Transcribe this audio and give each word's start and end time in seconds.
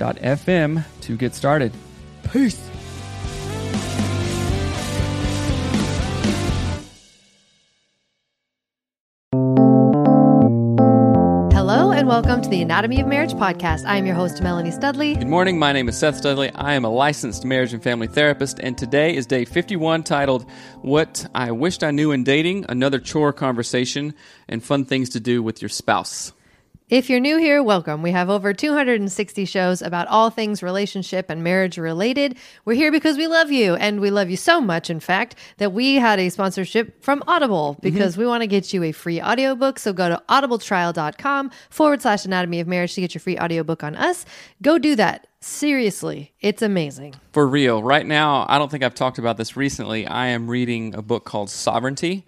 anchor.fm 0.00 0.84
to 1.02 1.16
get 1.16 1.34
started. 1.34 1.72
Peace. 2.32 2.58
Hello, 11.52 11.92
and 11.92 12.08
welcome 12.08 12.40
to 12.42 12.48
the 12.48 12.62
Anatomy 12.62 13.00
of 13.00 13.06
Marriage 13.06 13.32
podcast. 13.32 13.84
I 13.84 13.96
am 13.96 14.06
your 14.06 14.14
host, 14.14 14.42
Melanie 14.42 14.70
Studley. 14.70 15.14
Good 15.14 15.28
morning. 15.28 15.58
My 15.58 15.72
name 15.72 15.88
is 15.88 15.98
Seth 15.98 16.16
Studley. 16.16 16.50
I 16.54 16.74
am 16.74 16.84
a 16.84 16.88
licensed 16.88 17.44
marriage 17.44 17.72
and 17.72 17.82
family 17.82 18.06
therapist, 18.06 18.58
and 18.58 18.76
today 18.76 19.14
is 19.14 19.26
day 19.26 19.44
51 19.44 20.02
titled 20.02 20.50
What 20.82 21.26
I 21.34 21.50
Wished 21.52 21.84
I 21.84 21.90
Knew 21.90 22.10
in 22.10 22.24
Dating 22.24 22.64
Another 22.68 22.98
Chore 22.98 23.32
Conversation 23.32 24.14
and 24.48 24.64
Fun 24.64 24.84
Things 24.84 25.10
to 25.10 25.20
Do 25.20 25.42
with 25.42 25.62
Your 25.62 25.68
Spouse. 25.68 26.32
If 26.90 27.08
you're 27.08 27.20
new 27.20 27.36
here, 27.36 27.62
welcome. 27.62 28.02
We 28.02 28.10
have 28.10 28.28
over 28.28 28.52
260 28.52 29.44
shows 29.44 29.80
about 29.80 30.08
all 30.08 30.28
things 30.28 30.60
relationship 30.60 31.30
and 31.30 31.44
marriage 31.44 31.78
related. 31.78 32.36
We're 32.64 32.74
here 32.74 32.90
because 32.90 33.16
we 33.16 33.28
love 33.28 33.52
you, 33.52 33.76
and 33.76 34.00
we 34.00 34.10
love 34.10 34.28
you 34.28 34.36
so 34.36 34.60
much, 34.60 34.90
in 34.90 34.98
fact, 34.98 35.36
that 35.58 35.72
we 35.72 35.94
had 35.94 36.18
a 36.18 36.30
sponsorship 36.30 37.00
from 37.00 37.22
Audible 37.28 37.74
mm-hmm. 37.74 37.82
because 37.82 38.16
we 38.16 38.26
want 38.26 38.42
to 38.42 38.48
get 38.48 38.72
you 38.72 38.82
a 38.82 38.90
free 38.90 39.22
audiobook. 39.22 39.78
So 39.78 39.92
go 39.92 40.08
to 40.08 40.20
audibletrial.com 40.28 41.52
forward 41.70 42.02
slash 42.02 42.24
anatomy 42.24 42.58
of 42.58 42.66
marriage 42.66 42.94
to 42.94 43.00
get 43.00 43.14
your 43.14 43.20
free 43.20 43.38
audiobook 43.38 43.84
on 43.84 43.94
us. 43.94 44.26
Go 44.60 44.76
do 44.76 44.96
that. 44.96 45.28
Seriously, 45.38 46.32
it's 46.40 46.60
amazing. 46.60 47.14
For 47.30 47.46
real, 47.46 47.84
right 47.84 48.04
now, 48.04 48.46
I 48.48 48.58
don't 48.58 48.68
think 48.68 48.82
I've 48.82 48.96
talked 48.96 49.18
about 49.18 49.36
this 49.36 49.56
recently. 49.56 50.08
I 50.08 50.26
am 50.26 50.50
reading 50.50 50.96
a 50.96 51.02
book 51.02 51.24
called 51.24 51.50
Sovereignty 51.50 52.26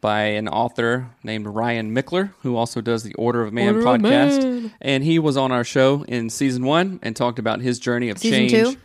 by 0.00 0.22
an 0.22 0.48
author 0.48 1.10
named 1.22 1.46
Ryan 1.46 1.94
Michler, 1.94 2.32
who 2.40 2.56
also 2.56 2.80
does 2.80 3.02
the 3.02 3.14
Order 3.14 3.42
of 3.42 3.52
Man 3.52 3.76
Order 3.76 3.78
of 3.80 3.84
podcast. 3.86 4.42
Man. 4.42 4.72
And 4.80 5.04
he 5.04 5.18
was 5.18 5.36
on 5.36 5.52
our 5.52 5.64
show 5.64 6.04
in 6.08 6.30
season 6.30 6.64
one 6.64 6.98
and 7.02 7.14
talked 7.14 7.38
about 7.38 7.60
his 7.60 7.78
journey 7.78 8.08
of 8.10 8.18
Season 8.18 8.48
change. 8.48 8.74
two? 8.74 8.80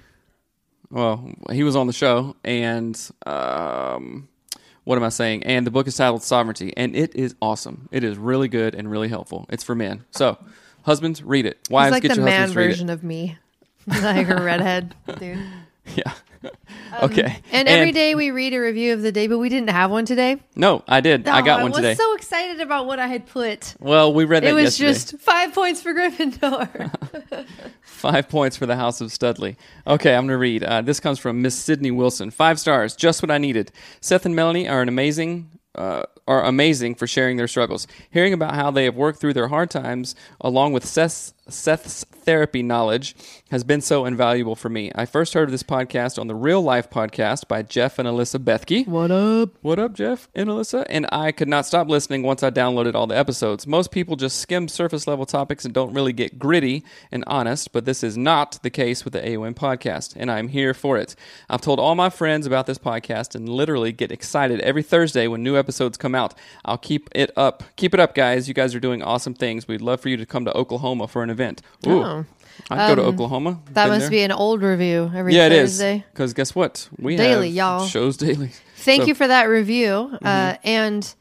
Well, 0.92 1.32
he 1.52 1.64
was 1.64 1.76
on 1.76 1.86
the 1.88 1.94
show, 1.94 2.36
and 2.44 3.00
um, 3.26 4.28
what 4.86 4.98
am 4.98 5.04
I 5.04 5.10
saying? 5.10 5.44
And 5.44 5.68
the 5.68 5.72
book 5.72 5.88
is 5.88 5.96
titled 5.96 6.24
Sovereignty, 6.24 6.74
and 6.76 6.96
it 6.96 7.16
is 7.16 7.36
awesome. 7.42 7.88
It 7.92 8.04
is 8.04 8.18
really 8.18 8.48
good 8.48 8.74
and 8.74 8.90
really 8.90 9.08
helpful. 9.08 9.46
It's 9.50 9.64
for 9.64 9.76
men. 9.76 10.04
So, 10.12 10.38
husbands, 10.84 11.22
read 11.22 11.46
it. 11.46 11.60
Wives, 11.70 11.90
It's 11.90 11.94
like 11.94 12.02
get 12.04 12.10
the 12.10 12.16
your 12.16 12.26
man 12.26 12.42
husbands 12.50 12.54
to 12.54 12.60
read 12.60 12.66
it. 12.66 12.70
version 12.70 12.90
of 12.90 13.04
me, 13.04 13.38
like 14.02 14.30
a 14.30 14.42
redhead 14.42 14.96
dude. 15.20 15.38
Yeah. 15.96 16.50
okay. 17.04 17.24
Um, 17.26 17.34
And 17.52 17.68
every 17.68 17.92
day 17.92 18.16
we 18.16 18.32
read 18.32 18.54
a 18.54 18.60
review 18.60 18.94
of 18.94 19.02
the 19.02 19.12
day, 19.12 19.28
but 19.28 19.40
we 19.40 19.50
didn't 19.50 19.72
have 19.72 19.92
one 19.92 20.06
today. 20.06 20.38
No, 20.56 20.84
I 20.88 21.02
did. 21.02 21.28
I 21.28 21.42
got 21.42 21.60
Oh, 21.60 21.64
one 21.64 21.72
was 21.72 21.78
today. 21.82 21.96
so 21.96 22.16
excited 22.16 22.62
about 22.62 22.86
what 22.86 22.98
I 22.98 23.08
had 23.08 23.26
put. 23.26 23.76
well, 23.80 24.14
we 24.14 24.24
read 24.24 24.44
that 24.44 24.52
It 24.52 24.54
was 24.54 24.80
yesterday. 24.80 24.94
just 25.18 25.18
five 25.20 25.54
points 25.54 25.82
for 25.82 25.94
Gryffindor. 25.94 26.96
Five 27.82 28.30
points 28.30 28.56
for 28.56 28.66
the 28.66 28.78
House 28.78 29.02
of 29.02 29.12
Studley. 29.12 29.58
Okay, 29.86 30.16
I'm 30.16 30.22
going 30.22 30.30
to 30.30 30.38
read. 30.38 30.64
Uh, 30.64 30.82
this 30.82 31.02
comes 31.02 31.20
from 31.20 31.42
Miss 31.42 31.56
Sydney 31.56 31.92
Wilson. 31.92 32.32
Five 32.32 32.58
stars, 32.58 32.96
just 32.96 33.22
what 33.22 33.30
I 33.30 33.38
needed. 33.38 33.74
Seth 34.00 34.26
and 34.26 34.34
Melanie 34.34 34.70
are 34.70 34.82
an 34.82 34.88
amazing. 34.88 35.50
Uh, 35.80 36.04
are 36.30 36.44
amazing 36.44 36.94
for 36.94 37.08
sharing 37.08 37.38
their 37.38 37.48
struggles. 37.48 37.88
Hearing 38.12 38.34
about 38.34 38.54
how 38.54 38.70
they 38.70 38.84
have 38.84 38.96
worked 38.96 39.20
through 39.20 39.34
their 39.34 39.48
hard 39.48 39.72
times, 39.72 40.14
along 40.40 40.74
with 40.74 40.86
Seth's, 40.86 41.34
Seth's 41.48 42.04
therapy 42.04 42.62
knowledge, 42.62 43.16
has 43.50 43.64
been 43.64 43.82
so 43.82 44.06
invaluable 44.06 44.56
for 44.56 44.70
me. 44.70 44.92
I 44.94 45.08
first 45.08 45.34
heard 45.34 45.46
of 45.46 45.52
this 45.52 45.64
podcast 45.64 46.20
on 46.20 46.28
the 46.28 46.36
Real 46.36 46.62
Life 46.62 46.92
podcast 46.92 47.48
by 47.48 47.64
Jeff 47.64 47.98
and 47.98 48.08
Alyssa 48.08 48.38
Bethke. 48.38 48.88
what 48.88 49.10
up? 49.10 49.56
What 49.64 49.80
up, 49.80 49.94
Jeff 49.94 50.28
and 50.36 50.50
Alyssa? 50.50 50.86
And 50.88 51.08
I 51.12 51.32
could 51.32 51.48
not 51.48 51.66
stop 51.66 51.90
listening 51.90 52.22
once 52.22 52.44
I 52.44 52.52
downloaded 52.52 52.94
all 52.94 53.08
the 53.08 53.18
episodes. 53.18 53.66
Most 53.66 53.90
people 53.90 54.16
just 54.16 54.38
skim 54.38 54.68
surface 54.68 55.08
level 55.08 55.26
topics 55.26 55.66
and 55.66 55.74
don't 55.74 55.96
really 55.96 56.14
get 56.14 56.38
gritty 56.38 56.84
and 57.12 57.24
honest, 57.26 57.74
but 57.74 57.86
this 57.86 58.04
is 58.04 58.16
not 58.16 58.62
the 58.62 58.70
case 58.70 59.04
with 59.04 59.14
the 59.14 59.22
AOM 59.22 59.56
podcast, 59.56 60.14
and 60.16 60.30
I'm 60.30 60.50
here 60.50 60.76
for 60.76 61.00
it. 61.00 61.16
I've 61.50 61.62
told 61.62 61.80
all 61.80 61.96
my 61.96 62.12
friends 62.12 62.46
about 62.46 62.68
this 62.68 62.78
podcast 62.78 63.34
and 63.34 63.50
literally 63.50 63.92
get 63.92 64.12
excited 64.12 64.60
every 64.60 64.84
Thursday 64.84 65.26
when 65.26 65.42
new 65.42 65.58
episodes 65.58 65.69
come 65.98 66.16
out. 66.16 66.34
I'll 66.66 66.78
keep 66.78 67.10
it 67.14 67.32
up. 67.38 67.64
Keep 67.76 67.94
it 67.94 68.00
up, 68.00 68.16
guys. 68.16 68.48
You 68.48 68.54
guys 68.54 68.74
are 68.76 68.80
doing 68.80 69.02
awesome 69.04 69.34
things. 69.34 69.68
We'd 69.68 69.82
love 69.82 70.00
for 70.02 70.10
you 70.10 70.18
to 70.18 70.26
come 70.26 70.46
to 70.46 70.54
Oklahoma 70.56 71.08
for 71.08 71.24
an 71.24 71.30
event. 71.30 71.62
Ooh. 71.88 72.04
Oh. 72.04 72.26
I'd 72.70 72.90
go 72.90 72.96
to 72.96 73.04
Oklahoma. 73.04 73.62
That 73.72 73.86
Been 73.86 73.94
must 73.94 74.02
there. 74.02 74.10
be 74.10 74.22
an 74.22 74.32
old 74.34 74.62
review 74.62 75.10
every 75.16 75.34
yeah, 75.36 75.46
it 75.46 75.52
is. 75.54 75.72
Thursday. 75.72 76.04
Because 76.12 76.34
guess 76.34 76.54
what? 76.54 76.90
We 76.98 77.16
Daily, 77.16 77.48
have 77.48 77.56
y'all. 77.56 77.86
shows 77.86 78.18
daily. 78.18 78.52
Thank 78.78 79.04
So- 79.04 79.08
you 79.08 79.16
for 79.16 79.28
that 79.28 79.46
review. 79.46 80.18
Uh, 80.22 80.56
and 80.64 81.14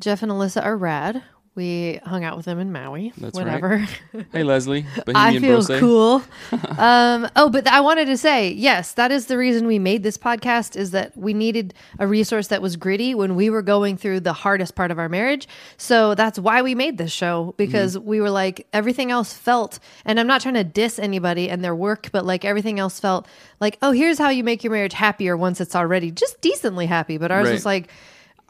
Jeff 0.00 0.22
and 0.24 0.32
Alyssa 0.32 0.64
are 0.64 0.76
rad. 0.76 1.22
We 1.54 2.00
hung 2.06 2.24
out 2.24 2.38
with 2.38 2.46
them 2.46 2.58
in 2.58 2.72
Maui. 2.72 3.12
That's 3.18 3.36
right. 3.36 3.44
whatever. 3.44 3.86
Hey, 4.32 4.42
Leslie. 4.42 4.86
I 5.14 5.38
feel 5.38 5.62
Brose. 5.62 5.80
cool. 5.80 6.22
um, 6.78 7.28
oh, 7.36 7.50
but 7.50 7.66
I 7.66 7.80
wanted 7.82 8.06
to 8.06 8.16
say, 8.16 8.50
yes, 8.52 8.92
that 8.94 9.12
is 9.12 9.26
the 9.26 9.36
reason 9.36 9.66
we 9.66 9.78
made 9.78 10.02
this 10.02 10.16
podcast 10.16 10.76
is 10.76 10.92
that 10.92 11.14
we 11.14 11.34
needed 11.34 11.74
a 11.98 12.06
resource 12.06 12.46
that 12.48 12.62
was 12.62 12.76
gritty 12.76 13.14
when 13.14 13.34
we 13.34 13.50
were 13.50 13.60
going 13.60 13.98
through 13.98 14.20
the 14.20 14.32
hardest 14.32 14.74
part 14.74 14.90
of 14.90 14.98
our 14.98 15.10
marriage. 15.10 15.46
So 15.76 16.14
that's 16.14 16.38
why 16.38 16.62
we 16.62 16.74
made 16.74 16.96
this 16.96 17.12
show 17.12 17.52
because 17.58 17.96
Mm-hmm. 17.96 18.06
we 18.08 18.20
were 18.22 18.30
like 18.30 18.66
everything 18.72 19.10
else 19.10 19.34
felt, 19.34 19.78
and 20.06 20.18
I'm 20.18 20.26
not 20.26 20.40
trying 20.40 20.54
to 20.54 20.64
diss 20.64 20.98
anybody 20.98 21.50
and 21.50 21.62
their 21.62 21.74
work, 21.74 22.08
but 22.12 22.24
like 22.24 22.44
everything 22.46 22.78
else 22.78 22.98
felt 22.98 23.26
like, 23.60 23.76
oh, 23.82 23.90
here's 23.92 24.16
how 24.18 24.30
you 24.30 24.42
make 24.44 24.64
your 24.64 24.72
marriage 24.72 24.94
happier 24.94 25.36
once 25.36 25.60
it's 25.60 25.76
already 25.76 26.10
just 26.10 26.40
decently 26.40 26.86
happy. 26.86 27.18
But 27.18 27.30
ours 27.30 27.46
Right. 27.48 27.52
was 27.52 27.66
like, 27.66 27.90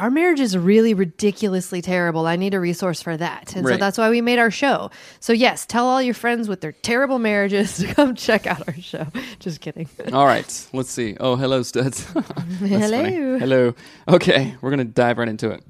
our 0.03 0.11
marriage 0.11 0.41
is 0.41 0.59
really 0.59 0.95
ridiculously 0.95 1.81
terrible. 1.81 2.27
I 2.27 2.35
need 2.35 2.55
a 2.55 2.61
resource 2.61 3.01
for 3.01 3.17
that. 3.17 3.55
And 3.55 3.65
so 3.65 3.77
that's 3.77 3.97
why 3.97 4.11
we 4.11 4.21
made 4.21 4.41
our 4.41 4.51
show. 4.51 4.91
So, 5.21 5.33
yes, 5.33 5.65
tell 5.65 5.87
all 5.87 6.03
your 6.03 6.13
friends 6.13 6.49
with 6.49 6.61
their 6.61 6.73
terrible 6.73 7.21
marriages 7.21 7.77
to 7.79 7.95
come 7.95 8.17
check 8.17 8.49
out 8.49 8.67
our 8.67 8.75
show. 8.75 9.07
Just 9.39 9.61
kidding. 9.61 9.89
All 10.13 10.27
right, 10.27 10.69
let's 10.73 10.91
see. 10.91 11.17
Oh, 11.21 11.37
hello, 11.37 11.63
studs. 11.63 12.03
Hello. 12.03 12.81
funny. 12.81 13.39
Hello. 13.39 13.75
Okay, 14.09 14.57
we're 14.61 14.71
gonna 14.71 14.85
dive 14.85 15.19
right 15.19 15.29
into 15.29 15.51
it. 15.51 15.63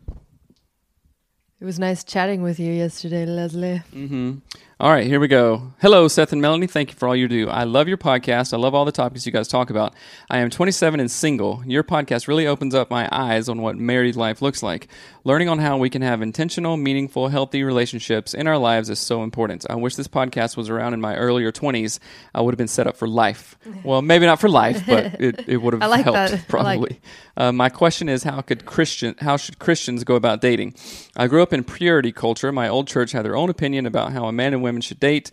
It 1.60 1.64
was 1.66 1.78
nice 1.78 2.02
chatting 2.02 2.40
with 2.42 2.58
you 2.58 2.72
yesterday, 2.72 3.26
Leslie. 3.26 3.82
Mm-hmm. 3.92 4.38
All 4.82 4.90
right, 4.90 5.06
here 5.06 5.20
we 5.20 5.28
go. 5.28 5.72
Hello, 5.80 6.08
Seth 6.08 6.32
and 6.32 6.42
Melanie. 6.42 6.66
Thank 6.66 6.90
you 6.90 6.96
for 6.96 7.06
all 7.06 7.14
you 7.14 7.28
do. 7.28 7.48
I 7.48 7.62
love 7.62 7.86
your 7.86 7.96
podcast. 7.96 8.52
I 8.52 8.56
love 8.56 8.74
all 8.74 8.84
the 8.84 8.90
topics 8.90 9.24
you 9.24 9.30
guys 9.30 9.46
talk 9.46 9.70
about. 9.70 9.94
I 10.28 10.38
am 10.38 10.50
27 10.50 10.98
and 10.98 11.08
single. 11.08 11.62
Your 11.64 11.84
podcast 11.84 12.26
really 12.26 12.48
opens 12.48 12.74
up 12.74 12.90
my 12.90 13.08
eyes 13.12 13.48
on 13.48 13.62
what 13.62 13.78
married 13.78 14.16
life 14.16 14.42
looks 14.42 14.60
like. 14.60 14.88
Learning 15.22 15.48
on 15.48 15.60
how 15.60 15.76
we 15.76 15.88
can 15.88 16.02
have 16.02 16.20
intentional, 16.20 16.76
meaningful, 16.76 17.28
healthy 17.28 17.62
relationships 17.62 18.34
in 18.34 18.48
our 18.48 18.58
lives 18.58 18.90
is 18.90 18.98
so 18.98 19.22
important. 19.22 19.64
I 19.70 19.76
wish 19.76 19.94
this 19.94 20.08
podcast 20.08 20.56
was 20.56 20.68
around 20.68 20.94
in 20.94 21.00
my 21.00 21.14
earlier 21.14 21.52
20s. 21.52 22.00
I 22.34 22.40
would 22.40 22.52
have 22.52 22.58
been 22.58 22.66
set 22.66 22.88
up 22.88 22.96
for 22.96 23.06
life. 23.06 23.56
Well, 23.84 24.02
maybe 24.02 24.26
not 24.26 24.38
for 24.40 24.48
life, 24.48 24.84
but 24.86 25.04
it, 25.20 25.48
it 25.48 25.56
would 25.56 25.74
have 25.74 25.90
like 25.90 26.04
helped 26.04 26.14
that. 26.14 26.30
I 26.30 26.34
like 26.34 26.48
probably. 26.48 27.00
Uh, 27.36 27.50
my 27.50 27.68
question 27.68 28.08
is 28.08 28.22
how 28.22 28.40
could 28.40 28.64
Christian 28.64 29.16
how 29.18 29.36
should 29.36 29.58
Christians 29.58 30.04
go 30.04 30.14
about 30.14 30.40
dating? 30.40 30.74
I 31.16 31.26
grew 31.26 31.42
up 31.42 31.52
in 31.52 31.64
purity 31.64 32.12
culture. 32.12 32.52
My 32.52 32.68
old 32.68 32.88
church 32.88 33.12
had 33.12 33.24
their 33.24 33.36
own 33.36 33.50
opinion 33.50 33.86
about 33.86 34.12
how 34.12 34.26
a 34.26 34.32
man 34.32 34.54
and 34.54 34.62
women 34.62 34.80
should 34.80 35.00
date. 35.00 35.30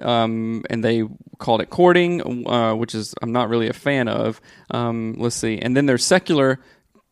Um, 0.00 0.64
and 0.70 0.82
they 0.82 1.04
called 1.38 1.60
it 1.60 1.70
courting, 1.70 2.46
uh, 2.46 2.74
which 2.74 2.94
is 2.94 3.14
I'm 3.22 3.32
not 3.32 3.48
really 3.48 3.68
a 3.68 3.72
fan 3.72 4.08
of. 4.08 4.40
Um, 4.70 5.14
let's 5.18 5.36
see, 5.36 5.58
and 5.58 5.76
then 5.76 5.86
there's 5.86 6.04
secular 6.04 6.60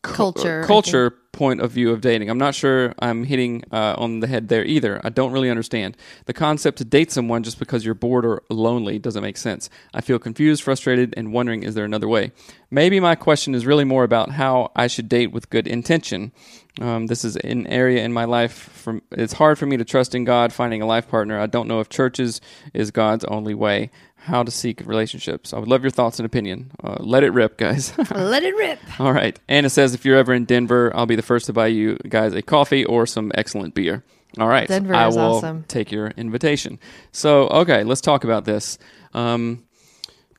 Culture, 0.01 0.63
culture 0.63 1.11
point 1.31 1.61
of 1.61 1.71
view 1.71 1.91
of 1.91 2.01
dating. 2.01 2.31
I'm 2.31 2.39
not 2.39 2.55
sure 2.55 2.95
I'm 2.97 3.23
hitting 3.23 3.63
uh, 3.71 3.93
on 3.97 4.19
the 4.19 4.25
head 4.25 4.47
there 4.47 4.65
either. 4.65 4.99
I 5.03 5.09
don't 5.09 5.31
really 5.31 5.51
understand 5.51 5.95
the 6.25 6.33
concept 6.33 6.79
to 6.79 6.85
date 6.85 7.11
someone 7.11 7.43
just 7.43 7.59
because 7.59 7.85
you're 7.85 7.93
bored 7.93 8.25
or 8.25 8.41
lonely 8.49 8.97
doesn't 8.97 9.21
make 9.21 9.37
sense. 9.37 9.69
I 9.93 10.01
feel 10.01 10.17
confused, 10.17 10.63
frustrated, 10.63 11.13
and 11.15 11.33
wondering 11.33 11.61
is 11.61 11.75
there 11.75 11.85
another 11.85 12.07
way? 12.07 12.31
Maybe 12.71 12.99
my 12.99 13.13
question 13.13 13.53
is 13.53 13.67
really 13.67 13.83
more 13.83 14.03
about 14.03 14.31
how 14.31 14.71
I 14.75 14.87
should 14.87 15.07
date 15.07 15.31
with 15.31 15.51
good 15.51 15.67
intention. 15.67 16.31
Um, 16.81 17.05
this 17.05 17.23
is 17.23 17.35
an 17.37 17.67
area 17.67 18.03
in 18.03 18.11
my 18.11 18.25
life. 18.25 18.53
From 18.53 19.03
it's 19.11 19.33
hard 19.33 19.59
for 19.59 19.67
me 19.67 19.77
to 19.77 19.85
trust 19.85 20.15
in 20.15 20.25
God, 20.25 20.51
finding 20.51 20.81
a 20.81 20.87
life 20.87 21.07
partner. 21.07 21.39
I 21.39 21.45
don't 21.45 21.67
know 21.67 21.79
if 21.79 21.89
churches 21.89 22.41
is 22.73 22.89
God's 22.89 23.23
only 23.25 23.53
way. 23.53 23.91
How 24.15 24.41
to 24.43 24.51
seek 24.51 24.81
relationships. 24.85 25.53
I 25.53 25.59
would 25.59 25.67
love 25.67 25.83
your 25.83 25.91
thoughts 25.91 26.19
and 26.19 26.25
opinion. 26.25 26.71
Uh, 26.83 26.97
let 26.99 27.23
it 27.23 27.31
rip, 27.31 27.57
guys. 27.57 27.97
Let 28.11 28.43
it 28.43 28.55
rip. 28.55 28.79
All 28.99 29.13
right. 29.13 29.39
Anna 29.47 29.69
says 29.69 29.95
if 29.95 30.05
you're 30.05 30.17
ever 30.17 30.33
in 30.33 30.45
Denver, 30.45 30.91
I'll 30.95 31.07
be 31.07 31.15
the 31.15 31.23
first 31.23 31.47
to 31.47 31.53
buy 31.53 31.67
you 31.67 31.97
guys 32.07 32.33
a 32.33 32.41
coffee 32.43 32.85
or 32.85 33.05
some 33.07 33.31
excellent 33.33 33.73
beer. 33.73 34.03
All 34.39 34.47
right. 34.47 34.67
Denver 34.67 34.93
I 34.93 35.07
is 35.07 35.15
will 35.15 35.23
awesome. 35.23 35.63
take 35.67 35.91
your 35.91 36.07
invitation. 36.09 36.79
So, 37.11 37.47
okay, 37.47 37.83
let's 37.83 38.01
talk 38.01 38.23
about 38.23 38.45
this. 38.45 38.77
Um, 39.13 39.65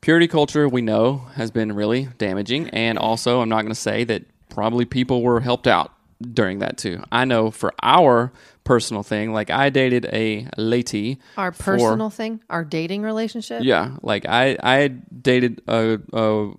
purity 0.01 0.29
culture, 0.29 0.69
we 0.69 0.81
know, 0.81 1.27
has 1.35 1.51
been 1.51 1.73
really 1.73 2.09
damaging. 2.19 2.69
And 2.71 2.99
also, 2.99 3.41
I'm 3.41 3.49
not 3.49 3.63
going 3.63 3.75
to 3.75 3.81
say 3.81 4.05
that 4.05 4.25
probably 4.49 4.85
people 4.85 5.23
were 5.23 5.41
helped 5.41 5.67
out 5.67 5.93
during 6.23 6.61
that 6.61 6.79
too. 6.79 7.03
I 7.13 7.25
know 7.25 7.51
for 7.51 7.73
our 7.83 8.33
personal 8.65 9.03
thing, 9.03 9.33
like 9.33 9.51
I 9.51 9.71
dated 9.71 10.07
a 10.13 10.47
lady. 10.57 11.19
Our 11.37 11.53
for- 11.53 11.77
personal 11.77 12.11
thing, 12.11 12.41
our 12.49 12.65
dating 12.65 13.03
relationship. 13.03 13.63
yeah, 13.65 13.97
like 14.03 14.25
I 14.27 14.57
I 14.63 14.89
dated 14.89 15.63
a, 15.69 15.99
a 16.13 16.51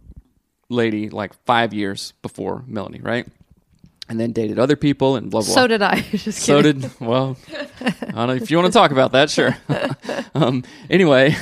lady 0.69 1.09
like 1.09 1.33
five 1.45 1.73
years 1.73 2.13
before 2.21 2.63
Melanie, 2.67 3.01
right? 3.01 3.27
And 4.09 4.19
then 4.19 4.33
dated 4.33 4.59
other 4.59 4.75
people 4.75 5.15
and 5.15 5.31
blah 5.31 5.41
blah. 5.41 5.53
So 5.55 5.65
did 5.65 5.81
I. 5.81 6.01
Just 6.11 6.39
So 6.41 6.61
kidding. 6.61 6.81
did 6.81 6.99
well. 6.99 7.37
I 7.81 7.89
don't 8.11 8.27
know 8.27 8.33
if 8.33 8.51
you 8.51 8.57
want 8.57 8.71
to 8.71 8.77
talk 8.77 8.91
about 8.91 9.13
that, 9.13 9.29
sure. 9.29 9.55
um, 10.35 10.63
anyway, 10.89 11.33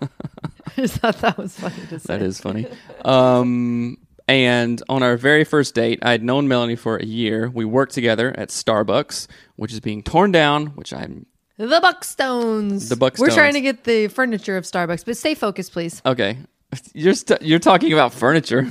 I 0.02 0.72
just 0.76 0.94
thought 0.96 1.18
that 1.20 1.38
was 1.38 1.54
funny 1.56 1.74
to 1.88 2.00
say. 2.00 2.06
that 2.18 2.22
is 2.22 2.40
funny. 2.40 2.66
Um, 3.04 3.96
and 4.30 4.82
on 4.88 5.02
our 5.02 5.16
very 5.16 5.44
first 5.44 5.74
date, 5.74 5.98
I 6.02 6.10
had 6.12 6.22
known 6.22 6.48
Melanie 6.48 6.76
for 6.76 6.96
a 6.96 7.04
year. 7.04 7.48
We 7.50 7.64
worked 7.64 7.92
together 7.94 8.34
at 8.38 8.48
Starbucks, 8.48 9.26
which 9.56 9.72
is 9.72 9.80
being 9.80 10.02
torn 10.02 10.32
down, 10.32 10.66
which 10.68 10.92
I'm 10.92 11.26
The 11.56 11.80
Buckstones. 11.80 12.88
The 12.88 12.96
Buckstones. 12.96 13.18
We're 13.20 13.30
trying 13.30 13.54
to 13.54 13.60
get 13.60 13.84
the 13.84 14.08
furniture 14.08 14.56
of 14.56 14.64
Starbucks, 14.64 15.04
but 15.04 15.16
stay 15.16 15.34
focused, 15.34 15.72
please. 15.72 16.00
okay. 16.04 16.38
You're 16.94 17.14
st- 17.14 17.42
you're 17.42 17.58
talking 17.58 17.92
about 17.92 18.14
furniture. 18.14 18.70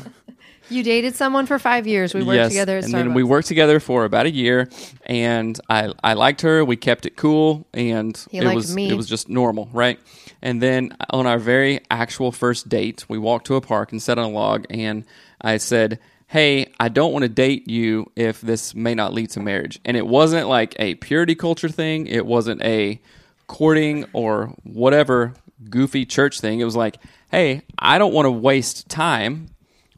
You 0.69 0.83
dated 0.83 1.15
someone 1.15 1.45
for 1.45 1.59
five 1.59 1.87
years. 1.87 2.13
We 2.13 2.23
worked 2.23 2.49
together 2.49 2.77
at 2.77 2.83
and 2.85 2.93
Starbucks. 2.93 2.97
then 2.97 3.13
we 3.13 3.23
worked 3.23 3.47
together 3.47 3.79
for 3.79 4.05
about 4.05 4.25
a 4.25 4.31
year, 4.31 4.69
and 5.05 5.59
I 5.69 5.91
I 6.03 6.13
liked 6.13 6.41
her. 6.41 6.63
We 6.63 6.75
kept 6.75 7.05
it 7.05 7.15
cool, 7.15 7.67
and 7.73 8.17
He 8.29 8.37
it 8.37 8.53
was 8.53 8.75
me. 8.75 8.89
it 8.89 8.95
was 8.95 9.07
just 9.07 9.29
normal, 9.29 9.69
right? 9.73 9.99
And 10.41 10.61
then 10.61 10.95
on 11.09 11.25
our 11.27 11.39
very 11.39 11.81
actual 11.91 12.31
first 12.31 12.69
date, 12.69 13.05
we 13.09 13.17
walked 13.17 13.47
to 13.47 13.55
a 13.55 13.61
park 13.61 13.91
and 13.91 14.01
sat 14.01 14.17
on 14.17 14.25
a 14.25 14.29
log, 14.29 14.65
and 14.69 15.05
I 15.41 15.57
said. 15.57 15.99
Hey, 16.31 16.67
I 16.79 16.89
don't 16.89 17.11
want 17.11 17.23
to 17.23 17.29
date 17.29 17.67
you 17.67 18.11
if 18.15 18.39
this 18.39 18.75
may 18.75 18.93
not 18.93 19.15
lead 19.15 19.31
to 19.31 19.39
marriage. 19.39 19.79
And 19.83 19.97
it 19.97 20.05
wasn't 20.05 20.47
like 20.47 20.75
a 20.77 20.93
purity 20.93 21.33
culture 21.33 21.69
thing. 21.69 22.05
It 22.05 22.23
wasn't 22.23 22.61
a 22.61 23.01
courting 23.47 24.05
or 24.13 24.53
whatever 24.61 25.33
goofy 25.71 26.05
church 26.05 26.39
thing. 26.39 26.59
It 26.59 26.65
was 26.65 26.75
like, 26.75 26.97
hey, 27.31 27.63
I 27.79 27.97
don't 27.97 28.13
want 28.13 28.27
to 28.27 28.31
waste 28.31 28.87
time 28.89 29.47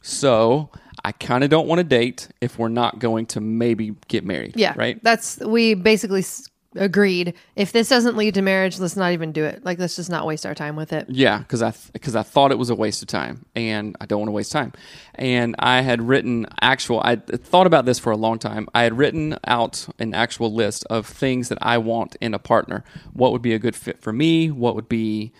so 0.01 0.69
I 1.03 1.11
kind 1.11 1.43
of 1.43 1.49
don't 1.49 1.67
want 1.67 1.79
to 1.79 1.83
date 1.83 2.27
if 2.41 2.59
we're 2.59 2.67
not 2.69 2.99
going 2.99 3.25
to 3.27 3.41
maybe 3.41 3.95
get 4.07 4.23
married. 4.25 4.53
yeah, 4.55 4.73
Right. 4.75 5.01
That's 5.03 5.39
we 5.39 5.73
basically 5.73 6.19
s- 6.21 6.47
agreed. 6.75 7.33
If 7.55 7.71
this 7.71 7.89
doesn't 7.89 8.15
lead 8.15 8.35
to 8.35 8.41
marriage, 8.41 8.79
let's 8.79 8.95
not 8.95 9.11
even 9.11 9.31
do 9.31 9.43
it. 9.43 9.65
Like 9.65 9.77
let's 9.79 9.95
just 9.95 10.09
not 10.09 10.25
waste 10.25 10.45
our 10.45 10.55
time 10.55 10.75
with 10.75 10.93
it. 10.93 11.07
Yeah, 11.09 11.39
because 11.39 11.61
I 11.61 11.73
because 11.93 12.15
I 12.15 12.23
thought 12.23 12.51
it 12.51 12.57
was 12.57 12.69
a 12.69 12.75
waste 12.75 13.01
of 13.01 13.07
time, 13.07 13.45
and 13.55 13.95
I 13.99 14.05
don't 14.05 14.19
want 14.19 14.27
to 14.29 14.33
waste 14.33 14.51
time. 14.51 14.73
And 15.15 15.55
I 15.59 15.81
had 15.81 16.01
written 16.07 16.45
actual. 16.61 17.01
I 17.03 17.15
thought 17.17 17.67
about 17.67 17.85
this 17.85 17.99
for 17.99 18.11
a 18.11 18.17
long 18.17 18.39
time. 18.39 18.67
I 18.73 18.83
had 18.83 18.97
written 18.97 19.37
out 19.47 19.87
an 19.99 20.13
actual 20.13 20.53
list 20.53 20.85
of 20.89 21.05
things 21.07 21.49
that 21.49 21.57
I 21.61 21.77
want 21.77 22.15
in 22.21 22.33
a 22.33 22.39
partner. 22.39 22.83
What 23.13 23.31
would 23.33 23.41
be 23.41 23.53
a 23.53 23.59
good 23.59 23.75
fit 23.75 24.01
for 24.01 24.13
me? 24.13 24.49
What 24.51 24.75
would 24.75 24.87
be 24.87 25.33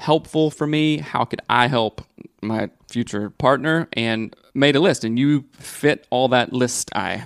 helpful 0.00 0.50
for 0.50 0.66
me? 0.66 0.98
How 0.98 1.24
could 1.24 1.40
I 1.48 1.68
help 1.68 2.00
my 2.42 2.70
future 2.88 3.30
partner? 3.30 3.86
And 3.92 4.34
made 4.54 4.74
a 4.74 4.80
list, 4.80 5.04
and 5.04 5.18
you 5.18 5.44
fit 5.52 6.06
all 6.10 6.28
that 6.28 6.52
list. 6.52 6.90
I 6.96 7.24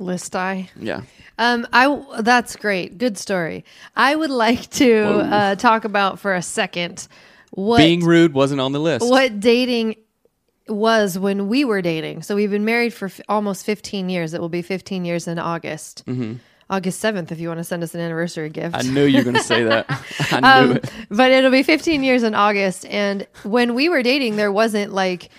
List 0.00 0.36
I. 0.36 0.68
yeah. 0.78 1.00
Um, 1.38 1.66
I 1.72 2.20
that's 2.20 2.56
great. 2.56 2.98
Good 2.98 3.16
story. 3.18 3.64
I 3.96 4.14
would 4.14 4.30
like 4.30 4.68
to 4.72 5.02
uh, 5.04 5.54
talk 5.54 5.84
about 5.84 6.18
for 6.18 6.34
a 6.34 6.42
second 6.42 7.06
what 7.50 7.78
Being 7.78 8.04
rude 8.04 8.34
wasn't 8.34 8.60
on 8.60 8.72
the 8.72 8.80
list. 8.80 9.08
what 9.08 9.40
dating 9.40 9.96
was 10.68 11.18
when 11.18 11.48
we 11.48 11.64
were 11.64 11.80
dating. 11.80 12.22
So 12.22 12.34
we've 12.36 12.50
been 12.50 12.64
married 12.64 12.92
for 12.92 13.06
f- 13.06 13.20
almost 13.28 13.64
15 13.64 14.08
years. 14.10 14.34
It 14.34 14.40
will 14.40 14.48
be 14.50 14.60
15 14.62 15.04
years 15.04 15.26
in 15.26 15.38
August. 15.38 16.04
August 16.70 17.02
7th, 17.02 17.32
if 17.32 17.40
you 17.40 17.48
want 17.48 17.58
to 17.58 17.64
send 17.64 17.82
us 17.82 17.94
an 17.94 18.00
anniversary 18.00 18.50
gift. 18.50 18.76
I 18.76 18.82
knew 18.82 19.04
you 19.04 19.18
were 19.18 19.24
going 19.24 19.36
to 19.36 19.42
say 19.42 19.64
that. 19.64 19.86
I 20.32 20.40
knew 20.64 20.70
Um, 20.72 20.76
it. 20.76 20.92
but 21.10 21.30
it'll 21.30 21.50
be 21.50 21.62
15 21.62 22.02
years 22.02 22.22
in 22.22 22.34
August. 22.34 22.84
And 22.86 23.26
when 23.44 23.74
we 23.74 23.88
were 23.88 24.02
dating, 24.02 24.36
there 24.36 24.52
wasn't 24.52 24.92
like 24.92 25.30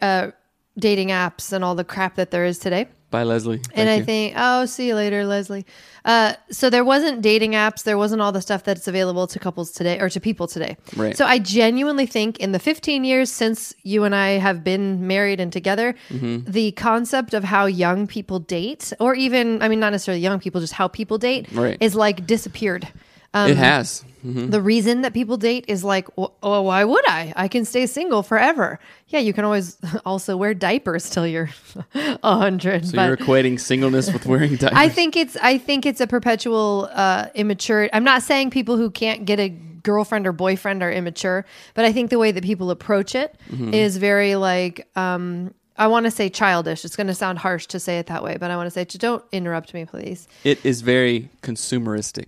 uh, 0.00 0.30
dating 0.78 1.08
apps 1.08 1.52
and 1.52 1.64
all 1.64 1.74
the 1.74 1.84
crap 1.84 2.14
that 2.16 2.30
there 2.30 2.44
is 2.44 2.58
today. 2.60 2.86
Bye, 3.10 3.24
Leslie. 3.24 3.58
Thank 3.58 3.76
and 3.78 3.90
I 3.90 3.96
you. 3.96 4.04
think, 4.04 4.34
oh, 4.36 4.66
see 4.66 4.86
you 4.88 4.94
later, 4.94 5.24
Leslie. 5.26 5.66
Uh, 6.04 6.34
so 6.50 6.70
there 6.70 6.84
wasn't 6.84 7.22
dating 7.22 7.52
apps. 7.52 7.82
There 7.82 7.98
wasn't 7.98 8.22
all 8.22 8.30
the 8.30 8.40
stuff 8.40 8.62
that's 8.62 8.86
available 8.86 9.26
to 9.26 9.38
couples 9.40 9.72
today 9.72 9.98
or 9.98 10.08
to 10.10 10.20
people 10.20 10.46
today. 10.46 10.76
Right. 10.96 11.16
So 11.16 11.24
I 11.26 11.40
genuinely 11.40 12.06
think 12.06 12.38
in 12.38 12.52
the 12.52 12.60
15 12.60 13.04
years 13.04 13.30
since 13.30 13.74
you 13.82 14.04
and 14.04 14.14
I 14.14 14.38
have 14.38 14.62
been 14.62 15.06
married 15.08 15.40
and 15.40 15.52
together, 15.52 15.94
Mm-hmm. 16.10 16.50
the 16.50 16.70
concept 16.72 17.34
of 17.34 17.42
how 17.44 17.66
young 17.66 18.06
people 18.06 18.38
date, 18.38 18.92
or 19.00 19.14
even, 19.16 19.60
I 19.60 19.68
mean, 19.68 19.80
not 19.80 19.90
necessarily 19.90 20.20
young 20.22 20.38
people, 20.38 20.60
just 20.60 20.72
how 20.74 20.86
people 20.86 21.18
date, 21.18 21.48
Right. 21.52 21.76
is 21.80 21.94
like 21.96 22.26
disappeared. 22.26 22.86
Um, 23.32 23.50
it 23.50 23.56
has. 23.56 24.04
Mhm. 24.26 24.50
The 24.50 24.60
reason 24.60 25.02
that 25.02 25.14
people 25.14 25.36
date 25.36 25.64
is 25.68 25.82
like, 25.84 26.06
well, 26.18 26.34
oh, 26.42 26.62
why 26.62 26.84
would 26.84 27.08
I? 27.08 27.32
I 27.36 27.48
can 27.48 27.64
stay 27.64 27.86
single 27.86 28.22
forever. 28.22 28.78
Yeah, 29.08 29.20
you 29.20 29.32
can 29.32 29.44
always 29.44 29.76
also 30.04 30.36
wear 30.36 30.52
diapers 30.52 31.08
till 31.08 31.26
you're 31.26 31.48
a 31.94 32.36
hundred. 32.36 32.86
So 32.86 33.02
you're 33.02 33.16
equating 33.16 33.58
singleness 33.58 34.12
with 34.12 34.26
wearing 34.26 34.56
diapers. 34.56 34.76
I 34.78 34.88
think 34.88 35.16
it's 35.16 35.36
I 35.40 35.58
think 35.58 35.86
it's 35.86 36.00
a 36.00 36.06
perpetual 36.06 36.88
uh, 36.92 37.26
immature. 37.34 37.88
I'm 37.92 38.04
not 38.04 38.22
saying 38.22 38.50
people 38.50 38.76
who 38.76 38.90
can't 38.90 39.24
get 39.24 39.38
a 39.40 39.48
girlfriend 39.48 40.26
or 40.26 40.32
boyfriend 40.32 40.82
are 40.82 40.92
immature, 40.92 41.46
but 41.74 41.84
I 41.86 41.92
think 41.92 42.10
the 42.10 42.18
way 42.18 42.32
that 42.32 42.44
people 42.44 42.70
approach 42.70 43.14
it 43.14 43.36
is 43.50 43.94
Mm-hmm. 43.94 44.00
very 44.00 44.36
like. 44.36 44.86
Um, 44.96 45.54
I 45.78 45.86
want 45.86 46.04
to 46.04 46.10
say 46.10 46.28
childish. 46.28 46.84
It's 46.84 46.94
going 46.96 47.06
to 47.06 47.14
sound 47.14 47.38
harsh 47.38 47.64
to 47.68 47.80
say 47.80 47.98
it 47.98 48.06
that 48.08 48.22
way, 48.22 48.36
but 48.38 48.50
I 48.50 48.56
want 48.56 48.66
to 48.66 48.70
say, 48.70 48.84
don't 48.84 49.24
interrupt 49.32 49.72
me, 49.72 49.86
please. 49.86 50.28
it 50.44 50.58
is 50.62 50.82
very 50.82 51.30
consumeristic. 51.42 52.26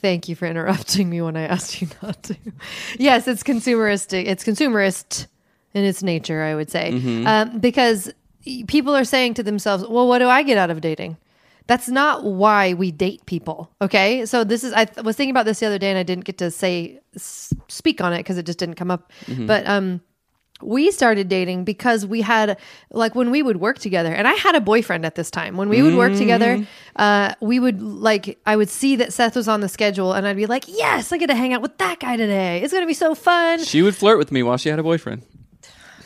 Thank 0.00 0.28
you 0.28 0.36
for 0.36 0.46
interrupting 0.46 1.10
me 1.10 1.20
when 1.20 1.36
I 1.36 1.42
asked 1.42 1.80
you 1.82 1.88
not 2.02 2.22
to. 2.24 2.36
yes, 2.98 3.26
it's 3.28 3.42
consumeristic. 3.42 4.26
It's 4.26 4.44
consumerist 4.44 5.26
in 5.74 5.84
its 5.84 6.02
nature, 6.02 6.42
I 6.42 6.54
would 6.54 6.70
say, 6.70 6.92
um, 7.26 7.58
because 7.58 8.12
people 8.66 8.94
are 8.96 9.04
saying 9.04 9.34
to 9.34 9.42
themselves, 9.42 9.84
"Well, 9.88 10.06
what 10.08 10.18
do 10.20 10.28
I 10.28 10.42
get 10.42 10.56
out 10.58 10.70
of 10.70 10.80
dating?" 10.80 11.16
That's 11.66 11.88
not 11.88 12.24
why 12.24 12.72
we 12.72 12.90
date 12.90 13.26
people. 13.26 13.70
Okay, 13.82 14.24
so 14.24 14.42
this 14.44 14.64
is. 14.64 14.72
I 14.72 14.86
th- 14.86 15.04
was 15.04 15.16
thinking 15.16 15.32
about 15.32 15.44
this 15.44 15.60
the 15.60 15.66
other 15.66 15.78
day, 15.78 15.90
and 15.90 15.98
I 15.98 16.02
didn't 16.02 16.24
get 16.24 16.38
to 16.38 16.50
say 16.50 17.00
s- 17.14 17.52
speak 17.68 18.00
on 18.00 18.12
it 18.14 18.18
because 18.20 18.38
it 18.38 18.46
just 18.46 18.58
didn't 18.58 18.76
come 18.76 18.90
up. 18.90 19.12
But 19.46 19.66
um, 19.66 20.00
we 20.62 20.90
started 20.90 21.28
dating 21.28 21.64
because 21.64 22.04
we 22.04 22.20
had 22.20 22.58
like 22.90 23.14
when 23.14 23.30
we 23.30 23.42
would 23.42 23.58
work 23.58 23.78
together 23.78 24.12
and 24.12 24.26
i 24.26 24.32
had 24.32 24.54
a 24.56 24.60
boyfriend 24.60 25.06
at 25.06 25.14
this 25.14 25.30
time 25.30 25.56
when 25.56 25.68
we 25.68 25.82
would 25.82 25.94
work 25.94 26.12
together 26.16 26.66
uh, 26.96 27.32
we 27.40 27.60
would 27.60 27.80
like 27.80 28.38
i 28.44 28.56
would 28.56 28.68
see 28.68 28.96
that 28.96 29.12
seth 29.12 29.36
was 29.36 29.46
on 29.48 29.60
the 29.60 29.68
schedule 29.68 30.12
and 30.12 30.26
i'd 30.26 30.36
be 30.36 30.46
like 30.46 30.64
yes 30.66 31.12
i 31.12 31.16
get 31.16 31.28
to 31.28 31.34
hang 31.34 31.52
out 31.52 31.62
with 31.62 31.78
that 31.78 32.00
guy 32.00 32.16
today 32.16 32.60
it's 32.62 32.72
to 32.72 32.86
be 32.86 32.94
so 32.94 33.14
fun 33.14 33.62
She 33.62 33.82
would 33.82 33.94
flirt 33.94 34.18
with 34.18 34.32
me 34.32 34.42
while 34.42 34.56
she 34.56 34.68
had 34.68 34.78
a 34.78 34.82
boyfriend. 34.82 35.22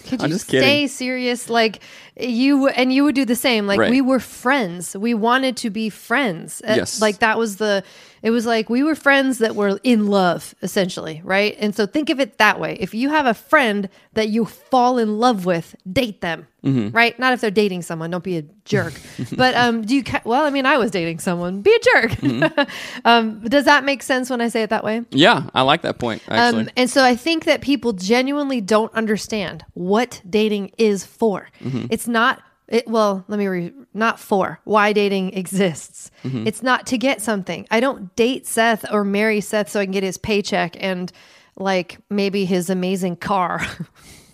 could 0.05 0.23
I'm 0.23 0.31
just 0.31 0.49
stay 0.49 0.61
kidding. 0.61 0.89
serious 0.89 1.49
like 1.49 1.81
you 2.21 2.69
and 2.69 2.93
you 2.93 3.05
would 3.05 3.15
do 3.15 3.25
the 3.25 3.37
same 3.37 3.67
like 3.67 3.79
Right. 3.81 3.91
we 3.91 4.01
were 4.03 4.21
friends 4.21 4.95
we 4.97 5.15
wanted 5.15 5.57
to 5.59 5.71
be 5.71 5.89
friends 5.89 6.61
Uh, 6.67 6.75
Yes. 6.77 7.01
like 7.01 7.19
that 7.21 7.39
was 7.39 7.57
the 7.57 7.83
it 8.23 8.31
was 8.31 8.47
like 8.47 8.71
we 8.71 8.83
were 8.83 8.95
friends 8.95 9.39
that 9.39 9.55
were 9.57 9.79
in 9.83 10.07
love 10.07 10.55
essentially 10.63 11.21
right 11.25 11.57
and 11.59 11.75
so 11.75 11.87
think 11.87 12.09
of 12.11 12.21
it 12.21 12.39
that 12.39 12.61
way 12.61 12.77
if 12.81 12.95
you 12.95 13.09
have 13.11 13.27
a 13.27 13.35
friend 13.35 13.89
that 14.15 14.29
you 14.29 14.45
fall 14.45 14.99
in 14.99 15.19
love 15.19 15.45
with 15.45 15.75
date 15.91 16.21
them 16.21 16.47
Mm-hmm. 16.63 16.95
right 16.97 17.19
not 17.19 17.33
if 17.33 17.41
they're 17.41 17.51
dating 17.51 17.83
someone 17.83 18.13
don't 18.13 18.23
be 18.23 18.37
a 18.39 18.43
jerk 18.65 18.95
but 19.37 19.53
um 19.57 19.83
do 19.83 19.97
you 19.97 20.05
ca- 20.05 20.21
well 20.25 20.45
i 20.45 20.51
mean 20.51 20.65
i 20.65 20.79
was 20.79 20.93
dating 20.93 21.19
someone 21.19 21.61
be 21.61 21.73
a 21.75 21.79
jerk 21.81 22.11
Mm-hmm. 22.13 23.03
um 23.05 23.41
does 23.41 23.65
that 23.65 23.83
make 23.85 24.01
sense 24.01 24.31
when 24.31 24.41
i 24.41 24.47
say 24.47 24.63
it 24.63 24.71
that 24.71 24.85
way 24.85 25.03
Yeah, 25.11 25.51
I 25.55 25.63
like 25.63 25.83
that 25.83 25.99
point, 25.99 26.23
actually. 26.29 26.63
um, 26.63 26.69
and 26.77 26.89
so 26.89 27.03
I 27.03 27.17
think 27.17 27.47
that 27.47 27.63
people 27.63 27.93
genuinely 27.93 28.61
don't 28.61 28.93
understand 28.95 29.65
what 29.75 30.23
dating 30.29 30.71
is 30.79 31.05
for. 31.05 31.49
Mm-hmm. 31.61 31.87
It's 31.91 32.07
not. 32.07 32.41
It, 32.73 32.89
well, 32.89 33.23
let 33.29 33.39
me 33.39 33.47
re, 33.47 33.73
not 33.93 34.19
for 34.19 34.59
why 34.65 34.95
dating 34.95 35.35
exists. 35.35 36.11
Mm-hmm. 36.25 36.47
It's 36.47 36.63
not 36.63 36.87
to 36.87 36.97
get 36.97 37.21
something. 37.21 37.67
I 37.71 37.81
don't 37.81 38.17
date 38.17 38.47
Seth 38.47 38.91
or 38.91 39.05
marry 39.05 39.43
Seth 39.43 39.69
so 39.69 39.79
I 39.79 39.85
can 39.85 39.93
get 39.93 40.03
his 40.03 40.17
paycheck 40.17 40.83
and 40.83 41.13
like 41.55 41.99
maybe 42.09 42.47
his 42.47 42.71
amazing 42.71 43.17
car. 43.17 43.61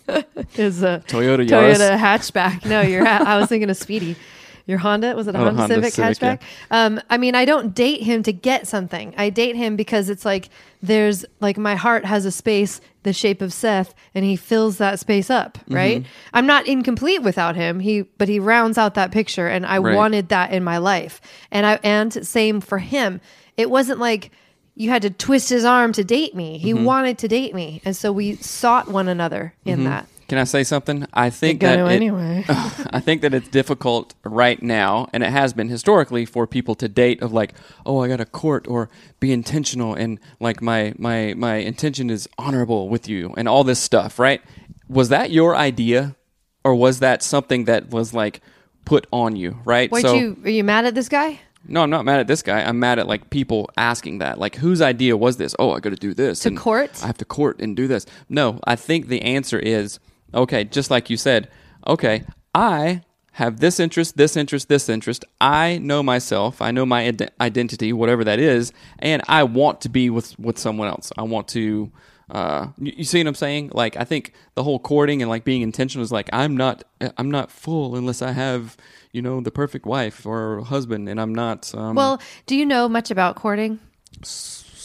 his 0.51 0.81
uh, 0.81 0.99
Toyota 1.07 1.45
Yaris. 1.45 1.75
Toyota 1.75 1.97
hatchback. 1.97 2.65
No, 2.65 2.79
you're. 2.79 3.05
I 3.05 3.37
was 3.37 3.49
thinking 3.49 3.69
of 3.69 3.75
Speedy. 3.75 4.15
Your 4.67 4.77
Honda 4.79 5.15
was 5.15 5.27
it 5.27 5.35
a 5.35 5.39
Oh, 5.39 5.43
Honda, 5.45 5.59
Honda 5.61 5.75
Civic, 5.75 5.93
Civic, 5.93 6.21
yeah. 6.21 6.35
hatchback? 6.35 6.41
Um, 6.71 7.01
I 7.09 7.17
mean, 7.17 7.35
I 7.35 7.45
don't 7.45 7.73
date 7.73 8.03
him 8.03 8.23
to 8.23 8.33
get 8.33 8.67
something. 8.67 9.13
I 9.17 9.29
date 9.29 9.55
him 9.55 9.75
because 9.75 10.09
it's 10.09 10.25
like 10.25 10.49
there's 10.81 11.25
like 11.39 11.57
my 11.57 11.75
heart 11.75 12.05
has 12.05 12.25
a 12.25 12.31
space 12.31 12.81
the 13.03 13.13
shape 13.13 13.41
of 13.41 13.53
Seth, 13.53 13.93
and 14.13 14.25
he 14.25 14.35
fills 14.35 14.77
that 14.77 14.99
space 14.99 15.29
up. 15.29 15.57
Mm-hmm. 15.59 15.73
Right? 15.73 16.05
I'm 16.33 16.45
not 16.45 16.67
incomplete 16.67 17.21
without 17.23 17.55
him. 17.55 17.79
He, 17.79 18.01
but 18.01 18.27
he 18.27 18.39
rounds 18.39 18.77
out 18.77 18.95
that 18.95 19.11
picture, 19.11 19.47
and 19.47 19.65
I 19.65 19.77
Right. 19.77 19.95
wanted 19.95 20.27
that 20.29 20.51
in 20.51 20.65
my 20.65 20.79
life. 20.79 21.21
And 21.49 21.65
I 21.65 21.79
and 21.81 22.27
same 22.27 22.59
for 22.59 22.77
him. 22.79 23.21
It 23.55 23.69
wasn't 23.69 23.99
like 23.99 24.31
you 24.75 24.89
had 24.89 25.01
to 25.03 25.09
twist 25.09 25.49
his 25.49 25.63
arm 25.65 25.93
to 25.93 26.03
date 26.03 26.35
me. 26.35 26.57
He 26.57 26.73
Mm-hmm. 26.73 26.83
wanted 26.83 27.17
to 27.19 27.27
date 27.29 27.55
me, 27.55 27.81
and 27.85 27.95
so 27.95 28.11
we 28.11 28.35
sought 28.35 28.89
one 28.91 29.07
another 29.07 29.53
in 29.63 29.85
that. 29.85 30.05
Can 30.29 30.37
I 30.37 30.43
say 30.43 30.63
something? 30.63 31.07
I 31.11 31.31
think 31.31 31.61
that 31.61 31.79
it- 31.79 31.91
anyway. 31.91 32.45
I 32.47 32.99
think 32.99 33.23
that 33.23 33.33
it's 33.33 33.47
difficult 33.49 34.13
right 34.23 34.61
now, 34.61 35.09
and 35.11 35.23
it 35.23 35.31
has 35.31 35.53
been 35.53 35.69
historically 35.69 36.23
for 36.23 36.45
people 36.45 36.75
to 36.75 36.87
date 36.87 37.21
of 37.23 37.33
like, 37.33 37.55
oh, 37.83 38.01
I 38.03 38.07
got 38.07 38.17
to 38.17 38.25
court 38.25 38.67
or 38.67 38.89
be 39.19 39.31
intentional, 39.31 39.95
and 39.95 40.19
like 40.39 40.61
my 40.61 40.93
my 40.99 41.33
my 41.35 41.55
intention 41.55 42.11
is 42.11 42.29
honorable 42.37 42.89
with 42.89 43.09
you, 43.09 43.33
and 43.37 43.49
all 43.49 43.63
this 43.63 43.79
stuff. 43.79 44.19
Right? 44.19 44.41
Was 44.87 45.09
that 45.09 45.31
your 45.31 45.55
idea, 45.55 46.15
or 46.63 46.75
was 46.75 46.99
that 46.99 47.23
something 47.23 47.65
that 47.65 47.89
was 47.89 48.13
like 48.13 48.41
put 48.85 49.07
on 49.11 49.35
you? 49.35 49.59
Right? 49.65 49.91
Wait, 49.91 50.05
you 50.05 50.37
are 50.43 50.49
you 50.49 50.63
mad 50.63 50.85
at 50.85 50.93
this 50.93 51.09
guy? 51.09 51.39
no, 51.67 51.83
I'm 51.83 51.89
not 51.89 52.05
mad 52.05 52.19
at 52.19 52.27
this 52.27 52.41
guy. 52.41 52.61
I'm 52.61 52.79
mad 52.79 52.99
at 52.99 53.07
like 53.07 53.29
people 53.29 53.69
asking 53.77 54.19
that. 54.19 54.39
Like, 54.39 54.55
whose 54.55 54.81
idea 54.81 55.17
was 55.17 55.37
this? 55.37 55.55
Oh, 55.59 55.71
I 55.71 55.79
got 55.79 55.89
to 55.89 55.95
do 55.95 56.13
this 56.13 56.39
To 56.41 56.51
court? 56.51 57.03
I 57.03 57.07
have 57.07 57.17
to 57.17 57.25
court 57.25 57.59
and 57.59 57.75
do 57.75 57.87
this. 57.87 58.05
No, 58.29 58.59
I 58.63 58.75
think 58.75 59.07
the 59.07 59.21
answer 59.21 59.59
is 59.59 59.99
okay. 60.33 60.63
Just 60.63 60.91
like 60.91 61.09
you 61.09 61.17
said, 61.17 61.49
okay, 61.87 62.23
I 62.53 63.01
have 63.33 63.59
this 63.59 63.79
interest, 63.79 64.17
this 64.17 64.35
interest, 64.35 64.67
this 64.67 64.89
interest. 64.89 65.23
I 65.39 65.77
know 65.77 66.03
myself. 66.03 66.61
I 66.61 66.71
know 66.71 66.85
my 66.85 67.07
ide- 67.07 67.31
identity, 67.39 67.93
whatever 67.93 68.23
that 68.25 68.39
is, 68.39 68.73
and 68.99 69.21
I 69.27 69.43
want 69.43 69.81
to 69.81 69.89
be 69.89 70.09
with 70.09 70.37
with 70.39 70.57
someone 70.57 70.87
else. 70.87 71.11
I 71.17 71.23
want 71.23 71.47
to. 71.49 71.91
Uh, 72.29 72.67
you, 72.77 72.93
you 72.97 73.03
see 73.03 73.19
what 73.19 73.27
I'm 73.27 73.33
saying? 73.35 73.71
Like, 73.73 73.97
I 73.97 74.03
think 74.03 74.33
the 74.53 74.61
whole 74.63 74.77
courting 74.77 75.23
and 75.23 75.29
like 75.29 75.43
being 75.43 75.63
intentional 75.63 76.03
is 76.03 76.11
like 76.11 76.29
I'm 76.31 76.55
not 76.55 76.83
I'm 77.17 77.31
not 77.31 77.49
full 77.49 77.95
unless 77.95 78.21
I 78.21 78.33
have 78.33 78.77
you 79.11 79.21
know 79.21 79.41
the 79.41 79.51
perfect 79.51 79.85
wife 79.85 80.25
or 80.25 80.61
husband, 80.61 81.09
and 81.09 81.19
I'm 81.19 81.33
not. 81.33 81.73
Um, 81.73 81.95
Well, 81.95 82.21
do 82.45 82.55
you 82.55 82.65
know 82.65 82.87
much 82.89 83.09
about 83.09 83.35
courting? 83.35 83.79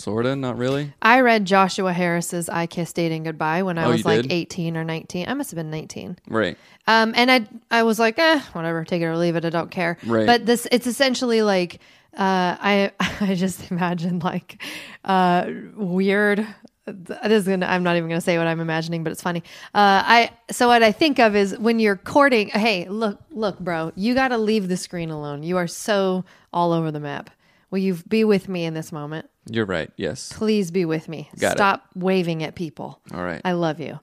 Sorta, 0.05 0.37
not 0.37 0.57
really. 0.59 0.93
I 1.03 1.21
read 1.21 1.45
Joshua 1.45 1.93
Harris's 1.93 2.49
I 2.49 2.67
Kiss 2.67 2.93
Dating 2.93 3.25
Goodbye 3.25 3.63
when 3.63 3.79
I 3.79 3.85
Oh, 3.85 3.91
was 3.91 4.01
you 4.01 4.05
like 4.05 4.23
did? 4.23 4.33
18 4.33 4.77
or 4.77 4.85
19. 4.85 5.29
I 5.29 5.35
must 5.35 5.51
have 5.51 5.57
been 5.57 5.71
19. 5.71 6.19
Right. 6.29 6.57
Um, 6.87 7.13
and 7.17 7.31
I 7.31 7.47
I 7.71 7.83
was 7.83 7.99
like, 7.99 8.19
eh, 8.19 8.41
whatever, 8.53 8.85
take 8.85 9.03
it 9.03 9.07
or 9.07 9.17
leave 9.17 9.37
it. 9.37 9.45
I 9.45 9.51
don't 9.51 9.71
care. 9.71 9.99
Right. 10.07 10.27
But 10.27 10.47
this 10.47 10.67
it's 10.71 10.87
essentially 10.87 11.43
like 11.43 11.81
uh, 12.17 12.57
I 12.61 12.93
I 13.21 13.35
just 13.35 13.71
imagine 13.71 14.19
like 14.21 14.63
uh, 15.05 15.51
weird. 15.77 16.47
This 16.87 17.43
is 17.43 17.49
gonna. 17.49 17.65
I'm 17.65 17.83
not 17.83 17.97
even 17.97 18.11
gonna 18.11 18.21
say 18.21 18.37
what 18.37 18.47
I'm 18.47 18.61
imagining, 18.61 19.05
but 19.05 19.11
it's 19.11 19.23
funny. 19.23 19.43
Uh, 19.75 20.05
I 20.05 20.31
so 20.51 20.69
what 20.69 20.83
I 20.83 20.93
think 20.93 21.19
of 21.19 21.35
is 21.35 21.57
when 21.59 21.79
you're 21.79 21.97
courting. 21.97 22.49
Hey, 22.49 22.87
look, 22.91 23.19
look, 23.31 23.59
bro, 23.59 23.91
you 23.97 24.15
got 24.15 24.29
to 24.29 24.37
leave 24.39 24.69
the 24.69 24.77
screen 24.77 25.09
alone. 25.11 25.43
You 25.43 25.57
are 25.57 25.67
so 25.67 26.27
all 26.53 26.73
over 26.73 26.91
the 26.93 27.01
map. 27.01 27.31
Will 27.71 27.79
you 27.79 27.95
be 28.07 28.23
with 28.23 28.51
me 28.51 28.67
in 28.67 28.75
this 28.75 28.93
moment? 28.93 29.31
You're 29.51 29.67
right. 29.67 29.91
Yes. 29.97 30.33
Please 30.33 30.71
be 30.71 30.85
with 30.85 31.09
me. 31.09 31.29
Got 31.39 31.53
it. 31.53 31.59
Stop 31.59 31.87
waving 31.95 32.43
at 32.43 32.55
people. 32.55 33.01
All 33.13 33.23
right. 33.23 33.41
I 33.45 33.53
love 33.53 33.79
you. 33.81 34.01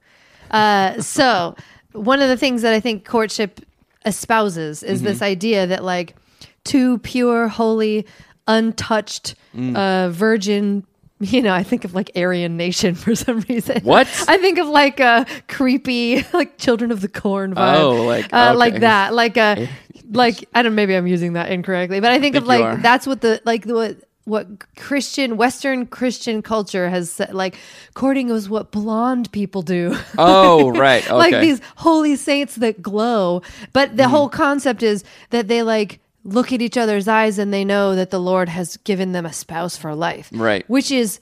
Uh, 0.52 1.02
so, 1.02 1.56
one 1.94 2.22
of 2.22 2.30
the 2.30 2.38
things 2.38 2.62
that 2.62 2.74
I 2.74 2.80
think 2.80 3.06
courtship 3.06 3.60
espouses 4.06 4.84
is 4.84 5.00
Mm-hmm. 5.00 5.08
this 5.08 5.22
idea 5.22 5.68
that, 5.68 5.84
like, 5.84 6.16
two 6.64 7.00
pure, 7.00 7.48
holy, 7.48 8.06
untouched, 8.48 9.36
Mm. 9.56 9.76
uh, 9.76 10.10
virgin. 10.10 10.86
You 11.24 11.44
know, 11.44 11.54
I 11.54 11.62
think 11.62 11.86
of 11.86 11.94
like 11.94 12.10
Aryan 12.16 12.58
Nation 12.58 12.96
for 13.04 13.14
some 13.14 13.42
reason. 13.42 13.82
What? 13.84 14.08
I 14.28 14.38
think 14.40 14.58
of 14.58 14.68
like 14.68 15.00
a 15.00 15.28
creepy, 15.48 16.26
like 16.34 16.58
Children 16.58 16.92
of 16.92 17.02
the 17.02 17.08
Corn 17.08 17.54
vibe. 17.54 17.80
Oh, 17.80 18.06
like- 18.08 18.34
uh, 18.34 18.56
like 18.56 18.80
that, 18.80 19.14
like 19.14 19.38
a, 19.38 19.70
like 20.10 20.50
I 20.56 20.64
don't. 20.64 20.74
Maybe 20.74 20.96
I'm 20.96 21.06
using 21.06 21.34
that 21.34 21.52
incorrectly, 21.52 22.00
but 22.00 22.10
I 22.12 22.20
think, 22.20 22.36
of 22.36 22.48
think 22.48 22.60
you 22.60 22.66
like 22.66 22.82
that's 22.82 23.06
what 23.06 23.22
the 23.22 23.40
like 23.46 23.66
what 23.66 23.98
what 24.26 24.48
Christian 24.76 25.38
Western 25.38 25.86
Christian 25.86 26.42
culture 26.42 26.90
has 26.90 27.12
said. 27.12 27.34
Like 27.34 27.58
courting 27.94 28.30
is 28.30 28.50
what 28.50 28.72
blonde 28.72 29.32
people 29.32 29.62
do. 29.62 29.98
Oh, 30.18 30.70
right. 30.78 31.04
Okay. 31.04 31.14
like 31.14 31.42
these 31.42 31.62
holy 31.78 32.16
saints 32.16 32.56
that 32.56 32.82
glow. 32.82 33.42
But 33.74 33.98
the 33.98 34.04
mm. 34.04 34.10
whole 34.10 34.30
concept 34.30 34.84
is 34.84 35.04
that 35.32 35.48
they 35.48 35.64
like 35.64 36.00
look 36.24 36.54
at 36.54 36.62
each 36.62 36.78
other's 36.78 37.08
eyes 37.08 37.40
and 37.40 37.54
they 37.54 37.66
know 37.66 37.96
that 37.96 38.12
the 38.12 38.20
Lord 38.20 38.50
has 38.50 38.78
given 38.78 39.12
them 39.12 39.26
a 39.26 39.34
spouse 39.34 39.76
for 39.76 39.96
life. 39.96 40.30
Right. 40.32 40.68
Which 40.70 40.92
is 40.92 41.20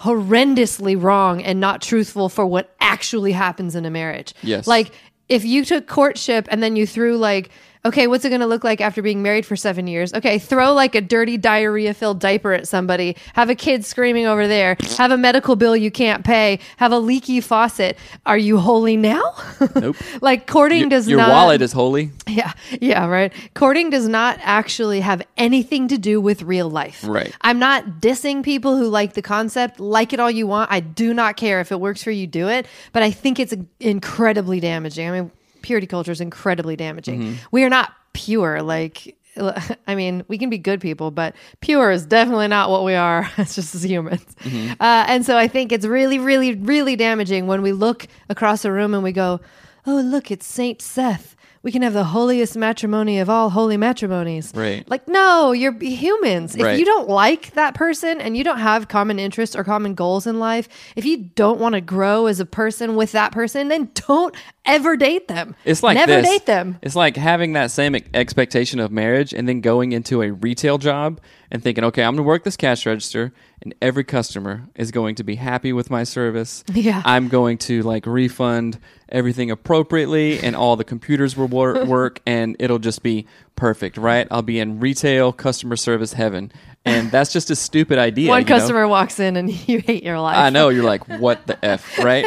horrendously 0.00 1.00
wrong 1.00 1.42
and 1.42 1.60
not 1.60 1.82
truthful 1.82 2.30
for 2.30 2.46
what 2.46 2.74
actually 2.80 3.32
happens 3.32 3.76
in 3.76 3.84
a 3.84 3.90
marriage. 3.90 4.32
Yes. 4.42 4.66
Like 4.66 4.92
if 5.28 5.44
you 5.44 5.64
took 5.64 5.86
courtship 5.86 6.48
and 6.50 6.62
then 6.62 6.74
you 6.74 6.86
threw 6.86 7.18
like 7.18 7.50
okay, 7.84 8.06
what's 8.06 8.24
it 8.24 8.28
going 8.28 8.40
to 8.40 8.46
look 8.46 8.64
like 8.64 8.80
after 8.80 9.02
being 9.02 9.22
married 9.22 9.46
for 9.46 9.56
7 9.56 9.86
years? 9.86 10.12
Okay, 10.14 10.38
throw 10.38 10.72
like 10.72 10.94
a 10.94 11.00
dirty 11.00 11.36
diarrhea 11.36 11.94
filled 11.94 12.20
diaper 12.20 12.52
at 12.52 12.68
somebody, 12.68 13.16
have 13.34 13.48
a 13.50 13.54
kid 13.54 13.84
screaming 13.84 14.26
over 14.26 14.46
there, 14.46 14.76
have 14.98 15.10
a 15.10 15.16
medical 15.16 15.56
bill 15.56 15.76
you 15.76 15.90
can't 15.90 16.24
pay, 16.24 16.58
have 16.76 16.92
a 16.92 16.98
leaky 16.98 17.40
faucet. 17.40 17.96
Are 18.26 18.38
you 18.38 18.58
holy 18.58 18.96
now? 18.96 19.22
Nope. 19.80 19.96
like 20.20 20.46
courting 20.46 20.80
your, 20.80 20.88
does 20.90 21.08
your 21.08 21.18
not 21.18 21.28
Your 21.28 21.36
wallet 21.36 21.62
is 21.62 21.72
holy. 21.72 22.10
yeah, 22.26 22.52
yeah, 22.80 23.06
right. 23.06 23.32
Courting 23.54 23.88
does 23.88 24.08
not 24.08 24.38
actually 24.42 25.00
have 25.00 25.22
anything 25.36 25.88
to 25.88 25.96
do 25.96 26.20
with 26.20 26.42
real 26.42 26.68
life. 26.68 27.04
Right. 27.06 27.34
I'm 27.40 27.58
not 27.58 28.00
dissing 28.00 28.42
people 28.42 28.76
who 28.76 28.88
like 28.88 29.14
the 29.14 29.22
concept. 29.22 29.80
Like 29.80 30.12
it 30.12 30.20
all 30.20 30.30
you 30.30 30.46
want. 30.46 30.70
I 30.70 30.80
do 30.80 31.14
not 31.14 31.36
care 31.36 31.60
if 31.60 31.72
it 31.72 31.80
works 31.80 32.02
for 32.02 32.10
you, 32.10 32.26
do 32.26 32.48
it. 32.48 32.66
But 32.92 33.02
I 33.02 33.10
think 33.10 33.38
it's 33.38 33.54
incredibly 33.78 34.60
damaging. 34.60 35.08
I 35.08 35.12
mean, 35.12 35.30
purity 35.62 35.86
culture 35.86 36.12
is 36.12 36.20
incredibly 36.20 36.76
damaging. 36.76 37.20
Mm-hmm. 37.20 37.34
We 37.50 37.64
are 37.64 37.68
not 37.68 37.92
pure. 38.12 38.62
Like, 38.62 39.16
I 39.86 39.94
mean, 39.94 40.24
we 40.28 40.38
can 40.38 40.50
be 40.50 40.58
good 40.58 40.80
people, 40.80 41.10
but 41.10 41.34
pure 41.60 41.90
is 41.90 42.06
definitely 42.06 42.48
not 42.48 42.70
what 42.70 42.84
we 42.84 42.94
are. 42.94 43.30
It's 43.38 43.54
just 43.54 43.74
as 43.74 43.84
humans. 43.84 44.24
Mm-hmm. 44.40 44.72
Uh, 44.80 45.04
and 45.08 45.24
so 45.24 45.36
I 45.36 45.48
think 45.48 45.72
it's 45.72 45.86
really, 45.86 46.18
really, 46.18 46.54
really 46.54 46.96
damaging 46.96 47.46
when 47.46 47.62
we 47.62 47.72
look 47.72 48.06
across 48.28 48.64
a 48.64 48.72
room 48.72 48.94
and 48.94 49.02
we 49.02 49.12
go, 49.12 49.40
oh, 49.86 50.00
look, 50.00 50.30
it's 50.30 50.46
Saint 50.46 50.82
Seth. 50.82 51.36
We 51.62 51.72
can 51.72 51.82
have 51.82 51.92
the 51.92 52.04
holiest 52.04 52.56
matrimony 52.56 53.18
of 53.18 53.28
all 53.28 53.50
holy 53.50 53.76
matrimonies. 53.76 54.50
Right. 54.54 54.88
Like, 54.88 55.06
no, 55.06 55.52
you're 55.52 55.74
humans. 55.78 56.56
If 56.56 56.62
Right. 56.62 56.78
you 56.78 56.86
don't 56.86 57.06
like 57.08 57.52
that 57.52 57.74
person 57.74 58.18
and 58.18 58.34
you 58.34 58.42
don't 58.44 58.60
have 58.60 58.88
common 58.88 59.18
interests 59.18 59.54
or 59.54 59.62
common 59.62 59.94
goals 59.94 60.26
in 60.26 60.38
life, 60.38 60.70
if 60.96 61.04
you 61.04 61.18
don't 61.18 61.60
want 61.60 61.74
to 61.74 61.82
grow 61.82 62.26
as 62.26 62.40
a 62.40 62.46
person 62.46 62.96
with 62.96 63.12
that 63.12 63.32
person, 63.32 63.68
then 63.68 63.90
don't 64.08 64.34
ever 64.64 64.96
date 64.96 65.28
them. 65.28 65.54
It's 65.66 65.82
like 65.82 65.96
never 65.96 66.22
this. 66.22 66.26
date 66.30 66.46
them. 66.46 66.78
It's 66.80 66.96
like 66.96 67.16
having 67.16 67.52
that 67.52 67.70
same 67.70 67.94
expectation 68.14 68.80
of 68.80 68.90
marriage 68.90 69.34
and 69.34 69.46
then 69.46 69.60
going 69.60 69.92
into 69.92 70.22
a 70.22 70.32
retail 70.32 70.78
job 70.78 71.20
and 71.50 71.62
thinking, 71.62 71.84
okay, 71.84 72.02
I'm 72.04 72.14
going 72.14 72.24
to 72.24 72.28
work 72.28 72.44
this 72.44 72.56
cash 72.56 72.86
register 72.86 73.34
and 73.62 73.74
every 73.82 74.04
customer 74.04 74.68
is 74.74 74.90
going 74.90 75.14
to 75.16 75.24
be 75.24 75.34
happy 75.34 75.72
with 75.72 75.90
my 75.90 76.02
service. 76.02 76.64
Yeah. 76.72 77.02
I'm 77.04 77.28
going 77.28 77.58
to 77.58 77.82
like 77.82 78.06
refund 78.06 78.78
everything 79.08 79.50
appropriately 79.50 80.40
and 80.40 80.56
all 80.56 80.76
the 80.76 80.84
computers 80.84 81.36
will 81.36 81.48
wor- 81.48 81.84
work 81.86 82.20
and 82.26 82.56
it'll 82.58 82.78
just 82.78 83.02
be 83.02 83.26
perfect, 83.56 83.98
right? 83.98 84.26
I'll 84.30 84.42
be 84.42 84.58
in 84.58 84.80
retail 84.80 85.32
customer 85.32 85.76
service 85.76 86.14
heaven. 86.14 86.52
And 86.86 87.10
that's 87.10 87.32
just 87.32 87.50
a 87.50 87.56
stupid 87.56 87.98
idea. 87.98 88.30
One 88.30 88.40
you 88.40 88.48
know? 88.48 88.56
customer 88.56 88.88
walks 88.88 89.20
in 89.20 89.36
and 89.36 89.50
you 89.68 89.80
hate 89.80 90.02
your 90.02 90.18
life. 90.18 90.38
I 90.38 90.48
know 90.48 90.70
you're 90.70 90.84
like, 90.84 91.06
what 91.20 91.46
the 91.46 91.62
f, 91.62 91.98
right? 92.02 92.24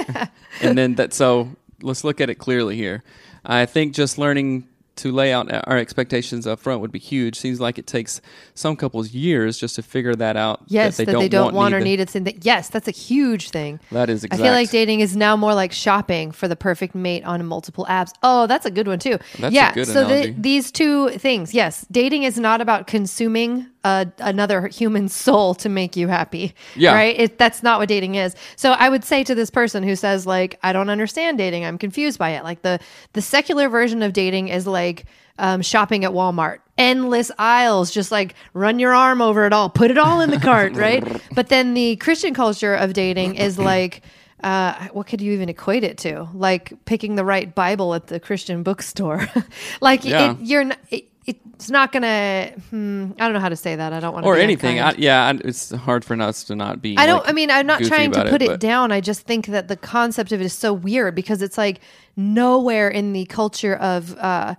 and 0.61 0.77
then 0.77 0.95
that. 0.95 1.13
So 1.13 1.49
let's 1.81 2.03
look 2.03 2.21
at 2.21 2.29
it 2.29 2.35
clearly 2.35 2.75
here. 2.75 3.03
I 3.43 3.65
think 3.65 3.95
just 3.95 4.17
learning 4.19 4.67
to 4.95 5.11
lay 5.11 5.33
out 5.33 5.51
our 5.67 5.77
expectations 5.77 6.45
up 6.45 6.59
front 6.59 6.81
would 6.81 6.91
be 6.91 6.99
huge. 6.99 7.37
Seems 7.37 7.59
like 7.59 7.77
it 7.77 7.87
takes 7.87 8.21
some 8.53 8.75
couples 8.75 9.11
years 9.11 9.57
just 9.57 9.75
to 9.75 9.81
figure 9.81 10.15
that 10.15 10.37
out. 10.37 10.61
Yes, 10.67 10.97
that 10.97 11.07
they 11.07 11.27
don't, 11.27 11.53
want, 11.53 11.73
or 11.73 11.79
the- 11.79 11.85
need 11.85 11.99
it. 11.99 12.09
That, 12.09 12.45
yes, 12.45 12.69
that's 12.69 12.87
a 12.87 12.91
huge 12.91 13.49
thing. 13.49 13.79
That 13.91 14.09
is 14.09 14.25
I 14.31 14.37
feel 14.37 14.51
like 14.51 14.69
dating 14.69 14.99
is 14.99 15.15
now 15.15 15.35
more 15.35 15.53
like 15.53 15.71
shopping 15.71 16.31
for 16.31 16.47
the 16.47 16.55
perfect 16.55 16.95
mate 16.95 17.23
on 17.23 17.43
multiple 17.45 17.85
apps. 17.89 18.11
Oh, 18.21 18.47
that's 18.47 18.65
a 18.65 18.71
good 18.71 18.87
one 18.87 18.99
too. 18.99 19.17
That's 19.39 19.53
a 19.53 19.55
yeah. 19.55 19.83
so 19.83 20.07
the, 20.07 20.35
these 20.37 20.71
two 20.71 21.09
things, 21.11 21.53
yes, 21.53 21.85
dating 21.91 22.23
is 22.23 22.37
not 22.37 22.61
about 22.61 22.87
consuming 22.87 23.67
uh, 23.83 24.05
another 24.19 24.67
human 24.67 25.09
soul 25.09 25.53
to 25.55 25.69
make 25.69 25.95
you 25.95 26.07
happy. 26.07 26.53
Yeah. 26.75 26.93
Right. 26.93 27.19
It, 27.19 27.37
that's 27.37 27.61
not 27.63 27.79
what 27.79 27.89
dating 27.89 28.15
is. 28.15 28.35
So 28.55 28.71
I 28.71 28.89
would 28.89 29.03
say 29.03 29.23
to 29.23 29.35
this 29.35 29.49
person 29.49 29.83
who 29.83 29.95
says 29.95 30.25
like, 30.25 30.57
I 30.63 30.71
don't 30.73 30.89
understand 30.89 31.37
dating. 31.37 31.65
I'm 31.65 31.77
confused 31.77 32.17
by 32.19 32.31
it. 32.31 32.43
Like 32.43 32.61
the 32.61 32.79
the 33.13 33.21
secular 33.21 33.69
version 33.69 34.01
of 34.01 34.13
dating 34.13 34.47
is 34.49 34.65
like 34.67 35.05
um, 35.37 35.61
shopping 35.61 36.05
at 36.05 36.11
Walmart. 36.11 36.59
Endless 36.77 37.29
aisles, 37.37 37.91
just 37.91 38.11
like 38.11 38.33
run 38.53 38.79
your 38.79 38.93
arm 38.93 39.21
over 39.21 39.45
it 39.45 39.53
all, 39.53 39.69
put 39.69 39.91
it 39.91 39.97
all 39.97 40.21
in 40.21 40.31
the 40.31 40.39
cart, 40.39 40.73
right? 40.75 41.03
But 41.35 41.49
then 41.49 41.73
the 41.75 41.97
Christian 41.97 42.33
culture 42.33 42.73
of 42.73 42.93
dating 42.93 43.35
is 43.35 43.59
like, 43.59 44.01
uh, 44.43 44.87
what 44.91 45.07
could 45.07 45.21
you 45.21 45.33
even 45.33 45.49
equate 45.49 45.83
it 45.83 45.97
to? 45.99 46.27
Like 46.33 46.73
picking 46.85 47.15
the 47.15 47.23
right 47.23 47.53
Bible 47.53 47.93
at 47.93 48.07
the 48.07 48.19
Christian 48.19 48.63
bookstore. 48.63 49.27
like 49.81 50.03
Yeah. 50.03 50.31
it, 50.31 50.37
you're, 50.41 50.61
n- 50.61 50.75
it, 50.89 51.05
it's 51.25 51.69
not 51.69 51.91
gonna. 51.91 52.51
Hmm, 52.69 53.11
I 53.17 53.25
don't 53.25 53.33
know 53.33 53.39
how 53.39 53.49
to 53.49 53.55
say 53.55 53.75
that. 53.75 53.93
I 53.93 53.99
don't 53.99 54.13
want 54.13 54.25
to 54.25 54.29
or 54.29 54.35
anything. 54.37 54.79
I, 54.79 54.93
yeah, 54.97 55.25
I, 55.25 55.39
it's 55.45 55.71
hard 55.71 56.03
for 56.03 56.19
us 56.21 56.43
to 56.45 56.55
not 56.55 56.81
be. 56.81 56.97
I 56.97 57.05
don't. 57.05 57.21
like, 57.21 57.29
I 57.29 57.33
mean, 57.33 57.49
I'm 57.49 57.65
not 57.65 57.83
trying 57.83 58.11
to 58.11 58.29
put 58.29 58.41
it, 58.41 58.47
but- 58.47 58.59
down. 58.59 58.91
I 58.91 58.99
just 58.99 59.21
think 59.21 59.47
that 59.47 59.67
the 59.67 59.77
concept 59.77 60.31
of 60.31 60.41
it 60.41 60.45
is 60.45 60.53
so 60.53 60.73
weird 60.73 61.15
because 61.15 61.41
it's 61.41 61.57
like 61.57 61.79
nowhere 62.17 62.89
in 62.89 63.13
the 63.13 63.25
culture 63.25 63.75
of 63.75 64.17
uh, 64.17 64.55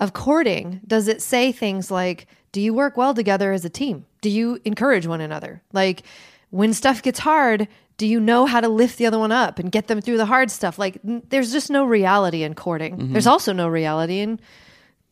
of 0.00 0.12
courting 0.12 0.80
does 0.86 1.06
it 1.06 1.22
say 1.22 1.52
things 1.52 1.90
like, 1.90 2.26
"Do 2.52 2.60
you 2.60 2.74
work 2.74 2.96
well 2.96 3.14
together 3.14 3.52
as 3.52 3.64
a 3.64 3.70
team? 3.70 4.04
Do 4.20 4.30
you 4.30 4.60
encourage 4.64 5.06
one 5.06 5.20
another? 5.20 5.62
Like 5.72 6.02
when 6.50 6.72
stuff 6.72 7.02
gets 7.02 7.20
hard." 7.20 7.68
Do 7.96 8.06
you 8.06 8.18
know 8.18 8.46
how 8.46 8.62
to 8.62 8.68
lift 8.68 8.96
the 8.96 9.04
other 9.04 9.18
one 9.18 9.30
up 9.30 9.58
and 9.58 9.70
get 9.70 9.88
them 9.88 10.00
through 10.00 10.16
the 10.16 10.24
hard 10.24 10.50
stuff? 10.50 10.78
Like, 10.78 10.98
n- 11.06 11.22
there's 11.28 11.52
just 11.52 11.68
no 11.68 11.84
reality 11.84 12.44
in 12.44 12.54
courting. 12.54 12.96
Mm-hmm. 12.96 13.12
There's 13.12 13.26
also 13.26 13.52
no 13.52 13.68
reality 13.68 14.20
in 14.20 14.40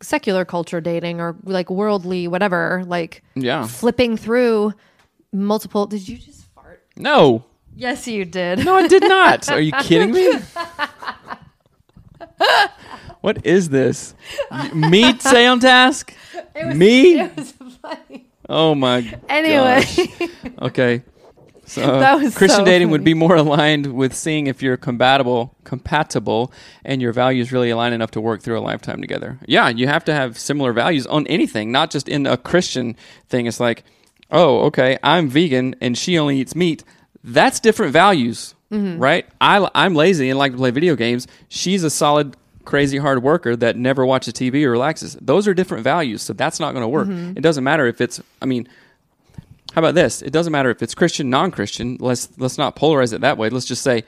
secular 0.00 0.44
culture 0.44 0.80
dating 0.80 1.20
or 1.20 1.36
like 1.44 1.70
worldly 1.70 2.28
whatever. 2.28 2.84
Like, 2.86 3.22
Yeah. 3.34 3.66
flipping 3.66 4.16
through 4.16 4.72
multiple. 5.32 5.86
Did 5.86 6.08
you 6.08 6.16
just 6.18 6.44
fart? 6.54 6.82
No, 6.96 7.44
Yes, 7.76 8.08
you 8.08 8.24
did. 8.24 8.64
no, 8.64 8.74
I 8.76 8.88
did 8.88 9.02
not. 9.08 9.48
Are 9.50 9.60
you 9.60 9.72
kidding 9.82 10.12
me? 10.12 10.32
what 13.20 13.44
is 13.46 13.68
this? 13.68 14.14
Me 14.74 15.04
on 15.46 15.60
task? 15.60 16.12
Me? 16.74 17.20
It 17.20 17.36
was 17.36 17.52
funny. 17.82 18.26
Oh 18.48 18.74
my. 18.74 19.14
Anyway. 19.28 19.84
Okay. 20.60 21.02
So 21.68 21.80
That 22.00 22.18
was 22.20 22.37
Christian 22.37 22.60
so 22.60 22.64
dating 22.64 22.90
would 22.90 23.04
be 23.04 23.14
more 23.14 23.37
aligned 23.37 23.94
with 23.94 24.14
seeing 24.14 24.46
if 24.46 24.62
you're 24.62 24.76
compatible, 24.76 25.54
compatible, 25.64 26.52
and 26.84 27.00
your 27.00 27.12
values 27.12 27.52
really 27.52 27.70
align 27.70 27.92
enough 27.92 28.10
to 28.12 28.20
work 28.20 28.42
through 28.42 28.58
a 28.58 28.60
lifetime 28.60 29.00
together. 29.00 29.38
Yeah, 29.46 29.68
you 29.68 29.87
have 29.87 30.04
to 30.06 30.14
have 30.14 30.38
similar 30.38 30.72
values 30.72 31.06
on 31.06 31.26
anything, 31.26 31.70
not 31.70 31.90
just 31.90 32.08
in 32.08 32.26
a 32.26 32.37
Christian 32.37 32.96
thing. 33.28 33.46
It's 33.46 33.60
like, 33.60 33.84
oh, 34.30 34.60
okay, 34.66 34.98
I'm 35.02 35.28
vegan 35.28 35.75
and 35.80 35.96
she 35.96 36.18
only 36.18 36.38
eats 36.40 36.54
meat. 36.56 36.84
That's 37.22 37.60
different 37.60 37.92
values, 37.92 38.54
Mm-hmm. 38.70 38.98
right? 38.98 39.26
I, 39.40 39.66
I'm 39.75 39.94
lazy 39.94 40.28
and 40.28 40.38
like 40.38 40.52
to 40.52 40.58
play 40.58 40.70
video 40.70 40.94
games. 40.94 41.26
She's 41.48 41.82
a 41.84 41.88
solid, 41.90 42.37
crazy 42.66 42.98
hard 42.98 43.22
worker 43.22 43.56
that 43.56 43.76
never 43.78 44.04
watches 44.04 44.34
TV 44.34 44.62
or 44.64 44.70
relaxes. 44.70 45.16
Those 45.22 45.48
are 45.48 45.54
different 45.54 45.84
values, 45.84 46.20
so 46.20 46.34
that's 46.34 46.60
not 46.60 46.72
going 46.72 46.82
to 46.82 46.88
work. 46.88 47.08
Mm-hmm. 47.08 47.38
It 47.38 47.40
doesn't 47.40 47.64
matter 47.64 47.87
if 47.87 48.02
it's. 48.02 48.20
I 48.42 48.44
mean, 48.44 48.68
how 49.78 49.80
about 49.80 49.94
this? 49.94 50.23
It 50.23 50.32
doesn't 50.32 50.50
matter 50.50 50.70
if 50.70 50.82
it's 50.82 50.92
Christian, 50.92 51.30
non-Christian. 51.30 51.99
Let's 52.00 52.28
let's 52.37 52.58
not 52.58 52.75
polarize 52.75 53.12
it 53.12 53.20
that 53.20 53.38
way. 53.38 53.49
Let's 53.49 53.64
just 53.64 53.85
say 53.85 54.02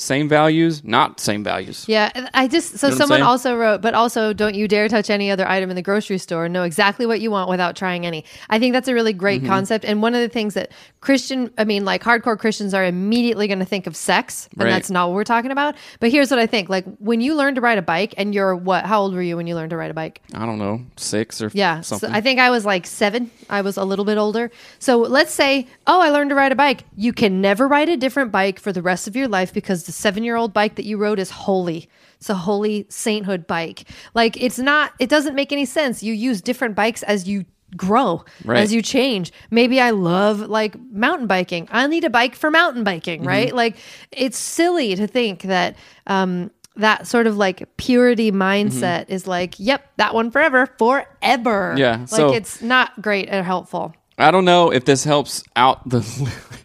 same 0.00 0.28
values, 0.28 0.82
not 0.82 1.20
same 1.20 1.44
values. 1.44 1.84
Yeah, 1.86 2.10
I 2.32 2.48
just 2.48 2.78
so 2.78 2.86
You 2.86 2.92
know 2.92 2.98
someone 2.98 3.22
also 3.22 3.54
wrote, 3.56 3.82
but 3.82 3.92
also 3.94 4.32
don't 4.32 4.54
you 4.54 4.66
dare 4.66 4.88
touch 4.88 5.10
any 5.10 5.30
other 5.30 5.46
item 5.46 5.68
in 5.68 5.76
the 5.76 5.82
grocery 5.82 6.16
store. 6.16 6.48
Know 6.48 6.62
exactly 6.62 7.04
what 7.04 7.20
you 7.20 7.30
want 7.30 7.50
without 7.50 7.76
trying 7.76 8.06
any. 8.06 8.24
I 8.48 8.58
think 8.58 8.72
that's 8.72 8.88
a 8.88 8.94
really 8.94 9.12
great 9.12 9.42
Mm-hmm. 9.42 9.48
concept. 9.50 9.84
And 9.84 10.00
one 10.02 10.14
of 10.14 10.20
the 10.22 10.28
things 10.28 10.54
that 10.54 10.72
Christian, 11.00 11.50
I 11.58 11.64
mean, 11.64 11.84
like 11.84 12.02
hardcore 12.02 12.38
Christians 12.38 12.72
are 12.74 12.84
immediately 12.84 13.46
going 13.46 13.58
to 13.58 13.64
think 13.64 13.86
of 13.86 13.94
sex, 13.94 14.48
and 14.52 14.62
Right. 14.62 14.70
that's 14.70 14.90
not 14.90 15.08
what 15.08 15.14
we're 15.14 15.24
talking 15.24 15.50
about. 15.50 15.74
But 16.00 16.10
here's 16.10 16.30
what 16.30 16.40
I 16.40 16.46
think: 16.46 16.68
like 16.70 16.84
when 16.98 17.20
you 17.20 17.34
learn 17.34 17.54
to 17.56 17.60
ride 17.60 17.78
a 17.78 17.82
bike, 17.82 18.14
and 18.16 18.34
you're 18.34 18.56
what? 18.56 18.86
How 18.86 19.02
old 19.02 19.14
were 19.14 19.22
you 19.22 19.36
when 19.36 19.46
you 19.46 19.54
learned 19.54 19.70
to 19.70 19.76
ride 19.76 19.90
a 19.90 19.94
bike? 19.94 20.22
I 20.34 20.46
don't 20.46 20.58
know, 20.58 20.80
six 20.96 21.42
or 21.42 21.50
Yeah, 21.52 21.82
so 21.82 21.98
something. 21.98 22.16
I 22.16 22.20
think 22.22 22.40
I 22.40 22.48
was 22.50 22.64
like 22.64 22.86
seven. 22.86 23.30
I 23.50 23.60
was 23.60 23.76
a 23.76 23.84
little 23.84 24.04
bit 24.06 24.16
older. 24.16 24.50
So 24.78 24.98
let's 24.98 25.32
say, 25.32 25.66
oh, 25.86 26.00
I 26.00 26.08
learned 26.10 26.30
to 26.30 26.36
ride 26.36 26.52
a 26.52 26.56
bike. 26.56 26.84
You 26.96 27.12
can 27.12 27.40
never 27.42 27.68
ride 27.68 27.88
a 27.90 27.96
different 27.98 28.32
bike 28.32 28.58
for 28.58 28.72
the 28.72 28.80
rest 28.82 29.06
of 29.08 29.14
your 29.14 29.28
life 29.28 29.52
because 29.52 29.84
the 29.90 29.94
seven 30.02 30.22
year 30.24 30.36
old 30.36 30.52
bike 30.52 30.76
that 30.76 30.84
you 30.84 30.96
rode 30.98 31.18
is 31.18 31.30
holy. 31.30 31.88
It's 32.18 32.30
a 32.30 32.34
holy 32.34 32.86
sainthood 32.88 33.46
bike. 33.46 33.88
Like 34.14 34.40
it's 34.40 34.58
not. 34.58 34.92
It 34.98 35.08
doesn't 35.08 35.34
make 35.34 35.52
any 35.52 35.64
sense. 35.64 36.02
You 36.02 36.12
use 36.12 36.40
different 36.40 36.74
bikes 36.76 37.02
as 37.02 37.28
you 37.28 37.44
grow 37.76 38.24
Right. 38.44 38.58
as 38.58 38.72
you 38.74 38.82
change 38.82 39.30
maybe 39.52 39.80
i 39.80 39.90
love 39.90 40.40
like 40.40 40.74
mountain 40.90 41.28
biking 41.28 41.68
i 41.70 41.86
need 41.86 42.02
a 42.02 42.10
bike 42.10 42.34
for 42.34 42.50
mountain 42.50 42.82
biking 42.82 43.20
Mm-hmm. 43.20 43.28
right 43.28 43.54
like 43.54 43.76
it's 44.10 44.36
silly 44.38 44.96
to 44.96 45.06
think 45.06 45.42
that 45.42 45.76
um 46.08 46.50
that 46.74 47.06
sort 47.06 47.28
of 47.28 47.36
like 47.36 47.68
purity 47.76 48.32
mindset 48.32 49.04
is 49.08 49.28
like 49.28 49.54
yep 49.60 49.88
that 49.98 50.14
one 50.14 50.32
forever 50.32 50.66
forever 50.78 51.70
Mm-hmm. 51.70 51.78
Yeah, 51.78 51.96
like 52.00 52.08
so- 52.08 52.32
it's 52.34 52.60
not 52.60 53.00
great 53.00 53.32
or 53.32 53.44
helpful 53.44 53.94
I 54.20 54.30
don't 54.30 54.44
know 54.44 54.70
if 54.72 54.84
this 54.84 55.04
helps 55.04 55.42
out 55.56 55.88
the 55.88 56.00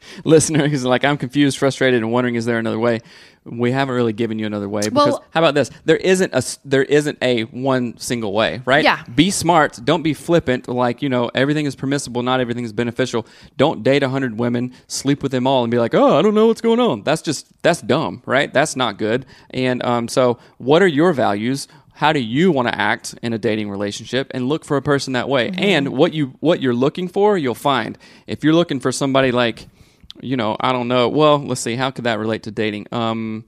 listener 0.26 0.64
because 0.64 0.84
like 0.86 1.04
I'm 1.04 1.18
confused, 1.18 1.58
frustrated, 1.58 2.02
and 2.02 2.12
wondering 2.12 2.36
is 2.36 2.46
there 2.46 2.60
another 2.60 2.80
way. 2.80 3.00
We 3.48 3.72
haven't 3.72 3.94
really 3.94 4.14
given 4.14 4.40
you 4.40 4.48
another 4.48 4.68
way 4.68 4.82
because 4.82 4.96
Well- 4.96 5.26
how 5.30 5.40
about 5.40 5.54
this? 5.54 5.70
There 5.86 5.98
isn't 5.98 6.34
a 6.34 6.44
there 6.66 6.84
isn't 6.84 7.20
a 7.22 7.44
one 7.44 7.96
single 7.98 8.34
way, 8.34 8.62
right? 8.66 8.84
Yeah. 8.84 9.04
Be 9.14 9.30
smart. 9.30 9.80
Don't 9.84 10.02
be 10.02 10.16
flippant. 10.16 10.68
Like 10.68 11.04
you 11.04 11.10
know 11.10 11.30
everything 11.36 11.68
is 11.68 11.76
permissible, 11.76 12.24
not 12.24 12.40
everything 12.40 12.64
is 12.66 12.74
beneficial. 12.74 13.28
Don't 13.56 13.84
date 13.84 14.02
a 14.02 14.10
hundred 14.10 14.40
women, 14.40 14.74
sleep 14.88 15.22
with 15.22 15.32
them 15.32 15.46
all, 15.46 15.64
and 15.64 15.70
be 15.70 15.78
like, 15.78 15.94
oh, 15.94 16.18
I 16.18 16.24
don't 16.24 16.34
know 16.34 16.48
what's 16.48 16.62
going 16.62 16.80
on. 16.80 17.04
That's 17.04 17.22
just 17.22 17.48
that's 17.62 17.82
dumb, 17.82 18.24
right? 18.26 18.52
That's 18.52 18.76
not 18.76 18.98
good. 18.98 19.28
And 19.52 19.84
um, 19.86 20.08
so, 20.08 20.40
what 20.58 20.82
are 20.82 20.88
your 20.88 21.14
values? 21.14 21.68
How 21.96 22.12
do 22.12 22.20
you 22.20 22.52
want 22.52 22.68
to 22.68 22.76
act 22.76 23.16
in 23.22 23.32
a 23.32 23.38
dating 23.38 23.70
relationship 23.70 24.30
and 24.34 24.50
look 24.50 24.66
for 24.66 24.76
a 24.76 24.82
person 24.82 25.14
that 25.14 25.30
way? 25.30 25.50
And 25.58 25.90
what 25.90 26.14
you 26.14 26.36
what 26.42 26.62
you're 26.62 26.74
looking 26.74 27.08
for 27.08 27.38
you'll 27.38 27.56
find. 27.56 27.98
If 28.28 28.44
you're 28.44 28.54
looking 28.54 28.82
for 28.82 28.92
somebody 28.92 29.32
like 29.32 29.66
you 30.22 30.38
know 30.38 30.56
i 30.62 30.72
don't 30.72 30.88
know 30.88 31.10
well 31.10 31.40
let's 31.40 31.60
see 31.60 31.76
how 31.76 31.92
could 31.92 32.04
that 32.04 32.20
relate 32.20 32.44
to 32.44 32.52
dating? 32.52 32.88
Um 32.92 33.46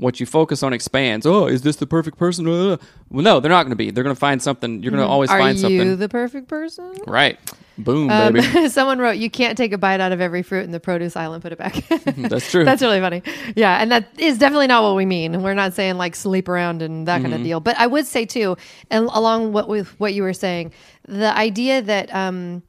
what 0.00 0.18
you 0.18 0.26
focus 0.26 0.62
on 0.62 0.72
expands 0.72 1.26
oh 1.26 1.46
is 1.46 1.62
this 1.62 1.76
the 1.76 1.86
perfect 1.86 2.16
person 2.18 2.46
Uh, 2.48 2.76
well 3.10 3.22
no 3.22 3.38
they're 3.40 3.50
not 3.50 3.62
going 3.64 3.70
to 3.70 3.76
be 3.76 3.90
they're 3.90 4.04
going 4.04 4.16
to 4.16 4.18
find 4.20 4.40
something 4.42 4.82
you're 4.82 4.90
going 4.90 5.02
to 5.02 5.06
always 5.08 5.30
are 5.30 5.38
find 5.38 5.56
you 5.56 5.62
something 5.62 5.96
the 5.98 6.08
perfect 6.08 6.48
person 6.48 6.92
right 7.06 7.38
boom 7.78 8.10
Um, 8.10 8.32
baby 8.34 8.68
someone 8.68 8.98
wrote, 8.98 9.16
"You 9.16 9.30
can't 9.30 9.56
take 9.56 9.72
a 9.72 9.78
bite 9.78 10.00
out 10.00 10.12
of 10.12 10.20
every 10.20 10.42
fruit 10.42 10.64
in 10.64 10.70
the 10.70 10.80
produce 10.80 11.16
aisle 11.16 11.32
and 11.32 11.42
put 11.42 11.52
it 11.52 11.58
back." 11.58 11.74
that's 12.28 12.50
true 12.50 12.62
That's 12.64 12.82
really 12.82 13.00
funny. 13.00 13.22
Yeah, 13.56 13.78
and 13.80 13.90
that 13.90 14.04
is 14.18 14.36
definitely 14.36 14.66
not 14.66 14.82
what 14.82 14.96
we 14.96 15.06
mean. 15.06 15.42
We're 15.42 15.54
not 15.54 15.72
saying 15.72 15.96
like 15.96 16.14
sleep 16.14 16.46
around 16.48 16.82
and 16.82 17.08
that 17.08 17.22
Mm-hmm. 17.22 17.22
kind 17.30 17.34
of 17.34 17.42
deal. 17.42 17.60
But 17.60 17.78
I 17.78 17.86
would 17.86 18.04
say 18.06 18.26
too, 18.26 18.58
and 18.90 19.06
along 19.12 19.52
what 19.54 19.66
with 19.68 19.88
what 19.98 20.12
you 20.12 20.22
were 20.24 20.34
saying, 20.34 20.72
the 21.08 21.34
idea 21.34 21.80
that 21.80 22.14
um, 22.14 22.62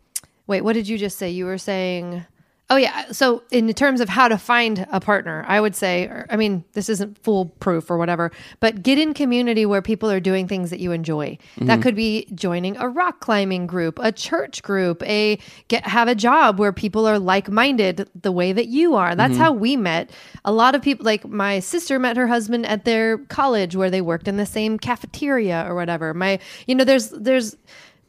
wait, 0.48 0.62
what 0.62 0.74
did 0.74 0.88
you 0.88 0.98
just 0.98 1.18
say? 1.18 1.30
You 1.30 1.44
were 1.46 1.58
saying. 1.58 2.24
Oh 2.72 2.78
yeah. 2.78 3.12
So 3.12 3.44
in 3.52 3.68
terms 3.74 4.00
of 4.00 4.08
how 4.08 4.30
to 4.30 4.38
find 4.38 4.88
a 4.94 5.02
partner, 5.02 5.44
I 5.46 5.60
would 5.60 5.76
say, 5.76 6.06
or, 6.06 6.26
I 6.30 6.38
mean, 6.38 6.64
this 6.72 6.88
isn't 6.88 7.22
foolproof 7.22 7.92
or 7.92 7.98
whatever, 7.98 8.32
but 8.62 8.82
get 8.82 8.98
in 8.98 9.14
community 9.14 9.66
where 9.66 9.82
people 9.82 10.10
are 10.10 10.22
doing 10.22 10.48
things 10.48 10.70
that 10.70 10.80
you 10.80 10.94
enjoy. 10.94 11.38
That 11.58 11.66
mm-hmm. 11.66 11.82
could 11.82 11.96
be 11.96 12.28
joining 12.34 12.78
a 12.78 12.88
rock 12.88 13.20
climbing 13.20 13.68
group, 13.68 14.00
a 14.02 14.14
church 14.14 14.64
group, 14.64 15.04
a 15.04 15.38
get 15.68 15.86
have 15.86 16.08
a 16.08 16.16
job 16.16 16.60
where 16.60 16.72
people 16.72 17.06
are 17.06 17.20
like 17.20 17.50
minded 17.50 18.10
the 18.16 18.32
way 18.32 18.54
that 18.54 18.68
you 18.68 18.96
are. 18.96 19.16
That's 19.16 19.34
mm-hmm. 19.34 19.42
how 19.42 19.52
we 19.52 19.76
met. 19.76 20.10
A 20.46 20.54
lot 20.54 20.74
of 20.74 20.82
people, 20.82 21.06
like 21.06 21.28
my 21.28 21.60
sister, 21.60 22.00
met 22.00 22.16
her 22.16 22.28
husband 22.28 22.66
at 22.66 22.86
their 22.86 23.18
college 23.18 23.76
where 23.76 23.90
they 23.90 24.00
worked 24.00 24.30
in 24.30 24.38
the 24.38 24.46
same 24.46 24.80
cafeteria 24.80 25.66
or 25.68 25.76
whatever. 25.76 26.14
My, 26.14 26.40
you 26.68 26.76
know, 26.76 26.86
there's 26.86 27.10
there's 27.10 27.58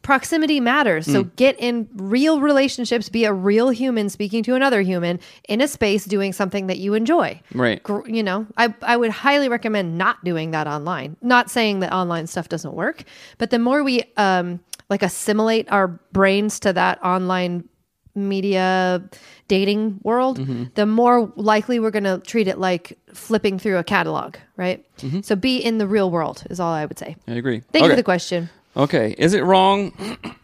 proximity 0.03 0.59
matters. 0.59 1.05
So 1.05 1.23
mm. 1.23 1.35
get 1.37 1.55
in 1.59 1.89
real 1.95 2.39
relationships, 2.39 3.09
be 3.09 3.25
a 3.25 3.33
real 3.33 3.69
human 3.69 4.09
speaking 4.09 4.43
to 4.43 4.53
another 4.53 4.81
human 4.81 5.19
in 5.49 5.61
a 5.61 5.67
space 5.67 6.05
doing 6.05 6.33
something 6.33 6.67
that 6.67 6.77
you 6.77 6.93
enjoy. 6.93 7.41
Right. 7.53 7.81
You 8.05 8.21
know, 8.21 8.45
I, 8.57 8.75
I 8.81 8.97
would 8.97 9.09
highly 9.09 9.49
recommend 9.49 9.97
not 9.97 10.23
doing 10.23 10.51
that 10.51 10.67
online. 10.67 11.17
Not 11.21 11.49
saying 11.49 11.79
that 11.79 11.91
online 11.91 12.27
stuff 12.27 12.49
doesn't 12.49 12.73
work, 12.73 13.03
but 13.37 13.49
the 13.49 13.59
more 13.59 13.83
we 13.83 14.03
um, 14.17 14.59
like 14.89 15.01
assimilate 15.01 15.71
our 15.71 15.87
brains 15.87 16.59
to 16.59 16.73
that 16.73 17.03
online 17.03 17.67
media 18.15 19.01
dating 19.47 19.99
world, 20.03 20.39
mm-hmm. 20.39 20.65
the 20.75 20.85
more 20.85 21.31
likely 21.35 21.79
we're 21.79 21.91
going 21.91 22.03
to 22.03 22.19
treat 22.19 22.47
it 22.47 22.59
like 22.59 22.97
flipping 23.13 23.57
through 23.57 23.77
a 23.77 23.83
catalog, 23.83 24.35
right? 24.57 24.85
Mm-hmm. 24.97 25.21
So 25.21 25.35
be 25.35 25.57
in 25.57 25.77
the 25.77 25.87
real 25.87 26.11
world 26.11 26.43
is 26.49 26.59
all 26.59 26.73
I 26.73 26.85
would 26.85 26.99
say. 26.99 27.15
I 27.27 27.33
agree. 27.33 27.61
Thank 27.71 27.85
you 27.85 27.89
for 27.89 27.95
the 27.95 28.03
question. 28.03 28.49
Okay. 28.75 29.15
Is 29.17 29.33
it 29.33 29.43
wrong? 29.43 29.91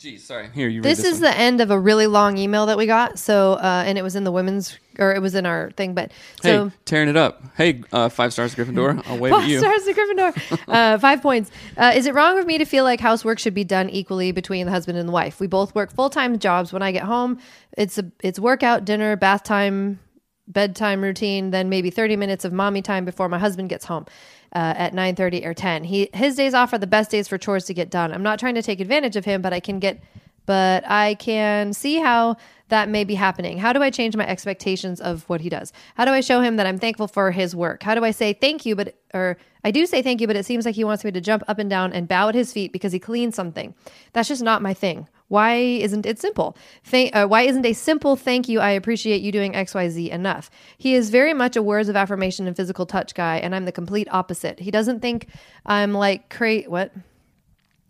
Geez, 0.00 0.24
sorry. 0.24 0.48
Here, 0.54 0.66
you 0.66 0.80
This 0.80 1.02
this. 1.02 1.06
is 1.06 1.12
one. 1.20 1.30
the 1.30 1.36
end 1.36 1.60
of 1.60 1.70
a 1.70 1.78
really 1.78 2.06
long 2.06 2.38
email 2.38 2.64
that 2.66 2.78
we 2.78 2.86
got. 2.86 3.18
So, 3.18 3.54
uh, 3.54 3.82
and 3.86 3.98
it 3.98 4.02
was 4.02 4.16
in 4.16 4.24
the 4.24 4.32
women's, 4.32 4.78
or 4.98 5.12
it 5.14 5.20
was 5.20 5.34
in 5.34 5.44
our 5.44 5.72
thing. 5.72 5.92
But 5.92 6.10
so 6.40 6.68
hey, 6.68 6.74
tearing 6.86 7.10
it 7.10 7.18
up. 7.18 7.42
Hey, 7.54 7.82
uh, 7.92 8.08
five 8.08 8.32
stars, 8.32 8.54
Gryffindor. 8.54 9.06
I'll 9.06 9.18
wave 9.18 9.34
at 9.34 9.40
five 9.40 9.48
you. 9.50 9.58
stars 9.58 9.84
to 9.84 9.92
Gryffindor. 9.92 10.58
uh, 10.68 10.98
five 10.98 11.20
points. 11.20 11.50
Uh, 11.76 11.92
is 11.94 12.06
it 12.06 12.14
wrong 12.14 12.38
of 12.38 12.46
me 12.46 12.56
to 12.56 12.64
feel 12.64 12.82
like 12.82 12.98
housework 12.98 13.38
should 13.38 13.52
be 13.52 13.62
done 13.62 13.90
equally 13.90 14.32
between 14.32 14.64
the 14.64 14.72
husband 14.72 14.96
and 14.96 15.06
the 15.06 15.12
wife? 15.12 15.38
We 15.38 15.46
both 15.46 15.74
work 15.74 15.92
full 15.92 16.08
time 16.08 16.38
jobs. 16.38 16.72
When 16.72 16.82
I 16.82 16.92
get 16.92 17.02
home, 17.02 17.38
it's 17.76 17.98
a 17.98 18.10
it's 18.22 18.38
workout, 18.38 18.86
dinner, 18.86 19.16
bath 19.16 19.42
time, 19.42 20.00
bedtime 20.48 21.02
routine, 21.02 21.50
then 21.50 21.68
maybe 21.68 21.90
thirty 21.90 22.16
minutes 22.16 22.46
of 22.46 22.54
mommy 22.54 22.80
time 22.80 23.04
before 23.04 23.28
my 23.28 23.38
husband 23.38 23.68
gets 23.68 23.84
home. 23.84 24.06
Uh, 24.52 24.74
at 24.76 24.94
9.30 24.94 25.46
or 25.46 25.54
10 25.54 25.84
he 25.84 26.10
his 26.12 26.34
days 26.34 26.54
off 26.54 26.72
are 26.72 26.78
the 26.78 26.84
best 26.84 27.08
days 27.08 27.28
for 27.28 27.38
chores 27.38 27.66
to 27.66 27.72
get 27.72 27.88
done 27.88 28.12
i'm 28.12 28.24
not 28.24 28.36
trying 28.36 28.56
to 28.56 28.62
take 28.62 28.80
advantage 28.80 29.14
of 29.14 29.24
him 29.24 29.40
but 29.40 29.52
i 29.52 29.60
can 29.60 29.78
get 29.78 30.02
but 30.50 30.82
I 30.84 31.14
can 31.14 31.72
see 31.72 31.98
how 31.98 32.36
that 32.70 32.88
may 32.88 33.04
be 33.04 33.14
happening. 33.14 33.58
How 33.58 33.72
do 33.72 33.82
I 33.82 33.90
change 33.90 34.16
my 34.16 34.26
expectations 34.26 35.00
of 35.00 35.22
what 35.28 35.40
he 35.40 35.48
does? 35.48 35.72
How 35.94 36.04
do 36.04 36.10
I 36.10 36.20
show 36.20 36.40
him 36.40 36.56
that 36.56 36.66
I'm 36.66 36.78
thankful 36.78 37.06
for 37.06 37.30
his 37.30 37.54
work? 37.54 37.84
How 37.84 37.94
do 37.94 38.04
I 38.04 38.10
say 38.10 38.32
thank 38.32 38.66
you, 38.66 38.74
but 38.74 38.96
or 39.14 39.36
I 39.62 39.70
do 39.70 39.86
say 39.86 40.02
thank 40.02 40.20
you, 40.20 40.26
but 40.26 40.34
it 40.34 40.44
seems 40.44 40.64
like 40.64 40.74
he 40.74 40.82
wants 40.82 41.04
me 41.04 41.12
to 41.12 41.20
jump 41.20 41.44
up 41.46 41.60
and 41.60 41.70
down 41.70 41.92
and 41.92 42.08
bow 42.08 42.28
at 42.28 42.34
his 42.34 42.52
feet 42.52 42.72
because 42.72 42.92
he 42.92 42.98
cleaned 42.98 43.32
something. 43.32 43.74
That's 44.12 44.28
just 44.28 44.42
not 44.42 44.60
my 44.60 44.74
thing. 44.74 45.06
Why 45.30 45.54
isn't 45.54 46.06
it 46.06 46.18
simple? 46.18 46.56
Thank, 46.82 47.14
uh, 47.14 47.24
why 47.24 47.42
isn't 47.42 47.64
a 47.64 47.72
simple 47.72 48.16
thank 48.16 48.48
you? 48.48 48.58
I 48.58 48.70
appreciate 48.70 49.22
you 49.22 49.30
doing 49.30 49.54
X, 49.54 49.76
Y, 49.76 49.88
Z 49.88 50.10
enough. 50.10 50.50
He 50.76 50.96
is 50.96 51.10
very 51.10 51.34
much 51.34 51.54
a 51.54 51.62
words 51.62 51.88
of 51.88 51.94
affirmation 51.94 52.48
and 52.48 52.56
physical 52.56 52.84
touch 52.84 53.14
guy, 53.14 53.36
and 53.36 53.54
I'm 53.54 53.64
the 53.64 53.70
complete 53.70 54.08
opposite. 54.10 54.58
He 54.58 54.72
doesn't 54.72 54.98
think 54.98 55.28
I'm 55.64 55.94
like 55.94 56.30
cra 56.30 56.62
what 56.62 56.92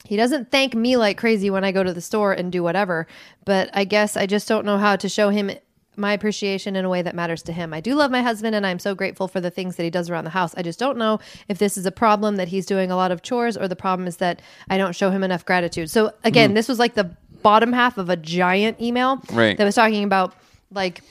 he 0.05 0.17
doesn't 0.17 0.51
thank 0.51 0.75
me 0.75 0.99
like 0.99 1.17
crazy 1.17 1.49
when 1.49 1.65
I 1.65 1.73
go 1.73 1.83
to 1.83 1.95
the 1.95 2.03
store 2.03 2.35
and 2.35 2.53
do 2.53 2.63
whatever, 2.63 3.07
but 3.47 3.71
I 3.73 3.85
guess 3.85 4.19
I 4.19 4.27
just 4.27 4.47
don't 4.47 4.67
know 4.67 4.77
how 4.77 4.97
to 4.97 5.09
show 5.09 5.31
him 5.31 5.51
my 5.97 6.13
appreciation 6.13 6.77
in 6.77 6.85
a 6.85 6.91
way 6.91 7.01
that 7.01 7.15
matters 7.15 7.43
to 7.45 7.53
him. 7.53 7.73
I 7.73 7.81
do 7.81 7.95
love 7.95 8.11
my 8.11 8.21
husband 8.21 8.55
and 8.55 8.67
I'm 8.67 8.79
so 8.79 8.95
grateful 8.95 9.29
for 9.29 9.41
the 9.41 9.51
things 9.51 9.77
that 9.77 9.85
he 9.85 9.91
does 9.91 10.11
around 10.11 10.25
the 10.25 10.31
house. 10.31 10.55
I 10.57 10.63
just 10.63 10.79
don't 10.79 10.99
know 10.99 11.21
if 11.49 11.59
this 11.59 11.79
is 11.79 11.87
a 11.87 11.91
problem 11.91 12.37
that 12.37 12.49
he's 12.49 12.67
doing 12.67 12.91
a 12.91 12.97
lot 12.97 13.13
of 13.13 13.23
chores 13.23 13.57
or 13.57 13.67
the 13.67 13.77
problem 13.77 14.07
is 14.07 14.19
that 14.19 14.43
I 14.69 14.77
don't 14.77 14.95
show 14.95 15.11
him 15.11 15.23
enough 15.23 15.45
gratitude. 15.47 15.91
So 15.91 16.13
again, 16.23 16.55
this 16.55 16.69
was 16.69 16.79
like 16.79 16.95
the 16.95 17.17
bottom 17.43 17.73
half 17.73 17.99
of 17.99 18.09
a 18.09 18.17
giant 18.17 18.81
email 18.81 19.23
Right. 19.33 19.57
that 19.57 19.65
was 19.65 19.75
talking 19.75 20.05
about 20.05 20.35
like 20.71 21.03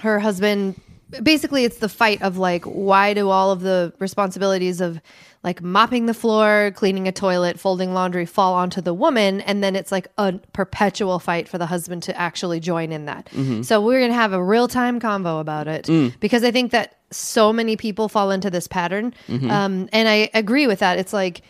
her 0.00 0.18
husband 0.18 0.80
basically 1.22 1.64
it's 1.64 1.78
the 1.78 1.88
fight 1.88 2.20
of 2.22 2.36
like 2.36 2.64
why 2.64 3.14
do 3.14 3.28
all 3.28 3.52
of 3.52 3.60
the 3.60 3.92
responsibilities 3.98 4.80
of 4.80 5.00
like 5.44 5.62
mopping 5.62 6.06
the 6.06 6.14
floor 6.14 6.72
cleaning 6.74 7.06
a 7.06 7.12
toilet 7.12 7.60
folding 7.60 7.94
laundry 7.94 8.26
fall 8.26 8.54
onto 8.54 8.80
the 8.80 8.92
woman 8.92 9.40
and 9.42 9.62
then 9.62 9.76
it's 9.76 9.92
like 9.92 10.08
a 10.18 10.32
perpetual 10.52 11.20
fight 11.20 11.48
for 11.48 11.58
the 11.58 11.66
husband 11.66 12.02
to 12.02 12.16
actually 12.18 12.58
join 12.58 12.90
in 12.90 13.04
that. 13.04 13.26
Mm-hmm. 13.26 13.62
So 13.62 13.80
we're 13.80 14.00
gonna 14.00 14.14
have 14.14 14.32
a 14.32 14.42
real-time 14.42 14.98
convo 14.98 15.40
about 15.40 15.68
it 15.68 15.84
mm. 15.86 16.12
because 16.18 16.42
i 16.42 16.50
think 16.50 16.72
that 16.72 16.98
so 17.12 17.52
many 17.52 17.76
people 17.76 18.08
fall 18.08 18.32
into 18.32 18.50
this 18.50 18.66
pattern. 18.66 19.14
Mm-hmm. 19.28 19.50
Um, 19.50 19.88
and 19.92 20.08
i 20.08 20.28
agree 20.34 20.66
with 20.66 20.80
that. 20.80 20.98
It's 20.98 21.12
like 21.12 21.42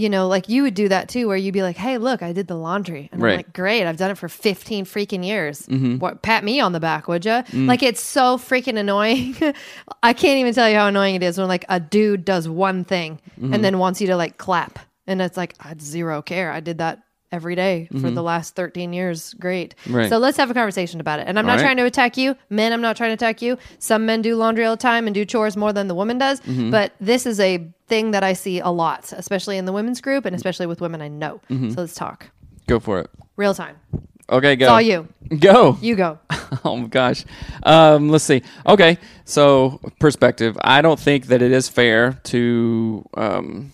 you 0.00 0.08
know, 0.08 0.26
like 0.26 0.48
you 0.48 0.62
would 0.62 0.74
do 0.74 0.88
that 0.88 1.08
too, 1.08 1.28
where 1.28 1.36
you'd 1.36 1.52
be 1.52 1.62
like, 1.62 1.76
"Hey, 1.76 1.98
look, 1.98 2.22
I 2.22 2.32
did 2.32 2.46
the 2.46 2.56
laundry," 2.56 3.08
and 3.12 3.20
Right. 3.20 3.32
I'm 3.32 3.36
like, 3.38 3.52
"Great, 3.52 3.86
I've 3.86 3.98
done 3.98 4.10
it 4.10 4.16
for 4.18 4.28
15 4.28 4.86
freaking 4.86 5.24
years. 5.24 5.66
Mm-hmm. 5.66 5.98
What, 5.98 6.22
pat 6.22 6.42
me 6.42 6.58
on 6.58 6.72
the 6.72 6.80
back, 6.80 7.06
would 7.06 7.24
you?" 7.24 7.32
Mm. 7.32 7.68
Like 7.68 7.82
it's 7.82 8.00
so 8.00 8.38
freaking 8.38 8.78
annoying. 8.78 9.36
I 10.02 10.12
can't 10.14 10.38
even 10.38 10.54
tell 10.54 10.68
you 10.70 10.76
how 10.76 10.86
annoying 10.86 11.16
it 11.16 11.22
is 11.22 11.36
when 11.36 11.48
like 11.48 11.66
a 11.68 11.78
dude 11.78 12.24
does 12.24 12.48
one 12.48 12.84
thing 12.84 13.20
and 13.36 13.52
mm-hmm. 13.52 13.62
then 13.62 13.78
wants 13.78 14.00
you 14.00 14.06
to 14.08 14.16
like 14.16 14.38
clap, 14.38 14.78
and 15.06 15.20
it's 15.20 15.36
like 15.36 15.54
I 15.60 15.74
zero 15.78 16.22
care. 16.22 16.50
I 16.50 16.60
did 16.60 16.78
that 16.78 17.02
every 17.32 17.54
day 17.54 17.86
for 17.90 17.98
mm-hmm. 17.98 18.14
the 18.14 18.22
last 18.22 18.56
13 18.56 18.92
years. 18.92 19.34
Great. 19.34 19.74
Right. 19.88 20.08
So 20.08 20.18
let's 20.18 20.36
have 20.36 20.50
a 20.50 20.54
conversation 20.54 21.00
about 21.00 21.20
it. 21.20 21.28
And 21.28 21.38
I'm 21.38 21.46
not 21.46 21.56
right. 21.56 21.62
trying 21.62 21.76
to 21.76 21.84
attack 21.84 22.16
you, 22.16 22.36
men. 22.48 22.72
I'm 22.72 22.80
not 22.80 22.96
trying 22.96 23.10
to 23.10 23.14
attack 23.14 23.40
you. 23.40 23.56
Some 23.78 24.04
men 24.04 24.20
do 24.22 24.34
laundry 24.34 24.64
all 24.64 24.74
the 24.74 24.82
time 24.82 25.06
and 25.06 25.14
do 25.14 25.24
chores 25.24 25.56
more 25.56 25.72
than 25.72 25.86
the 25.88 25.94
woman 25.94 26.18
does, 26.18 26.40
Mm-hmm. 26.40 26.70
but 26.70 26.92
this 27.00 27.26
is 27.26 27.38
a 27.38 27.68
thing 27.90 28.12
that 28.12 28.22
I 28.24 28.32
see 28.32 28.60
a 28.60 28.70
lot, 28.70 29.12
especially 29.12 29.58
in 29.58 29.66
the 29.66 29.72
women's 29.72 30.00
group 30.00 30.24
and 30.24 30.34
especially 30.34 30.66
with 30.66 30.80
women 30.80 31.02
I 31.02 31.08
know. 31.08 31.40
Mm-hmm. 31.50 31.70
So 31.70 31.80
let's 31.82 31.94
talk 31.94 32.30
Go 32.66 32.80
for 32.80 33.00
it. 33.00 33.10
real 33.36 33.52
time. 33.52 33.76
Okay, 34.30 34.56
go. 34.56 34.64
It's 34.64 34.70
all 34.70 34.80
you. 34.80 35.08
Go. 35.38 35.76
You 35.82 35.96
go. 35.96 36.18
oh 36.64 36.76
my 36.76 36.86
gosh. 36.86 37.24
Um, 37.64 38.08
let's 38.08 38.24
see. 38.24 38.42
Okay, 38.64 38.96
so 39.24 39.80
perspective. 39.98 40.56
I 40.62 40.80
don't 40.82 40.98
think 41.00 41.26
that 41.26 41.42
it 41.42 41.52
is 41.52 41.68
fair 41.68 42.12
to. 42.24 43.04
Um, 43.14 43.72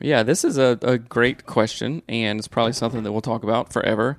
yeah, 0.00 0.22
this 0.22 0.44
is 0.44 0.56
a, 0.56 0.78
a 0.82 0.96
great 0.96 1.44
question, 1.44 2.02
and 2.08 2.38
it's 2.38 2.48
probably 2.48 2.72
something 2.72 3.02
that 3.02 3.12
we'll 3.12 3.20
talk 3.20 3.42
about 3.42 3.72
forever. 3.72 4.16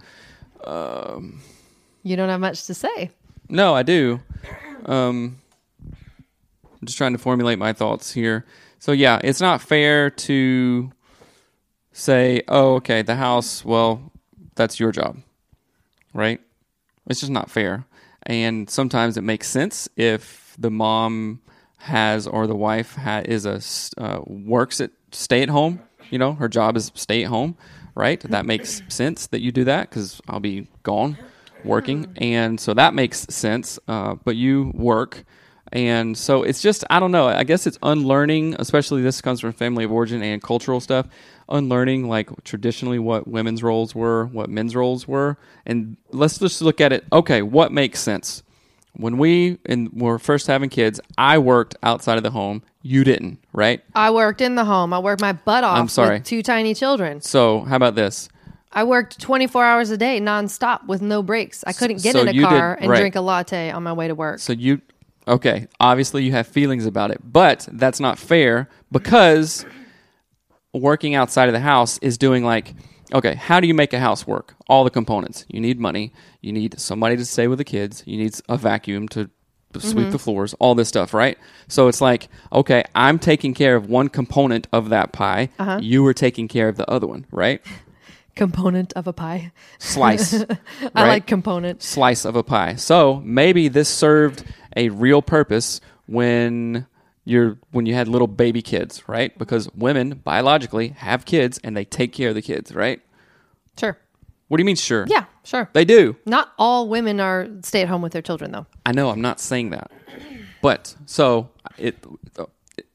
You 2.03 2.15
don't 2.15 2.29
have 2.29 2.39
much 2.39 2.65
to 2.65 2.73
say. 2.73 3.11
No, 3.49 3.73
I 3.73 3.83
do. 3.83 4.19
Um, 4.85 5.37
I'm 6.81 6.85
just 6.85 6.97
trying 6.97 7.13
to 7.13 7.17
formulate 7.19 7.59
my 7.59 7.73
thoughts 7.73 8.11
here. 8.11 8.45
So 8.81 8.93
yeah, 8.93 9.21
it's 9.23 9.39
not 9.39 9.61
fair 9.61 10.09
to 10.09 10.91
say, 11.93 12.41
"Oh, 12.47 12.75
okay, 12.77 13.03
the 13.03 13.15
house. 13.15 13.63
Well, 13.63 14.11
that's 14.55 14.79
your 14.79 14.91
job," 14.91 15.17
right? 16.13 16.41
It's 17.07 17.19
just 17.19 17.31
not 17.31 17.51
fair. 17.51 17.85
And 18.23 18.69
sometimes 18.69 19.17
it 19.17 19.23
makes 19.23 19.47
sense 19.49 19.89
if 19.97 20.55
the 20.59 20.71
mom 20.71 21.41
has 21.79 22.27
or 22.27 22.47
the 22.47 22.55
wife 22.55 22.95
ha- 22.95 23.23
is 23.25 23.45
a 23.45 23.61
uh, 24.03 24.21
works 24.25 24.81
at 24.81 24.91
stay 25.11 25.43
at 25.43 25.49
home. 25.49 25.81
You 26.09 26.17
know, 26.19 26.33
her 26.33 26.49
job 26.49 26.75
is 26.75 26.91
stay 26.95 27.23
at 27.23 27.29
home, 27.29 27.57
right? 27.95 28.19
That 28.31 28.47
makes 28.47 28.81
sense 28.89 29.27
that 29.27 29.41
you 29.41 29.51
do 29.51 29.63
that 29.65 29.91
because 29.91 30.21
I'll 30.27 30.39
be 30.39 30.67
gone 30.83 31.19
working, 31.63 32.07
and 32.15 32.59
so 32.59 32.73
that 32.73 32.95
makes 32.95 33.19
sense. 33.29 33.79
Uh, 33.87 34.15
but 34.25 34.37
you 34.37 34.71
work, 34.73 35.23
and 35.71 36.17
so 36.17 36.43
it's 36.43 36.61
just 36.61 36.83
I 36.89 36.99
don't 36.99 37.11
know. 37.11 37.27
I 37.27 37.43
guess 37.43 37.65
it's 37.65 37.77
unlearning, 37.83 38.55
especially 38.59 39.01
this 39.01 39.21
comes 39.21 39.39
from 39.39 39.53
family 39.53 39.83
of 39.85 39.91
origin 39.91 40.21
and 40.21 40.41
cultural 40.41 40.79
stuff. 40.79 41.07
Unlearning 41.49 42.07
like 42.07 42.29
traditionally 42.43 42.99
what 42.99 43.27
women's 43.27 43.61
roles 43.63 43.93
were, 43.93 44.25
what 44.27 44.49
men's 44.49 44.75
roles 44.75 45.07
were, 45.07 45.37
and 45.65 45.97
let's 46.11 46.37
just 46.37 46.61
look 46.61 46.79
at 46.79 46.93
it. 46.93 47.05
Okay, 47.11 47.41
what 47.41 47.71
makes 47.71 47.99
sense? 47.99 48.43
When 48.93 49.17
we 49.17 49.57
and 49.65 49.91
were 49.93 50.19
first 50.19 50.47
having 50.47 50.69
kids, 50.69 50.99
I 51.17 51.37
worked 51.37 51.75
outside 51.83 52.17
of 52.17 52.23
the 52.23 52.31
home. 52.31 52.61
You 52.81 53.03
didn't, 53.03 53.39
right? 53.53 53.81
I 53.95 54.11
worked 54.11 54.41
in 54.41 54.55
the 54.55 54.65
home. 54.65 54.93
I 54.93 54.99
worked 54.99 55.21
my 55.21 55.33
butt 55.33 55.63
off 55.63 55.77
I'm 55.77 55.87
sorry. 55.87 56.17
with 56.17 56.25
two 56.25 56.43
tiny 56.43 56.73
children. 56.73 57.21
So 57.21 57.61
how 57.61 57.75
about 57.75 57.95
this? 57.95 58.27
I 58.73 58.83
worked 58.83 59.19
24 59.19 59.63
hours 59.65 59.89
a 59.91 59.97
day 59.97 60.19
nonstop 60.19 60.85
with 60.87 61.01
no 61.01 61.21
breaks. 61.21 61.63
I 61.67 61.73
couldn't 61.73 62.01
get 62.01 62.13
so 62.13 62.21
in 62.21 62.27
a 62.29 62.41
car 62.41 62.75
did- 62.75 62.83
and 62.83 62.91
right. 62.91 62.99
drink 62.99 63.15
a 63.15 63.21
latte 63.21 63.69
on 63.71 63.83
my 63.83 63.93
way 63.93 64.07
to 64.07 64.15
work. 64.15 64.39
So 64.39 64.53
you, 64.53 64.81
okay, 65.27 65.67
obviously 65.79 66.23
you 66.23 66.31
have 66.31 66.47
feelings 66.47 66.85
about 66.85 67.11
it, 67.11 67.21
but 67.23 67.67
that's 67.71 67.99
not 67.99 68.17
fair 68.17 68.69
because 68.91 69.65
working 70.73 71.15
outside 71.15 71.49
of 71.49 71.53
the 71.53 71.59
house 71.59 71.97
is 71.99 72.17
doing 72.17 72.43
like, 72.43 72.73
okay, 73.13 73.35
how 73.35 73.59
do 73.59 73.67
you 73.67 73.73
make 73.73 73.93
a 73.93 73.99
house 73.99 74.25
work? 74.25 74.55
All 74.67 74.83
the 74.83 74.89
components. 74.89 75.45
You 75.49 75.59
need 75.59 75.79
money. 75.79 76.13
You 76.41 76.53
need 76.53 76.79
somebody 76.79 77.17
to 77.17 77.25
stay 77.25 77.47
with 77.47 77.57
the 77.57 77.65
kids. 77.65 78.03
You 78.05 78.17
need 78.17 78.35
a 78.47 78.57
vacuum 78.57 79.07
to 79.09 79.29
sweep 79.79 79.95
the 79.95 80.01
mm-hmm. 80.01 80.17
floors, 80.17 80.53
all 80.59 80.75
this 80.75 80.89
stuff, 80.89 81.13
right? 81.13 81.37
So 81.67 81.87
it's 81.87 82.01
like, 82.01 82.27
okay, 82.51 82.83
I'm 82.93 83.19
taking 83.19 83.53
care 83.53 83.75
of 83.75 83.89
one 83.89 84.09
component 84.09 84.67
of 84.73 84.89
that 84.89 85.13
pie. 85.13 85.49
Uh-huh. 85.59 85.79
You 85.81 86.03
were 86.03 86.13
taking 86.13 86.47
care 86.47 86.67
of 86.67 86.77
the 86.77 86.89
other 86.89 87.07
one, 87.07 87.25
right? 87.31 87.61
Component 88.35 88.93
of 88.93 89.07
a 89.07 89.13
pie. 89.13 89.51
slice. 89.77 90.33
I 90.43 90.45
right? 90.81 91.07
like 91.07 91.27
component. 91.27 91.83
slice 91.83 92.23
of 92.23 92.37
a 92.37 92.43
pie. 92.43 92.75
So 92.75 93.21
maybe 93.25 93.67
this 93.67 93.89
served 93.89 94.45
a 94.75 94.89
real 94.89 95.21
purpose 95.21 95.81
when 96.05 96.87
you're 97.25 97.57
when 97.71 97.85
you 97.85 97.93
had 97.93 98.07
little 98.07 98.27
baby 98.27 98.61
kids, 98.61 99.07
right? 99.07 99.37
Because 99.37 99.69
women 99.73 100.21
biologically 100.23 100.89
have 100.89 101.25
kids 101.25 101.59
and 101.63 101.75
they 101.75 101.85
take 101.85 102.13
care 102.13 102.29
of 102.29 102.35
the 102.35 102.41
kids, 102.41 102.73
right? 102.73 103.01
Sure. 103.79 103.97
What 104.47 104.57
do 104.57 104.61
you 104.61 104.65
mean 104.65 104.75
sure? 104.75 105.05
Yeah, 105.07 105.25
sure. 105.43 105.69
They 105.73 105.85
do. 105.85 106.17
Not 106.25 106.51
all 106.57 106.89
women 106.89 107.19
are 107.19 107.47
stay 107.63 107.81
at 107.81 107.87
home 107.87 108.01
with 108.01 108.11
their 108.11 108.21
children, 108.21 108.51
though. 108.51 108.65
I 108.85 108.91
know 108.91 109.09
I'm 109.09 109.21
not 109.21 109.39
saying 109.39 109.69
that. 109.69 109.91
But 110.61 110.95
so 111.05 111.49
it 111.77 111.97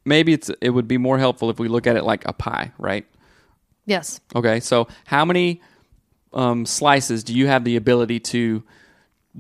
maybe 0.05 0.33
it's 0.33 0.51
it 0.61 0.71
would 0.71 0.87
be 0.89 0.99
more 0.99 1.19
helpful 1.19 1.51
if 1.51 1.59
we 1.59 1.69
look 1.69 1.87
at 1.87 1.97
it 1.97 2.05
like 2.05 2.27
a 2.27 2.33
pie, 2.33 2.73
right? 2.79 3.07
Yes. 3.87 4.21
Okay, 4.35 4.61
so 4.61 4.89
how 5.07 5.25
many 5.25 5.61
um, 6.33 6.67
slices 6.67 7.25
do 7.25 7.33
you 7.35 7.47
have 7.47 7.65
the 7.65 7.77
ability 7.77 8.21
to 8.21 8.63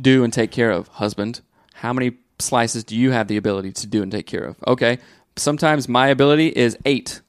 do 0.00 0.24
and 0.24 0.32
take 0.32 0.50
care 0.52 0.70
of, 0.70 0.88
husband? 0.88 1.40
How 1.74 1.92
many 1.92 2.16
slices 2.38 2.84
do 2.84 2.96
you 2.96 3.10
have 3.10 3.28
the 3.28 3.36
ability 3.36 3.72
to 3.72 3.86
do 3.86 4.02
and 4.02 4.10
take 4.10 4.26
care 4.26 4.44
of? 4.44 4.56
Okay, 4.66 4.98
sometimes 5.36 5.88
my 5.88 6.08
ability 6.08 6.48
is 6.48 6.76
eight, 6.84 7.20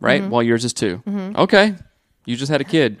right? 0.00 0.22
Mm-hmm. 0.22 0.30
While 0.30 0.42
yours 0.42 0.64
is 0.64 0.72
2 0.72 1.02
mm-hmm. 1.06 1.36
Okay, 1.36 1.74
you 2.24 2.36
just 2.36 2.50
had 2.50 2.60
a 2.60 2.64
kid, 2.64 2.98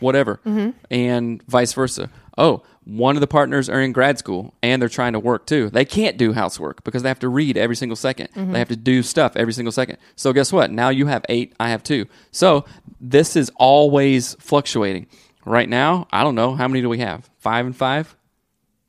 whatever, 0.00 0.40
mm-hmm. 0.46 0.70
and 0.90 1.42
vice 1.44 1.72
versa. 1.72 2.10
Oh, 2.38 2.62
one 2.86 3.16
of 3.16 3.20
the 3.20 3.26
partners 3.26 3.68
are 3.68 3.80
in 3.80 3.90
grad 3.92 4.16
school 4.16 4.54
and 4.62 4.80
they're 4.80 4.88
trying 4.88 5.14
to 5.14 5.18
work 5.18 5.46
too. 5.46 5.70
They 5.70 5.84
can't 5.84 6.16
do 6.16 6.32
housework 6.32 6.84
because 6.84 7.02
they 7.02 7.08
have 7.08 7.18
to 7.20 7.28
read 7.28 7.56
every 7.56 7.74
single 7.74 7.96
2nd 7.96 8.52
They 8.52 8.58
have 8.58 8.68
to 8.68 8.76
do 8.76 9.02
stuff 9.02 9.36
every 9.36 9.52
single 9.52 9.72
second. 9.72 9.98
So 10.14 10.32
guess 10.32 10.52
what? 10.52 10.70
Now 10.70 10.90
you 10.90 11.06
have 11.06 11.24
eight, 11.28 11.54
I 11.58 11.70
have 11.70 11.82
two. 11.82 12.06
So 12.30 12.64
this 13.00 13.34
is 13.34 13.50
always 13.56 14.34
fluctuating. 14.34 15.08
Right 15.44 15.68
now, 15.68 16.06
I 16.12 16.22
don't 16.22 16.34
know 16.34 16.54
how 16.54 16.68
many 16.68 16.80
do 16.80 16.88
we 16.88 16.98
have? 16.98 17.28
Five 17.38 17.66
and 17.66 17.76
five. 17.76 18.16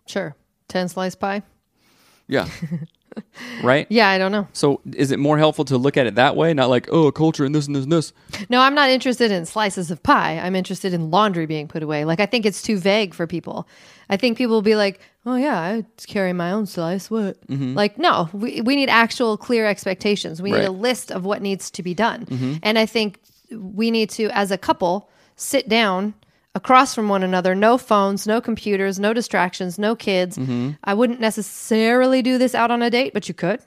Sure. 0.06 0.36
10 0.68 0.90
slice 0.90 1.16
pie. 1.16 1.42
Yeah. 2.28 2.48
right. 3.64 3.88
Yeah, 3.90 4.10
I 4.10 4.18
don't 4.18 4.32
know. 4.32 4.48
So 4.54 4.82
is 4.94 5.12
it 5.12 5.20
more 5.20 5.38
helpful 5.38 5.66
to 5.66 5.78
look 5.78 5.98
at 5.98 6.06
it 6.08 6.16
that 6.16 6.36
way, 6.36 6.54
not 6.54 6.70
like 6.70 6.88
oh, 6.92 7.12
culture 7.12 7.46
and 7.46 7.54
this 7.56 7.68
and 7.68 7.76
this 7.76 7.84
and 7.84 7.92
this? 7.92 8.14
No, 8.50 8.62
I'm 8.62 8.76
not 8.76 8.90
interested 8.90 9.32
in 9.32 9.46
slices 9.46 9.90
of 9.92 10.04
pie. 10.04 10.40
I'm 10.40 10.56
interested 10.56 10.94
in 10.94 11.10
laundry 11.10 11.46
being 11.46 11.68
put 11.68 11.84
away. 11.84 12.06
Like, 12.06 12.20
I 12.20 12.26
think 12.26 12.46
it's 12.46 12.62
too 12.62 12.78
vague 12.78 13.14
for 13.14 13.26
people. 13.28 13.68
I 14.10 14.18
think 14.18 14.38
people 14.38 14.56
will 14.56 14.62
be 14.62 14.76
like, 14.76 15.00
oh, 15.26 15.36
yeah, 15.36 15.60
I 15.60 15.86
carry 16.06 16.34
my 16.34 16.52
own 16.52 16.66
slice. 16.66 17.10
What? 17.10 17.46
Mm-hmm. 17.48 17.74
Like, 17.74 17.98
no, 17.98 18.30
we, 18.34 18.62
we 18.62 18.76
need 18.76 18.90
actual 18.90 19.38
clear 19.38 19.66
expectations. 19.66 20.42
We 20.42 20.52
need 20.52 20.58
Right. 20.60 20.68
a 20.68 20.72
list 20.72 21.12
of 21.12 21.26
what 21.26 21.42
needs 21.42 21.70
to 21.72 21.84
be 21.84 21.94
done. 21.94 22.26
Mm-hmm. 22.26 22.54
And 22.64 22.78
I 22.80 22.86
think 22.86 23.20
we 23.52 23.92
need 23.92 24.10
to, 24.12 24.30
as 24.30 24.52
a 24.52 24.58
couple, 24.58 25.10
sit 25.36 25.68
down 25.70 26.14
across 26.56 26.96
from 26.96 27.08
one 27.08 27.24
another 27.24 27.54
no 27.54 27.78
phones 27.78 28.26
no 28.26 28.42
computers 28.42 29.00
no 29.00 29.14
distractions 29.14 29.78
no 29.78 29.96
kids. 29.96 30.38
Mm-hmm. 30.38 30.72
I 30.84 30.94
wouldn't 30.94 31.20
necessarily 31.20 32.22
do 32.22 32.38
this 32.38 32.56
out 32.56 32.72
on 32.72 32.82
a 32.82 32.90
date 32.90 33.14
but 33.14 33.28
you 33.28 33.34
could 33.34 33.62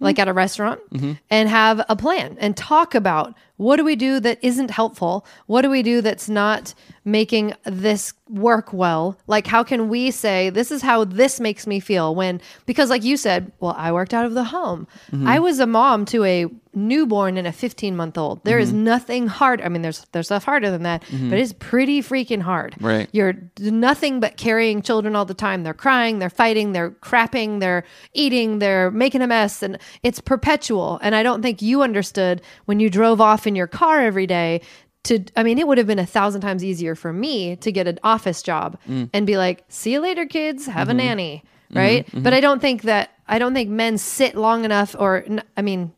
like 0.00 0.16
mm-hmm. 0.16 0.22
at 0.22 0.28
a 0.28 0.32
restaurant 0.32 0.80
mm-hmm. 0.92 1.12
and 1.30 1.48
have 1.48 1.84
a 1.88 1.96
plan 1.96 2.36
and 2.40 2.56
talk 2.56 2.94
about 2.94 3.34
what 3.56 3.76
do 3.76 3.84
we 3.84 3.96
do 3.96 4.20
that 4.20 4.38
isn't 4.42 4.70
helpful? 4.70 5.24
What 5.46 5.62
do 5.62 5.70
we 5.70 5.82
do 5.82 6.00
that's 6.00 6.28
not 6.28 6.74
making 7.04 7.54
this 7.64 8.14
work 8.28 8.72
well? 8.72 9.18
Like 9.26 9.46
how 9.46 9.62
can 9.62 9.88
we 9.88 10.10
say 10.10 10.50
this 10.50 10.70
is 10.70 10.82
how 10.82 11.04
this 11.04 11.38
makes 11.38 11.66
me 11.66 11.78
feel 11.78 12.14
when 12.14 12.40
because 12.66 12.88
like 12.90 13.04
you 13.04 13.16
said 13.16 13.52
well 13.60 13.74
i 13.76 13.92
worked 13.92 14.14
out 14.14 14.24
of 14.24 14.34
the 14.34 14.44
home. 14.44 14.86
Mm-hmm. 15.12 15.28
I 15.28 15.38
was 15.38 15.58
a 15.58 15.66
mom 15.66 16.06
to 16.06 16.24
a 16.24 16.46
newborn 16.76 17.36
and 17.36 17.46
a 17.46 17.52
15 17.52 17.94
month 17.94 18.18
old 18.18 18.42
There 18.42 18.58
is 18.58 18.70
mm-hmm. 18.70 18.84
nothing 18.84 19.26
hard 19.28 19.60
i 19.60 19.68
mean 19.68 19.82
there's 19.82 20.06
there's 20.10 20.26
stuff 20.26 20.44
harder 20.44 20.70
than 20.70 20.82
that 20.82 21.02
mm-hmm. 21.02 21.30
but 21.30 21.38
it's 21.38 21.52
pretty 21.52 22.02
freaking 22.02 22.42
hard. 22.42 22.74
Right. 22.80 23.08
you're 23.12 23.34
nothing 23.60 24.18
but 24.18 24.36
carrying 24.36 24.82
children 24.82 25.14
all 25.14 25.24
the 25.24 25.34
time. 25.34 25.62
They're 25.62 25.74
crying 25.74 26.18
they're 26.18 26.30
fighting 26.30 26.72
they're 26.72 26.90
crapping 26.90 27.60
they're 27.60 27.84
eating 28.14 28.58
they're 28.58 28.90
making 28.90 29.20
a 29.20 29.26
mess 29.26 29.62
and 29.62 29.78
it's 30.02 30.20
perpetual. 30.20 30.98
And 31.02 31.14
i 31.14 31.22
don't 31.22 31.42
think 31.42 31.60
you 31.60 31.82
understood 31.82 32.40
when 32.64 32.80
you 32.80 32.88
drove 32.88 33.20
off 33.20 33.46
in 33.54 33.56
your 33.56 33.66
car 33.66 34.00
every 34.00 34.26
day 34.26 34.60
to 35.04 35.24
i 35.36 35.42
mean 35.42 35.58
it 35.58 35.66
would 35.66 35.78
have 35.78 35.86
been 35.86 35.98
a 35.98 36.06
thousand 36.06 36.40
times 36.40 36.64
easier 36.64 36.94
for 36.94 37.12
me 37.12 37.56
to 37.56 37.70
get 37.70 37.86
an 37.86 37.98
office 38.02 38.42
job 38.42 38.78
mm. 38.88 39.08
and 39.12 39.26
be 39.26 39.36
like 39.36 39.64
see 39.68 39.92
you 39.92 40.00
later 40.00 40.26
kids. 40.26 40.66
Have 40.66 40.88
a 40.88 40.92
mm-hmm. 40.92 40.98
nanny. 40.98 41.44
Right? 41.72 42.06
Mm-hmm. 42.06 42.22
But 42.22 42.30
mm-hmm. 42.30 42.36
i 42.36 42.40
don't 42.40 42.60
think 42.60 42.82
that 42.82 43.10
i 43.28 43.38
don't 43.38 43.54
think 43.54 43.70
men 43.70 43.98
sit 43.98 44.34
long 44.34 44.64
enough 44.64 44.96
or 44.98 45.24
i 45.56 45.62
mean 45.62 45.92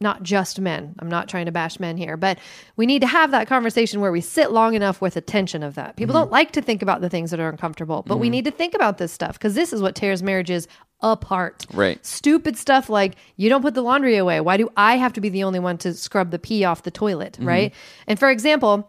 not 0.00 0.22
just 0.22 0.60
men. 0.60 0.94
I'm 0.98 1.08
not 1.08 1.28
trying 1.28 1.46
to 1.46 1.52
bash 1.52 1.80
men 1.80 1.96
here, 1.96 2.16
but 2.16 2.38
we 2.76 2.86
need 2.86 3.00
to 3.00 3.06
have 3.06 3.30
that 3.32 3.48
conversation 3.48 4.00
where 4.00 4.12
we 4.12 4.20
sit 4.20 4.52
long 4.52 4.74
enough 4.74 5.00
with 5.00 5.16
attention 5.16 5.62
of 5.62 5.74
that. 5.74 5.96
People 5.96 6.14
mm-hmm. 6.14 6.22
don't 6.22 6.30
like 6.30 6.52
to 6.52 6.62
think 6.62 6.82
about 6.82 7.00
the 7.00 7.08
things 7.08 7.30
that 7.30 7.40
are 7.40 7.48
uncomfortable, 7.48 8.04
but 8.06 8.18
we 8.18 8.26
mm-hmm. 8.26 8.32
need 8.32 8.44
to 8.44 8.50
think 8.50 8.74
about 8.74 8.98
this 8.98 9.12
stuff 9.12 9.34
because 9.34 9.54
this 9.54 9.72
is 9.72 9.82
what 9.82 9.94
tears 9.94 10.22
marriages 10.22 10.68
apart. 11.00 11.66
Right. 11.72 12.04
Stupid 12.04 12.56
stuff 12.56 12.88
like 12.88 13.16
you 13.36 13.48
don't 13.48 13.62
put 13.62 13.74
the 13.74 13.82
laundry 13.82 14.16
away. 14.16 14.40
Why 14.40 14.56
do 14.56 14.70
I 14.76 14.96
have 14.96 15.12
to 15.14 15.20
be 15.20 15.28
the 15.28 15.44
only 15.44 15.58
one 15.58 15.78
to 15.78 15.94
scrub 15.94 16.30
the 16.30 16.38
pee 16.38 16.64
off 16.64 16.82
the 16.82 16.90
toilet, 16.90 17.34
mm-hmm. 17.34 17.48
right? 17.48 17.74
And 18.06 18.18
for 18.18 18.30
example, 18.30 18.88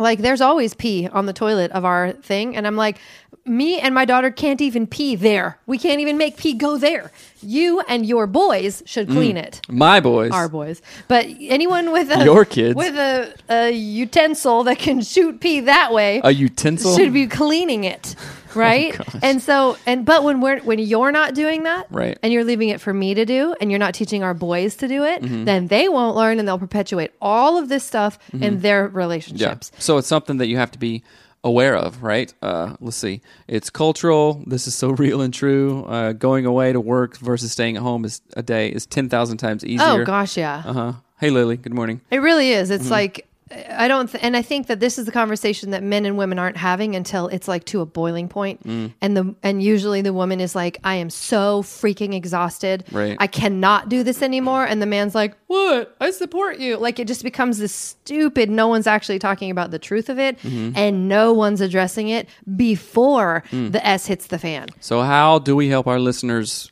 like 0.00 0.20
there's 0.20 0.40
always 0.40 0.74
pee 0.74 1.06
on 1.08 1.26
the 1.26 1.32
toilet 1.32 1.70
of 1.72 1.84
our 1.84 2.12
thing 2.12 2.56
and 2.56 2.66
i'm 2.66 2.76
like 2.76 2.98
me 3.44 3.78
and 3.78 3.94
my 3.94 4.04
daughter 4.04 4.30
can't 4.30 4.60
even 4.60 4.86
pee 4.86 5.14
there 5.14 5.58
we 5.66 5.78
can't 5.78 6.00
even 6.00 6.16
make 6.16 6.36
pee 6.36 6.54
go 6.54 6.76
there 6.76 7.12
you 7.42 7.80
and 7.88 8.06
your 8.06 8.26
boys 8.26 8.82
should 8.86 9.08
mm. 9.08 9.12
clean 9.12 9.36
it 9.36 9.60
My 9.68 10.00
boys. 10.00 10.30
our 10.32 10.48
boys 10.48 10.82
but 11.08 11.26
anyone 11.40 11.92
with 11.92 12.10
a 12.10 12.24
Your 12.24 12.44
kids. 12.44 12.74
with 12.74 12.96
a, 12.96 13.34
a 13.48 13.70
utensil 13.70 14.64
that 14.64 14.78
can 14.78 15.00
shoot 15.02 15.40
pee 15.40 15.60
that 15.60 15.92
way 15.92 16.20
a 16.24 16.30
utensil. 16.32 16.96
should 16.96 17.12
be 17.12 17.26
cleaning 17.26 17.84
it 17.84 18.14
oh, 18.56 18.58
right 18.58 18.98
and 19.22 19.40
so 19.40 19.76
and 19.86 20.04
but 20.04 20.24
when 20.24 20.40
we're 20.40 20.60
when 20.60 20.78
you're 20.78 21.12
not 21.12 21.34
doing 21.34 21.62
that 21.64 21.86
Right. 21.90 22.18
and 22.22 22.32
you're 22.32 22.44
leaving 22.44 22.68
it 22.68 22.80
for 22.80 22.92
me 22.92 23.14
to 23.14 23.24
do 23.24 23.54
and 23.60 23.70
you're 23.70 23.78
not 23.78 23.94
teaching 23.94 24.22
our 24.22 24.34
boys 24.34 24.74
to 24.76 24.88
do 24.88 25.04
it 25.04 25.22
mm-hmm. 25.22 25.44
then 25.44 25.68
they 25.68 25.88
won't 25.88 26.16
learn 26.16 26.38
and 26.38 26.46
they'll 26.48 26.58
perpetuate 26.58 27.12
all 27.20 27.56
of 27.58 27.68
this 27.68 27.84
stuff 27.84 28.18
in 28.32 28.40
mm-hmm. 28.40 28.60
their 28.60 28.84
Yeah. 28.86 28.90
relationships 28.92 29.70
So 29.78 29.98
it's 29.98 30.08
something 30.08 30.38
that 30.38 30.46
you 30.48 30.56
have 30.56 30.70
to 30.72 30.78
be 30.78 31.02
aware 31.42 31.76
of, 31.76 32.02
right? 32.02 32.32
Uh, 32.42 32.76
let's 32.80 32.96
see. 32.96 33.20
It's 33.48 33.70
cultural. 33.70 34.42
This 34.46 34.66
is 34.66 34.74
so 34.74 34.90
real 35.04 35.20
and 35.22 35.32
true. 35.32 35.84
Uh, 35.84 36.12
going 36.12 36.46
away 36.46 36.72
to 36.72 36.80
work 36.80 37.16
versus 37.18 37.52
staying 37.52 37.76
at 37.76 37.82
home 37.82 38.04
is 38.04 38.20
a 38.36 38.42
day 38.42 38.68
is 38.68 38.86
ten 38.86 39.08
thousand 39.08 39.38
times 39.38 39.64
easier. 39.64 40.02
oh 40.02 40.04
gosh 40.04 40.36
yeah 40.36 40.62
Uh 40.66 40.72
huh. 40.72 40.92
Hey 41.18 41.30
Lily. 41.30 41.56
Good 41.56 41.74
morning. 41.74 42.00
It 42.10 42.18
really 42.18 42.50
is. 42.52 42.70
It's 42.70 42.84
Mm-hmm. 42.84 42.92
like 42.92 43.26
I 43.50 43.88
don't, 43.88 44.08
th- 44.08 44.22
and 44.22 44.36
I 44.36 44.42
think 44.42 44.68
that 44.68 44.78
this 44.78 44.96
is 44.96 45.06
the 45.06 45.12
conversation 45.12 45.70
that 45.70 45.82
men 45.82 46.06
and 46.06 46.16
women 46.16 46.38
aren't 46.38 46.56
having 46.56 46.94
until 46.94 47.26
it's 47.28 47.48
like 47.48 47.64
to 47.64 47.80
a 47.80 47.86
boiling 47.86 48.28
point. 48.28 48.62
Mm. 48.64 48.92
And 49.00 49.16
the 49.16 49.34
and 49.42 49.60
usually 49.60 50.02
the 50.02 50.12
woman 50.12 50.40
is 50.40 50.54
like, 50.54 50.78
"I 50.84 50.94
am 50.94 51.10
so 51.10 51.62
freaking 51.62 52.14
exhausted. 52.14 52.84
Right. 52.92 53.16
I 53.18 53.26
cannot 53.26 53.88
do 53.88 54.04
this 54.04 54.22
anymore." 54.22 54.64
And 54.64 54.80
the 54.80 54.86
man's 54.86 55.16
like, 55.16 55.34
"What? 55.48 55.96
I 56.00 56.12
support 56.12 56.60
you." 56.60 56.76
Like 56.76 57.00
it 57.00 57.08
just 57.08 57.24
becomes 57.24 57.58
this 57.58 57.74
stupid. 57.74 58.50
No 58.50 58.68
one's 58.68 58.86
actually 58.86 59.18
talking 59.18 59.50
about 59.50 59.72
the 59.72 59.78
truth 59.80 60.08
of 60.08 60.18
it, 60.20 60.38
Mm-hmm. 60.42 60.76
and 60.76 61.08
no 61.08 61.32
one's 61.32 61.60
addressing 61.60 62.08
it 62.08 62.28
before 62.56 63.42
Mm. 63.50 63.72
the 63.72 63.84
S 63.84 64.06
hits 64.06 64.28
the 64.28 64.38
fan. 64.38 64.68
So 64.80 65.02
how 65.02 65.40
do 65.40 65.56
we 65.56 65.68
help 65.68 65.88
our 65.88 65.98
listeners 65.98 66.70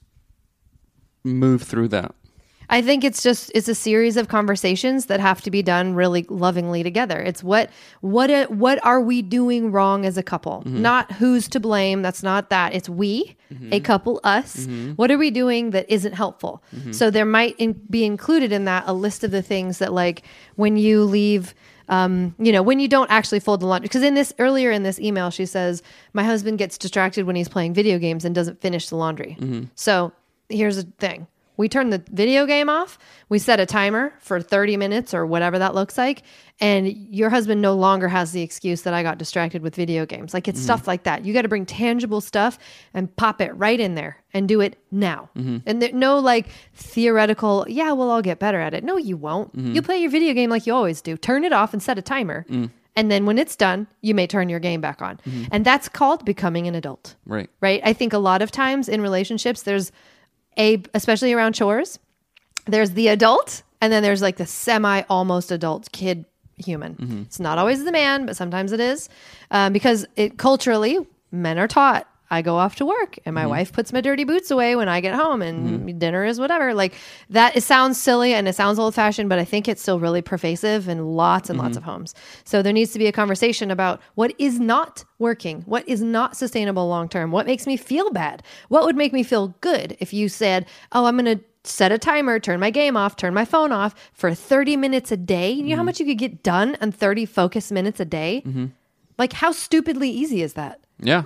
move 1.24 1.62
through 1.62 1.88
that? 1.88 2.14
I 2.70 2.82
think 2.82 3.02
it's 3.04 3.22
just 3.22 3.50
it's 3.54 3.68
a 3.68 3.74
series 3.74 4.16
of 4.16 4.28
conversations 4.28 5.06
that 5.06 5.20
have 5.20 5.40
to 5.42 5.50
be 5.50 5.62
done 5.62 5.94
really 5.94 6.26
lovingly 6.28 6.82
together. 6.82 7.18
It's 7.20 7.42
what 7.42 7.70
what 8.00 8.30
uh, 8.30 8.46
what 8.48 8.84
are 8.84 9.00
we 9.00 9.22
doing 9.22 9.72
wrong 9.72 10.04
as 10.04 10.18
a 10.18 10.22
couple? 10.22 10.62
Mm-hmm. 10.66 10.82
Not 10.82 11.12
who's 11.12 11.48
to 11.48 11.60
blame. 11.60 12.02
That's 12.02 12.22
not 12.22 12.50
that. 12.50 12.74
It's 12.74 12.88
we, 12.88 13.36
mm-hmm. 13.52 13.72
a 13.72 13.80
couple, 13.80 14.20
us. 14.24 14.66
Mm-hmm. 14.66 14.92
What 14.92 15.10
are 15.10 15.18
we 15.18 15.30
doing 15.30 15.70
that 15.70 15.86
isn't 15.88 16.12
helpful? 16.12 16.62
So 16.92 17.10
there 17.10 17.24
might 17.24 17.56
in, 17.58 17.72
be 17.88 18.04
included 18.04 18.52
in 18.52 18.64
that 18.66 18.84
a 18.86 18.92
list 18.92 19.24
of 19.24 19.30
the 19.30 19.42
things 19.42 19.78
that 19.78 19.92
like 19.92 20.22
when 20.56 20.76
you 20.76 21.04
leave 21.04 21.54
um, 21.90 22.34
you 22.38 22.52
know, 22.52 22.62
when 22.62 22.80
you 22.80 22.88
don't 22.88 23.10
actually 23.10 23.40
fold 23.40 23.60
the 23.60 23.66
laundry. 23.66 23.88
Because 23.88 24.02
in 24.02 24.12
this 24.12 24.34
earlier 24.38 24.70
in 24.70 24.82
this 24.82 25.00
email, 25.00 25.30
she 25.30 25.46
says, 25.46 25.82
My 26.12 26.22
husband 26.22 26.58
gets 26.58 26.76
distracted 26.76 27.24
when 27.24 27.34
he's 27.34 27.48
playing 27.48 27.72
video 27.72 27.98
games 27.98 28.26
and 28.26 28.34
doesn't 28.34 28.60
finish 28.60 28.90
the 28.90 28.96
laundry. 28.96 29.38
So 29.74 30.12
here's 30.50 30.76
the 30.76 30.82
thing 30.98 31.26
we 31.58 31.68
turn 31.68 31.90
the 31.90 32.02
video 32.10 32.46
game 32.46 32.70
off, 32.70 32.98
we 33.28 33.38
set 33.38 33.60
a 33.60 33.66
timer 33.66 34.14
for 34.20 34.40
30 34.40 34.78
minutes 34.78 35.12
or 35.12 35.26
whatever 35.26 35.58
that 35.58 35.74
looks 35.74 35.98
like, 35.98 36.22
and 36.60 36.88
your 36.88 37.28
husband 37.28 37.60
no 37.60 37.74
longer 37.74 38.08
has 38.08 38.32
the 38.32 38.40
excuse 38.42 38.82
that 38.82 38.94
I 38.94 39.02
got 39.02 39.18
distracted 39.18 39.60
with 39.60 39.74
video 39.74 40.06
games. 40.06 40.32
Like 40.32 40.48
it's 40.48 40.58
mm-hmm. 40.58 40.64
stuff 40.64 40.86
like 40.86 41.02
that. 41.02 41.24
You 41.24 41.34
got 41.34 41.42
to 41.42 41.48
bring 41.48 41.66
tangible 41.66 42.20
stuff 42.20 42.58
and 42.94 43.14
pop 43.16 43.40
it 43.40 43.54
right 43.56 43.78
in 43.78 43.96
there 43.96 44.22
and 44.32 44.48
do 44.48 44.60
it 44.60 44.78
now. 44.90 45.28
Mm-hmm. 45.36 45.58
And 45.66 45.82
there, 45.82 45.92
no 45.92 46.20
like 46.20 46.46
theoretical, 46.74 47.66
yeah, 47.68 47.92
well, 47.92 48.08
all 48.08 48.22
get 48.22 48.38
better 48.38 48.60
at 48.60 48.72
it. 48.72 48.84
No, 48.84 48.96
you 48.96 49.16
won't. 49.16 49.54
Mm-hmm. 49.54 49.74
You 49.74 49.82
play 49.82 49.98
your 49.98 50.10
video 50.10 50.32
game 50.34 50.50
like 50.50 50.66
you 50.66 50.72
always 50.72 51.02
do. 51.02 51.16
Turn 51.16 51.44
it 51.44 51.52
off 51.52 51.72
and 51.72 51.82
set 51.82 51.98
a 51.98 52.02
timer. 52.02 52.46
Mm. 52.48 52.70
And 52.94 53.12
then 53.12 53.26
when 53.26 53.38
it's 53.38 53.54
done, 53.54 53.86
you 54.00 54.12
may 54.12 54.26
turn 54.26 54.48
your 54.48 54.58
game 54.58 54.80
back 54.80 55.00
on. 55.00 55.20
And 55.52 55.64
that's 55.64 55.88
called 55.88 56.24
becoming 56.24 56.66
an 56.66 56.74
adult 56.74 57.14
Right. 57.26 57.48
right? 57.60 57.80
I 57.84 57.92
think 57.92 58.12
a 58.12 58.18
lot 58.18 58.42
of 58.42 58.50
times 58.50 58.88
in 58.88 59.00
relationships, 59.00 59.62
there's 59.62 59.92
a, 60.58 60.82
especially 60.94 61.32
around 61.32 61.54
chores, 61.54 61.98
there's 62.66 62.90
the 62.92 63.08
adult, 63.08 63.62
and 63.80 63.92
then 63.92 64.02
there's 64.02 64.22
like 64.22 64.36
the 64.36 64.46
semi 64.46 65.02
almost 65.08 65.50
adult 65.50 65.90
kid 65.92 66.24
human. 66.56 66.96
It's 67.26 67.38
not 67.40 67.56
always 67.58 67.84
the 67.84 67.92
man, 67.92 68.26
but 68.26 68.36
sometimes 68.36 68.72
it 68.72 68.80
is, 68.80 69.08
um, 69.50 69.72
because 69.72 70.06
it 70.16 70.38
culturally 70.38 70.98
men 71.30 71.58
are 71.58 71.68
taught. 71.68 72.08
I 72.30 72.42
go 72.42 72.56
off 72.56 72.76
to 72.76 72.86
work, 72.86 73.18
and 73.24 73.34
my 73.34 73.42
mm-hmm. 73.42 73.50
wife 73.50 73.72
puts 73.72 73.92
my 73.92 74.00
dirty 74.00 74.24
boots 74.24 74.50
away 74.50 74.76
when 74.76 74.88
I 74.88 75.00
get 75.00 75.14
home, 75.14 75.40
and 75.40 75.80
mm-hmm. 75.80 75.98
dinner 75.98 76.24
is 76.24 76.38
whatever. 76.38 76.74
Like 76.74 76.94
that, 77.30 77.56
it 77.56 77.62
sounds 77.62 78.00
silly 78.00 78.34
and 78.34 78.46
it 78.46 78.54
sounds 78.54 78.78
old 78.78 78.94
fashioned, 78.94 79.28
but 79.28 79.38
I 79.38 79.44
think 79.44 79.68
it's 79.68 79.80
still 79.80 79.98
really 79.98 80.20
pervasive 80.20 80.88
in 80.88 81.14
lots 81.14 81.48
and 81.48 81.58
lots 81.58 81.70
mm-hmm. 81.70 81.78
of 81.78 81.84
homes. 81.84 82.14
So 82.44 82.62
there 82.62 82.72
needs 82.72 82.92
to 82.92 82.98
be 82.98 83.06
a 83.06 83.12
conversation 83.12 83.70
about 83.70 84.00
what 84.14 84.34
is 84.38 84.60
not 84.60 85.04
working, 85.18 85.62
what 85.62 85.88
is 85.88 86.02
not 86.02 86.36
sustainable 86.36 86.86
long 86.88 87.08
term, 87.08 87.30
what 87.30 87.46
makes 87.46 87.66
me 87.66 87.76
feel 87.76 88.10
bad, 88.10 88.42
what 88.68 88.84
would 88.84 88.96
make 88.96 89.12
me 89.12 89.22
feel 89.22 89.54
good 89.60 89.96
if 89.98 90.12
you 90.12 90.28
said, 90.28 90.66
"Oh, 90.92 91.06
I'm 91.06 91.16
going 91.16 91.38
to." 91.38 91.44
Set 91.64 91.92
a 91.92 91.98
timer, 91.98 92.38
turn 92.38 92.60
my 92.60 92.70
game 92.70 92.96
off, 92.96 93.16
turn 93.16 93.34
my 93.34 93.44
phone 93.44 93.72
off 93.72 93.94
for 94.14 94.32
30 94.32 94.76
minutes 94.76 95.12
a 95.12 95.18
day. 95.18 95.50
You 95.50 95.64
know 95.64 95.76
how 95.76 95.82
much 95.82 96.00
you 96.00 96.06
could 96.06 96.16
get 96.16 96.42
done 96.42 96.78
on 96.80 96.92
30 96.92 97.26
focus 97.26 97.70
minutes 97.70 98.00
a 98.00 98.06
day? 98.06 98.42
Like, 99.18 99.34
how 99.34 99.52
stupidly 99.52 100.08
easy 100.08 100.40
is 100.40 100.54
that? 100.54 100.80
Yeah. 100.98 101.24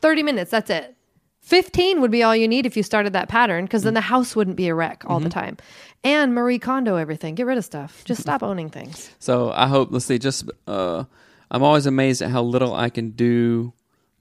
30 0.00 0.22
minutes, 0.22 0.50
that's 0.50 0.70
it. 0.70 0.96
15 1.42 2.00
would 2.00 2.10
be 2.10 2.22
all 2.22 2.36
you 2.36 2.46
need 2.46 2.66
if 2.66 2.76
you 2.76 2.82
started 2.82 3.12
that 3.14 3.28
pattern 3.28 3.64
because 3.64 3.80
Mm. 3.82 3.86
then 3.86 3.94
the 3.94 4.00
house 4.02 4.36
wouldn't 4.36 4.56
be 4.56 4.68
a 4.68 4.74
wreck 4.74 5.02
all 5.06 5.20
the 5.20 5.28
Mm-hmm. 5.30 5.38
time. 5.40 5.56
And 6.04 6.34
Marie 6.34 6.58
Kondo 6.58 6.96
everything. 6.96 7.34
Get 7.34 7.46
rid 7.46 7.58
of 7.58 7.64
stuff. 7.64 8.02
Just 8.04 8.20
stop 8.26 8.42
owning 8.42 8.68
things. 8.70 9.10
So 9.18 9.50
I 9.50 9.66
hope. 9.66 9.88
Let's 9.90 10.04
see. 10.04 10.18
Just 10.18 10.50
uh, 10.66 11.04
I'm 11.50 11.62
always 11.62 11.86
amazed 11.86 12.22
at 12.22 12.30
how 12.30 12.42
little 12.42 12.74
I 12.74 12.90
can 12.90 13.10
do, 13.10 13.72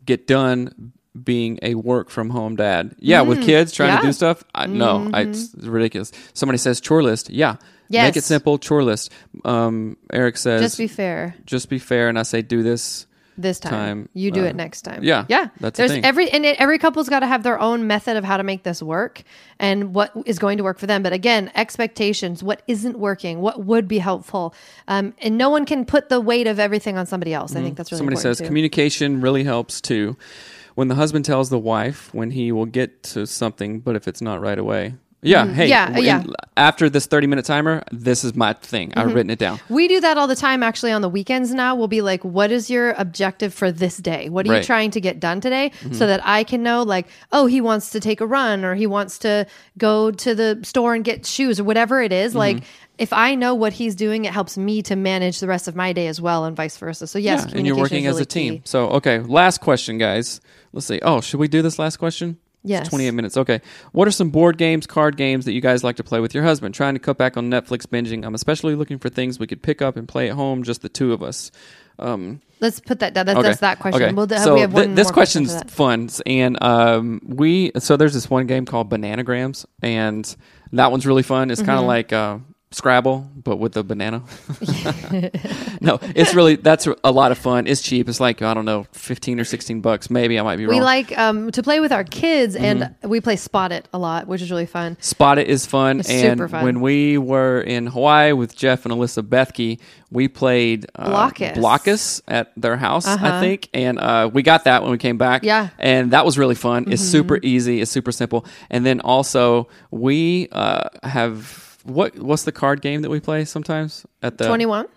get 0.06 0.28
done, 0.28 0.94
being 1.22 1.60
a 1.62 1.76
work 1.76 2.10
from 2.10 2.30
home 2.30 2.56
dad. 2.56 2.96
Yeah, 3.00 3.22
with 3.22 3.42
kids 3.44 3.74
trying 3.74 3.90
Mm, 3.90 3.92
yeah. 3.92 3.98
Mm-hmm. 3.98 4.02
to 4.06 4.08
do 4.10 4.14
stuff. 4.14 4.44
I 4.56 4.66
no, 4.68 5.10
I, 5.14 5.22
it's 5.24 5.54
ridiculous. 5.56 6.12
Somebody 6.34 6.58
says 6.58 6.80
chore 6.80 7.04
list. 7.04 7.30
Yeah. 7.30 7.56
Make 7.90 8.12
it 8.12 8.16
Yes. 8.18 8.26
simple. 8.26 8.58
Chore 8.60 8.84
list. 8.84 9.12
Um, 9.44 9.98
Eric 10.14 10.38
says 10.38 10.62
Just 10.62 10.78
be 10.78 10.88
fair 10.88 11.36
just 11.46 11.70
be 11.70 11.80
fair, 11.80 12.08
and 12.08 12.18
I 12.18 12.24
say 12.24 12.42
do 12.42 12.64
this. 12.64 13.06
This 13.42 13.60
time. 13.60 13.72
Time, 13.72 14.10
you 14.14 14.32
do 14.32 14.42
uh, 14.44 14.50
it 14.50 14.56
next 14.56 14.82
time. 14.84 15.04
yeah, 15.04 15.26
Yeah. 15.30 15.50
that's 15.60 15.78
the 15.78 15.82
There's 15.82 15.92
thing. 15.92 16.06
every 16.06 16.30
and 16.30 16.46
it, 16.46 16.60
every 16.60 16.78
couple's 16.78 17.10
got 17.10 17.20
to 17.22 17.28
have 17.28 17.44
their 17.44 17.60
own 17.60 17.88
method 17.88 18.18
of 18.18 18.24
how 18.24 18.38
to 18.38 18.44
make 18.44 18.64
this 18.64 18.82
work 18.84 19.24
and 19.60 19.94
what 19.94 20.12
is 20.26 20.40
going 20.40 20.58
to 20.58 20.64
work 20.64 20.80
for 20.80 20.88
them. 20.88 21.04
But 21.04 21.14
again, 21.14 21.52
expectations, 21.56 22.44
what 22.44 22.62
isn't 22.68 22.98
working, 23.00 23.40
what 23.42 23.64
would 23.66 23.88
be 23.88 24.00
helpful. 24.00 24.54
Um, 24.88 25.14
and 25.20 25.38
no 25.38 25.50
one 25.50 25.66
can 25.66 25.86
put 25.86 26.10
the 26.10 26.20
weight 26.20 26.48
of 26.48 26.60
everything 26.60 26.98
on 26.98 27.06
somebody 27.06 27.34
else. 27.34 27.56
I 27.56 27.62
think 27.62 27.78
that's 27.78 27.92
really 27.92 28.00
Mm-hmm. 28.00 28.10
Somebody 28.16 28.22
says 28.22 28.38
too. 28.40 28.46
communication 28.46 29.22
really 29.22 29.44
helps 29.44 29.82
too. 29.82 30.18
When 30.76 30.88
the 30.88 30.96
husband 30.96 31.26
tells 31.26 31.50
the 31.50 31.60
wife 31.60 32.14
when 32.14 32.32
he 32.32 32.52
will 32.52 32.66
get 32.66 33.04
to 33.04 33.28
something, 33.28 33.80
but 33.82 33.96
if 33.96 34.08
it's 34.08 34.22
not 34.22 34.40
right 34.40 34.58
away. 34.58 34.96
Yeah, 35.22 35.46
hey, 35.48 35.64
Mm-hmm. 35.64 35.70
Yeah, 35.70 35.86
w- 35.88 36.06
yeah. 36.06 36.24
After 36.56 36.90
this 36.90 37.06
30 37.06 37.28
minute 37.28 37.44
timer, 37.46 37.84
this 37.92 38.24
is 38.24 38.36
my 38.36 38.54
thing. 38.54 38.90
Mm-hmm. 38.92 39.00
I've 39.00 39.14
written 39.14 39.30
it 39.30 39.40
down. 39.40 39.60
We 39.68 39.88
do 39.90 40.00
that 40.00 40.18
all 40.18 40.28
the 40.28 40.36
time 40.36 40.64
actually 40.64 40.92
on 40.94 41.02
the 41.02 41.10
weekends 41.10 41.54
now. 41.54 41.76
We'll 41.76 41.88
be 41.90 42.02
like, 42.02 42.24
what 42.24 42.52
is 42.52 42.70
your 42.70 42.92
objective 42.98 43.54
for 43.54 43.72
this 43.72 43.98
day? 43.98 44.30
What 44.30 44.46
are 44.46 44.48
you 44.48 44.54
Right. 44.54 44.62
Mm-hmm. 44.62 44.66
trying 44.68 44.92
to 44.92 45.02
get 45.02 45.20
done 45.20 45.42
today? 45.42 45.72
So 45.92 46.08
that 46.08 46.22
I 46.24 46.44
can 46.46 46.64
know, 46.64 46.84
like, 46.84 47.08
oh, 47.34 47.48
he 47.48 47.60
wants 47.60 47.90
to 47.92 48.00
take 48.00 48.22
a 48.22 48.26
run 48.26 48.64
or 48.64 48.76
he 48.76 48.88
wants 48.88 49.20
to 49.20 49.46
go 49.78 50.12
to 50.12 50.34
the 50.36 50.60
store 50.64 50.96
and 50.96 51.04
get 51.04 51.26
shoes 51.26 51.60
or 51.60 51.64
whatever 51.66 52.02
it 52.02 52.14
is. 52.14 52.32
Mm-hmm. 52.32 52.40
Like, 52.40 52.64
if 52.98 53.12
I 53.14 53.36
know 53.36 53.56
what 53.56 53.72
he's 53.74 53.96
doing, 53.96 54.26
it 54.26 54.34
helps 54.34 54.58
me 54.58 54.82
to 54.84 54.96
manage 54.96 55.40
the 55.40 55.48
rest 55.48 55.68
of 55.70 55.76
my 55.76 55.94
day 55.94 56.08
as 56.08 56.20
well 56.20 56.44
and 56.46 56.56
vice 56.56 56.76
versa. 56.78 57.08
So, 57.08 57.18
yes, 57.20 57.46
yeah, 57.50 57.58
and 57.58 57.66
you're 57.68 57.78
working 57.78 58.04
is 58.06 58.16
as 58.16 58.22
a 58.22 58.26
team. 58.26 58.56
key. 58.56 58.62
So, 58.66 58.88
okay, 58.90 59.20
last 59.20 59.60
question, 59.62 59.98
guys. 59.98 60.42
Let's 60.74 60.86
see. 60.88 61.00
Oh, 61.02 61.22
should 61.22 61.40
we 61.40 61.48
do 61.48 61.62
this 61.62 61.80
last 61.80 61.98
question? 61.98 62.38
It's 62.64 62.72
Yes. 62.72 62.90
28 62.90 63.12
minutes. 63.12 63.38
Okay. 63.38 63.62
What 63.94 64.08
are 64.08 64.12
some 64.12 64.30
board 64.32 64.58
games, 64.58 64.86
card 64.86 65.16
games 65.16 65.46
that 65.46 65.54
you 65.54 65.62
guys 65.62 65.84
like 65.84 65.96
to 65.96 66.04
play 66.04 66.20
with 66.20 66.34
your 66.34 66.44
husband? 66.44 66.76
Trying 66.76 66.94
to 66.96 67.00
cut 67.00 67.18
back 67.18 67.38
on 67.38 67.50
Netflix 67.50 67.88
binging. 67.88 68.26
I'm 68.26 68.36
especially 68.36 68.76
looking 68.76 69.00
for 69.00 69.08
things 69.10 69.40
we 69.40 69.48
could 69.48 69.62
pick 69.64 69.82
up 69.82 69.96
and 69.96 70.08
play 70.08 70.30
at 70.30 70.36
home, 70.36 70.64
just 70.64 70.82
the 70.82 70.90
two 70.90 71.14
of 71.14 71.24
us. 71.24 71.52
Um, 72.00 72.42
Let's 72.62 72.80
put 72.82 73.00
that 73.00 73.14
down. 73.14 73.26
That's, 73.26 73.40
Okay. 73.40 73.48
that's 73.48 73.60
that 73.62 73.80
question. 73.80 74.04
Okay. 74.04 74.14
We'll, 74.14 74.28
so 74.30 74.56
we 74.56 74.66
one 74.66 74.96
this 74.96 75.10
question 75.12 75.46
question's 75.46 75.72
for 75.72 75.76
fun, 75.78 76.10
and 76.26 76.62
um, 76.62 77.22
we 77.26 77.72
so 77.80 77.96
there's 77.96 78.14
this 78.14 78.30
one 78.30 78.48
game 78.48 78.66
called 78.66 78.90
Bananagrams, 78.90 79.66
and 79.82 80.36
that 80.74 80.92
one's 80.92 81.06
really 81.08 81.24
fun. 81.24 81.52
It's 81.52 81.62
kind 81.62 81.72
Mm-hmm. 81.72 81.80
of 81.84 81.88
like 81.88 82.14
uh, 82.14 82.38
Scrabble, 82.72 83.28
but 83.44 83.58
with 83.58 83.76
a 83.78 83.84
banana. 83.84 84.22
no, 85.82 86.00
it's 86.16 86.36
really 86.36 86.56
that's 86.56 86.88
a 87.04 87.12
lot 87.12 87.32
of 87.32 87.38
fun. 87.40 87.66
It's 87.66 87.82
cheap. 87.82 88.08
It's 88.08 88.20
like 88.20 88.42
I 88.44 88.54
don't 88.54 88.66
know, 88.66 88.86
fifteen 88.92 89.40
or 89.40 89.44
sixteen 89.44 89.82
bucks, 89.82 90.10
maybe. 90.12 90.38
I 90.40 90.44
might 90.44 90.58
be 90.58 90.66
wrong. 90.68 90.76
We 90.78 90.82
like 90.82 91.18
um, 91.18 91.52
to 91.52 91.64
play 91.64 91.80
with 91.80 91.92
our 91.92 92.04
kids, 92.04 92.56
and 92.56 92.80
Mm-hmm. 92.82 93.10
we 93.10 93.22
play 93.22 93.36
Spot 93.38 93.72
It 93.72 93.88
a 93.92 93.98
lot, 93.98 94.28
which 94.28 94.42
is 94.44 94.52
really 94.52 94.68
fun. 94.68 94.98
Spot 95.02 95.40
It 95.40 95.48
is 95.48 95.66
fun, 95.66 96.02
It's 96.02 96.10
and 96.12 96.38
super 96.38 96.48
fun. 96.48 96.64
when 96.64 96.82
we 96.82 97.18
were 97.18 97.60
in 97.62 97.88
Hawaii 97.88 98.34
with 98.34 98.56
Jeff 98.56 98.86
and 98.86 98.94
Alyssa 98.94 99.24
Bethke, 99.24 99.80
we 100.12 100.28
played 100.28 100.86
uh, 100.96 101.10
Blokus. 101.10 101.54
Blokus 101.56 102.22
at 102.28 102.52
their 102.56 102.78
house, 102.78 103.08
I 103.08 103.14
Uh-huh. 103.14 103.40
think, 103.42 103.70
and 103.74 103.98
uh, 104.00 104.30
we 104.32 104.44
got 104.44 104.66
that 104.66 104.84
when 104.84 104.92
we 104.92 104.98
came 105.00 105.18
back. 105.18 105.44
Yeah. 105.44 105.66
Mm-hmm. 105.66 105.76
and 105.80 106.12
that 106.12 106.24
was 106.24 106.38
really 106.38 106.56
fun. 106.56 106.86
It's 106.92 107.02
super 107.02 107.40
easy. 107.42 107.82
It's 107.82 107.90
super 107.92 108.12
simple. 108.12 108.46
And 108.70 108.86
then 108.86 109.02
also 109.02 109.70
we 109.90 110.50
uh, 110.52 110.90
have 111.04 111.69
what? 111.84 112.18
What's 112.18 112.44
the 112.44 112.52
card 112.52 112.82
game 112.82 113.02
that 113.02 113.10
we 113.10 113.20
play 113.20 113.46
sometimes 113.46 114.06
at 114.22 114.38
the 114.38 114.48
21? 114.48 114.88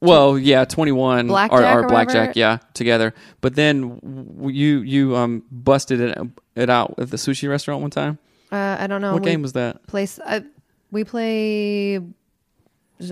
Well, 0.00 0.38
yeah, 0.38 0.64
twenty 0.64 0.92
one 0.92 1.26
or, 1.26 1.28
Blackjack 1.28 1.76
or 1.76 1.84
or 1.84 1.88
blackjack, 1.88 2.28
whatever? 2.28 2.38
yeah, 2.38 2.58
together. 2.72 3.14
But 3.40 3.56
then 3.56 4.40
you 4.48 4.80
you 4.82 5.16
um 5.16 5.42
busted 5.50 6.00
it 6.00 6.18
it 6.54 6.70
out 6.70 6.94
at 6.98 7.10
the 7.10 7.16
sushi 7.16 7.48
restaurant 7.48 7.80
one 7.82 7.90
time. 7.90 8.18
Uh, 8.52 8.76
I 8.78 8.86
don't 8.86 9.02
know. 9.02 9.12
what 9.14 9.22
We 9.22 9.30
game 9.30 9.42
was 9.42 9.54
that? 9.54 9.84
place 9.88 10.20
uh, 10.24 10.40
we 10.92 11.02
play 11.02 12.00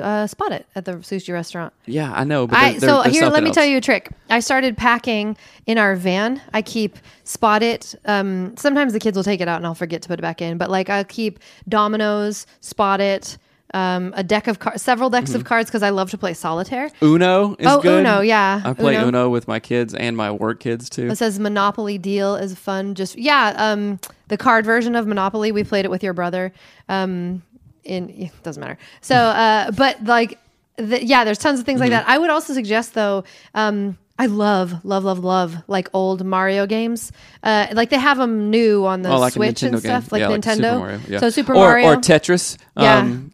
uh, 0.00 0.26
spot 0.26 0.52
it 0.52 0.66
at 0.74 0.84
the 0.84 0.92
sushi 0.94 1.32
restaurant 1.32 1.72
Yeah, 1.86 2.12
I 2.12 2.24
know. 2.24 2.46
But 2.46 2.58
I, 2.58 2.70
there- 2.72 2.80
there- 2.80 2.88
so 2.90 3.02
there's 3.02 3.14
here 3.16 3.28
let 3.28 3.42
me 3.42 3.52
tell 3.52 3.64
you 3.64 3.76
a 3.78 3.80
trick 3.80 4.10
i 4.30 4.40
started 4.40 4.76
packing 4.76 5.36
in 5.66 5.78
our 5.78 5.94
van 5.96 6.40
i 6.52 6.60
keep 6.62 6.98
spot 7.24 7.62
it 7.62 7.94
um, 8.04 8.56
sometimes 8.56 8.92
the 8.92 8.98
kids 9.00 9.16
will 9.16 9.24
take 9.24 9.40
it 9.40 9.48
out 9.48 9.56
and 9.58 9.66
i'll 9.66 9.74
forget 9.74 10.02
to 10.02 10.08
put 10.08 10.18
it 10.18 10.22
back 10.22 10.42
in 10.42 10.58
but 10.58 10.70
like 10.70 10.90
i'll 10.90 11.04
keep 11.04 11.38
dominoes 11.68 12.46
spot 12.60 13.00
it 13.00 13.38
um, 13.74 14.14
a 14.16 14.22
deck 14.22 14.46
of 14.46 14.60
cards 14.60 14.80
several 14.80 15.10
decks 15.10 15.30
Mm-hmm. 15.30 15.36
of 15.40 15.44
cards 15.44 15.68
because 15.70 15.82
i 15.82 15.90
love 15.90 16.10
to 16.10 16.18
play 16.18 16.34
solitaire 16.34 16.88
Uno 17.02 17.54
is 17.58 17.66
Oh, 17.66 17.80
good. 17.80 18.00
Uno, 18.00 18.20
yeah, 18.20 18.62
I 18.64 18.72
play 18.72 18.94
Uno. 18.96 19.08
Uno. 19.08 19.28
with 19.28 19.46
my 19.48 19.58
kids 19.60 19.92
and 19.92 20.16
my 20.16 20.30
work 20.30 20.60
kids 20.60 20.88
too. 20.88 21.08
It 21.08 21.16
says 21.16 21.38
Monopoly 21.40 21.98
Deal 21.98 22.36
is 22.36 22.54
fun. 22.54 22.94
Just 22.94 23.18
yeah, 23.18 23.54
um, 23.56 23.98
the 24.28 24.36
card 24.36 24.64
version 24.64 24.94
of 24.94 25.06
Monopoly. 25.06 25.50
We 25.52 25.64
played 25.64 25.84
it 25.84 25.90
with 25.90 26.02
your 26.04 26.12
brother. 26.14 26.52
Um, 26.88 27.42
in 27.86 28.10
it 28.18 28.42
doesn't 28.42 28.60
matter. 28.60 28.78
So, 29.00 29.14
uh, 29.16 29.70
but 29.70 30.04
like, 30.04 30.38
the, 30.76 31.04
yeah, 31.04 31.24
there's 31.24 31.38
tons 31.38 31.60
of 31.60 31.66
things 31.66 31.80
Mm-hmm. 31.80 31.92
like 31.92 32.04
that. 32.04 32.08
I 32.08 32.18
would 32.18 32.30
also 32.30 32.52
suggest 32.52 32.94
though. 32.94 33.24
Um, 33.54 33.96
I 34.18 34.26
love, 34.26 34.82
love, 34.84 35.04
love, 35.04 35.18
love 35.18 35.56
like 35.68 35.88
old 35.92 36.24
Mario 36.24 36.66
games. 36.66 37.12
Uh, 37.42 37.66
like 37.72 37.90
they 37.90 37.98
have 37.98 38.16
them 38.16 38.50
new 38.50 38.86
on 38.86 39.02
the 39.02 39.10
oh, 39.10 39.18
like 39.18 39.34
Switch 39.34 39.60
Nintendo 39.60 39.72
and 39.72 39.80
stuff, 39.80 40.12
like 40.12 40.20
yeah, 40.20 40.28
Nintendo. 40.28 40.56
Super 40.56 40.78
Mario. 40.78 41.00
Yeah. 41.08 41.20
So 41.20 41.30
Super 41.30 41.52
or, 41.52 41.56
Mario 41.56 41.88
or 41.88 41.96
Tetris. 41.96 42.56
Yeah. 42.78 42.98
Um, 42.98 43.32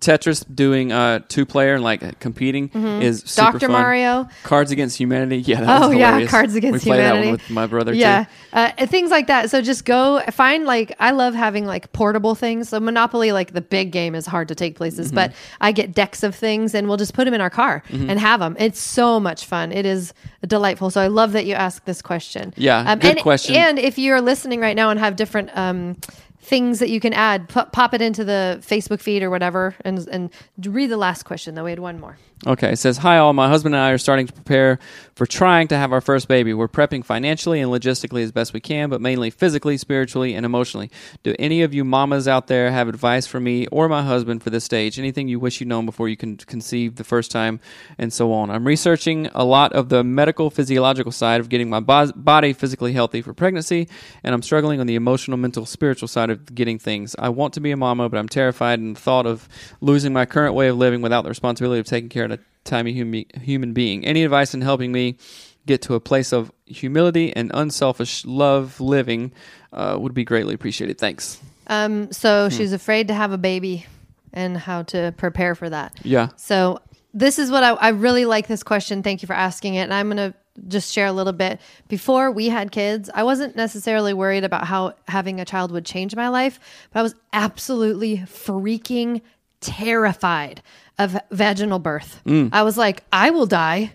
Tetris 0.00 0.44
doing 0.54 0.92
uh, 0.92 1.20
two 1.28 1.44
player 1.46 1.74
and 1.74 1.84
like 1.84 2.18
competing 2.20 2.68
is 3.02 3.22
super 3.26 3.52
Dr. 3.52 3.58
fun. 3.60 3.60
Mm-hmm. 3.60 3.72
Mario. 3.72 4.28
Cards 4.42 4.70
Against 4.70 4.98
Humanity. 4.98 5.38
Yeah, 5.38 5.60
that 5.60 5.82
Oh 5.82 5.90
yeah. 5.90 6.26
Cards 6.26 6.54
Against 6.54 6.84
humanity. 6.84 6.86
we 6.86 6.90
played 6.90 7.20
that 7.20 7.24
one 7.24 7.32
with 7.32 7.50
my 7.50 7.66
brother 7.66 7.92
Yeah, 7.94 8.24
too. 8.24 8.30
uh, 8.52 8.86
things 8.86 9.10
like 9.10 9.26
that. 9.28 9.50
So 9.50 9.60
just 9.62 9.84
go 9.84 10.20
find 10.32 10.64
like 10.64 10.94
I 11.00 11.10
love 11.12 11.34
having 11.34 11.66
like 11.66 11.92
portable 11.92 12.34
things. 12.34 12.68
So 12.68 12.80
Monopoly, 12.80 13.32
like 13.32 13.52
the 13.52 13.60
big 13.60 13.90
game, 13.92 14.14
is 14.14 14.26
hard 14.26 14.48
to 14.48 14.54
take 14.54 14.76
places, 14.76 15.08
Mm-hmm. 15.08 15.14
but 15.16 15.32
I 15.60 15.72
get 15.72 15.92
decks 15.94 16.22
of 16.22 16.34
things 16.34 16.74
and 16.74 16.88
we'll 16.88 16.96
just 16.96 17.14
put 17.14 17.24
them 17.24 17.34
in 17.34 17.40
our 17.40 17.50
car 17.50 17.82
and 17.90 18.18
have 18.18 18.40
them. 18.40 18.56
It's 18.58 18.80
so 18.80 19.18
much 19.20 19.44
fun. 19.46 19.72
It 19.72 19.86
is 19.86 20.12
delightful. 20.46 20.90
So 20.90 21.00
I 21.00 21.06
love 21.08 21.32
that 21.32 21.46
you 21.46 21.54
asked 21.54 21.84
this 21.86 22.02
question. 22.02 22.48
Um, 22.48 22.52
Yeah, 22.56 22.94
good 22.96 23.04
and, 23.12 23.20
question. 23.20 23.54
And 23.56 23.78
if 23.78 23.98
you're 23.98 24.20
listening 24.20 24.60
right 24.60 24.76
now 24.76 24.90
and 24.90 24.98
have 25.00 25.16
different. 25.16 25.50
Um, 25.56 25.96
Things 26.44 26.78
that 26.80 26.90
you 26.90 27.00
can 27.00 27.14
add, 27.14 27.48
pop, 27.48 27.72
pop 27.72 27.94
it 27.94 28.02
into 28.02 28.22
the 28.22 28.60
Facebook 28.60 29.00
feed 29.00 29.22
or 29.22 29.30
whatever, 29.30 29.74
and 29.82 30.06
and 30.08 30.30
read 30.58 30.88
the 30.88 30.98
last 30.98 31.22
question. 31.22 31.54
Though 31.54 31.64
we 31.64 31.70
had 31.70 31.78
one 31.78 31.98
more. 31.98 32.18
Okay, 32.46 32.72
it 32.72 32.78
says, 32.78 32.98
Hi, 32.98 33.16
all. 33.16 33.32
My 33.32 33.48
husband 33.48 33.74
and 33.74 33.82
I 33.82 33.90
are 33.90 33.96
starting 33.96 34.26
to 34.26 34.32
prepare 34.32 34.78
for 35.14 35.24
trying 35.24 35.66
to 35.68 35.78
have 35.78 35.92
our 35.92 36.02
first 36.02 36.28
baby. 36.28 36.52
We're 36.52 36.68
prepping 36.68 37.02
financially 37.02 37.58
and 37.58 37.72
logistically 37.72 38.22
as 38.22 38.32
best 38.32 38.52
we 38.52 38.60
can, 38.60 38.90
but 38.90 39.00
mainly 39.00 39.30
physically, 39.30 39.78
spiritually, 39.78 40.34
and 40.34 40.44
emotionally. 40.44 40.90
Do 41.22 41.34
any 41.38 41.62
of 41.62 41.72
you 41.72 41.84
mamas 41.84 42.28
out 42.28 42.48
there 42.48 42.70
have 42.70 42.86
advice 42.86 43.26
for 43.26 43.40
me 43.40 43.66
or 43.68 43.88
my 43.88 44.02
husband 44.02 44.42
for 44.42 44.50
this 44.50 44.62
stage? 44.62 44.98
Anything 44.98 45.26
you 45.26 45.40
wish 45.40 45.58
you'd 45.58 45.70
known 45.70 45.86
before 45.86 46.06
you 46.06 46.18
can 46.18 46.36
conceive 46.36 46.96
the 46.96 47.04
first 47.04 47.30
time, 47.30 47.60
and 47.96 48.12
so 48.12 48.30
on? 48.30 48.50
I'm 48.50 48.66
researching 48.66 49.30
a 49.34 49.44
lot 49.44 49.72
of 49.72 49.88
the 49.88 50.04
medical, 50.04 50.50
physiological 50.50 51.12
side 51.12 51.40
of 51.40 51.48
getting 51.48 51.70
my 51.70 51.80
bo- 51.80 52.12
body 52.14 52.52
physically 52.52 52.92
healthy 52.92 53.22
for 53.22 53.32
pregnancy, 53.32 53.88
and 54.22 54.34
I'm 54.34 54.42
struggling 54.42 54.80
on 54.80 54.86
the 54.86 54.96
emotional, 54.96 55.38
mental, 55.38 55.64
spiritual 55.64 56.08
side 56.08 56.28
of 56.28 56.54
getting 56.54 56.78
things. 56.78 57.16
I 57.18 57.30
want 57.30 57.54
to 57.54 57.60
be 57.60 57.70
a 57.70 57.76
mama, 57.78 58.10
but 58.10 58.18
I'm 58.18 58.28
terrified 58.28 58.80
in 58.80 58.92
the 58.92 59.00
thought 59.00 59.24
of 59.24 59.48
losing 59.80 60.12
my 60.12 60.26
current 60.26 60.54
way 60.54 60.68
of 60.68 60.76
living 60.76 61.00
without 61.00 61.22
the 61.22 61.30
responsibility 61.30 61.80
of 61.80 61.86
taking 61.86 62.10
care 62.10 62.24
of 62.24 62.33
tiny 62.64 62.98
hum- 62.98 63.40
human 63.40 63.72
being. 63.72 64.04
Any 64.04 64.24
advice 64.24 64.54
in 64.54 64.60
helping 64.60 64.92
me 64.92 65.16
get 65.66 65.82
to 65.82 65.94
a 65.94 66.00
place 66.00 66.32
of 66.32 66.52
humility 66.66 67.34
and 67.34 67.50
unselfish 67.54 68.24
love 68.24 68.80
living 68.80 69.32
uh, 69.72 69.96
would 69.98 70.14
be 70.14 70.24
greatly 70.24 70.54
appreciated. 70.54 70.98
Thanks. 70.98 71.40
Um, 71.66 72.12
so 72.12 72.48
she's 72.50 72.72
afraid 72.72 73.08
to 73.08 73.14
have 73.14 73.32
a 73.32 73.38
baby 73.38 73.86
and 74.32 74.56
how 74.56 74.82
to 74.82 75.14
prepare 75.16 75.54
for 75.54 75.70
that. 75.70 75.98
Yeah. 76.02 76.28
So 76.36 76.80
this 77.14 77.38
is 77.38 77.50
what 77.50 77.62
I, 77.64 77.70
I 77.70 77.88
really 77.90 78.24
like 78.26 78.46
this 78.46 78.62
question. 78.62 79.02
Thank 79.02 79.22
you 79.22 79.26
for 79.26 79.32
asking 79.34 79.76
it. 79.76 79.82
And 79.82 79.94
I'm 79.94 80.10
going 80.10 80.32
to 80.32 80.36
just 80.68 80.92
share 80.92 81.06
a 81.06 81.12
little 81.12 81.32
bit. 81.32 81.60
Before 81.88 82.30
we 82.30 82.48
had 82.48 82.70
kids, 82.70 83.08
I 83.14 83.22
wasn't 83.22 83.56
necessarily 83.56 84.12
worried 84.12 84.44
about 84.44 84.66
how 84.66 84.94
having 85.08 85.40
a 85.40 85.44
child 85.44 85.72
would 85.72 85.84
change 85.84 86.14
my 86.14 86.28
life, 86.28 86.60
but 86.92 87.00
I 87.00 87.02
was 87.02 87.14
absolutely 87.32 88.18
freaking 88.18 89.22
terrified 89.60 90.62
of 90.98 91.16
vaginal 91.30 91.78
birth. 91.78 92.20
I 92.26 92.62
was 92.62 92.76
like, 92.78 93.02
I 93.12 93.30
will 93.30 93.46
die. 93.46 93.92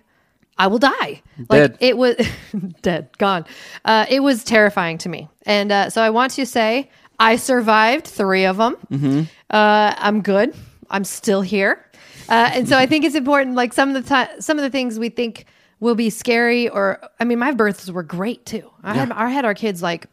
I 0.57 0.67
will 0.67 0.79
die. 0.79 1.21
Like 1.37 1.49
Dead. 1.71 1.77
it 1.79 1.97
was 1.97 2.15
dead, 2.81 3.09
gone. 3.17 3.45
Uh, 3.85 4.05
it 4.09 4.19
was 4.21 4.43
terrifying 4.43 4.97
to 4.99 5.09
me. 5.09 5.29
And 5.45 5.71
uh, 5.71 5.89
so 5.89 6.01
I 6.01 6.09
want 6.09 6.33
to 6.33 6.45
say 6.45 6.89
I 7.17 7.37
survived 7.37 8.05
three 8.07 8.43
of 8.45 8.57
them. 8.57 9.29
Uh, 9.49 9.93
I'm 9.97 10.21
good. 10.21 10.53
I'm 10.89 11.05
still 11.05 11.41
here. 11.41 11.85
Uh, 12.27 12.51
and 12.53 12.67
so 12.67 12.77
I 12.77 12.85
think 12.85 13.05
it's 13.05 13.15
important. 13.15 13.55
Like 13.55 13.73
some 13.73 13.95
of 13.95 14.05
the 14.05 14.25
ti 14.35 14.41
some 14.41 14.57
of 14.57 14.63
the 14.63 14.69
things 14.69 14.99
we 14.99 15.09
think 15.09 15.45
will 15.79 15.95
be 15.95 16.09
scary, 16.09 16.67
or 16.69 16.99
I 17.19 17.23
mean, 17.23 17.39
my 17.39 17.51
births 17.53 17.89
were 17.89 18.03
great 18.03 18.45
too. 18.45 18.69
I 18.83 18.93
had 18.93 19.11
I 19.11 19.29
had 19.29 19.45
our 19.45 19.55
kids 19.55 19.81
like 19.81 20.05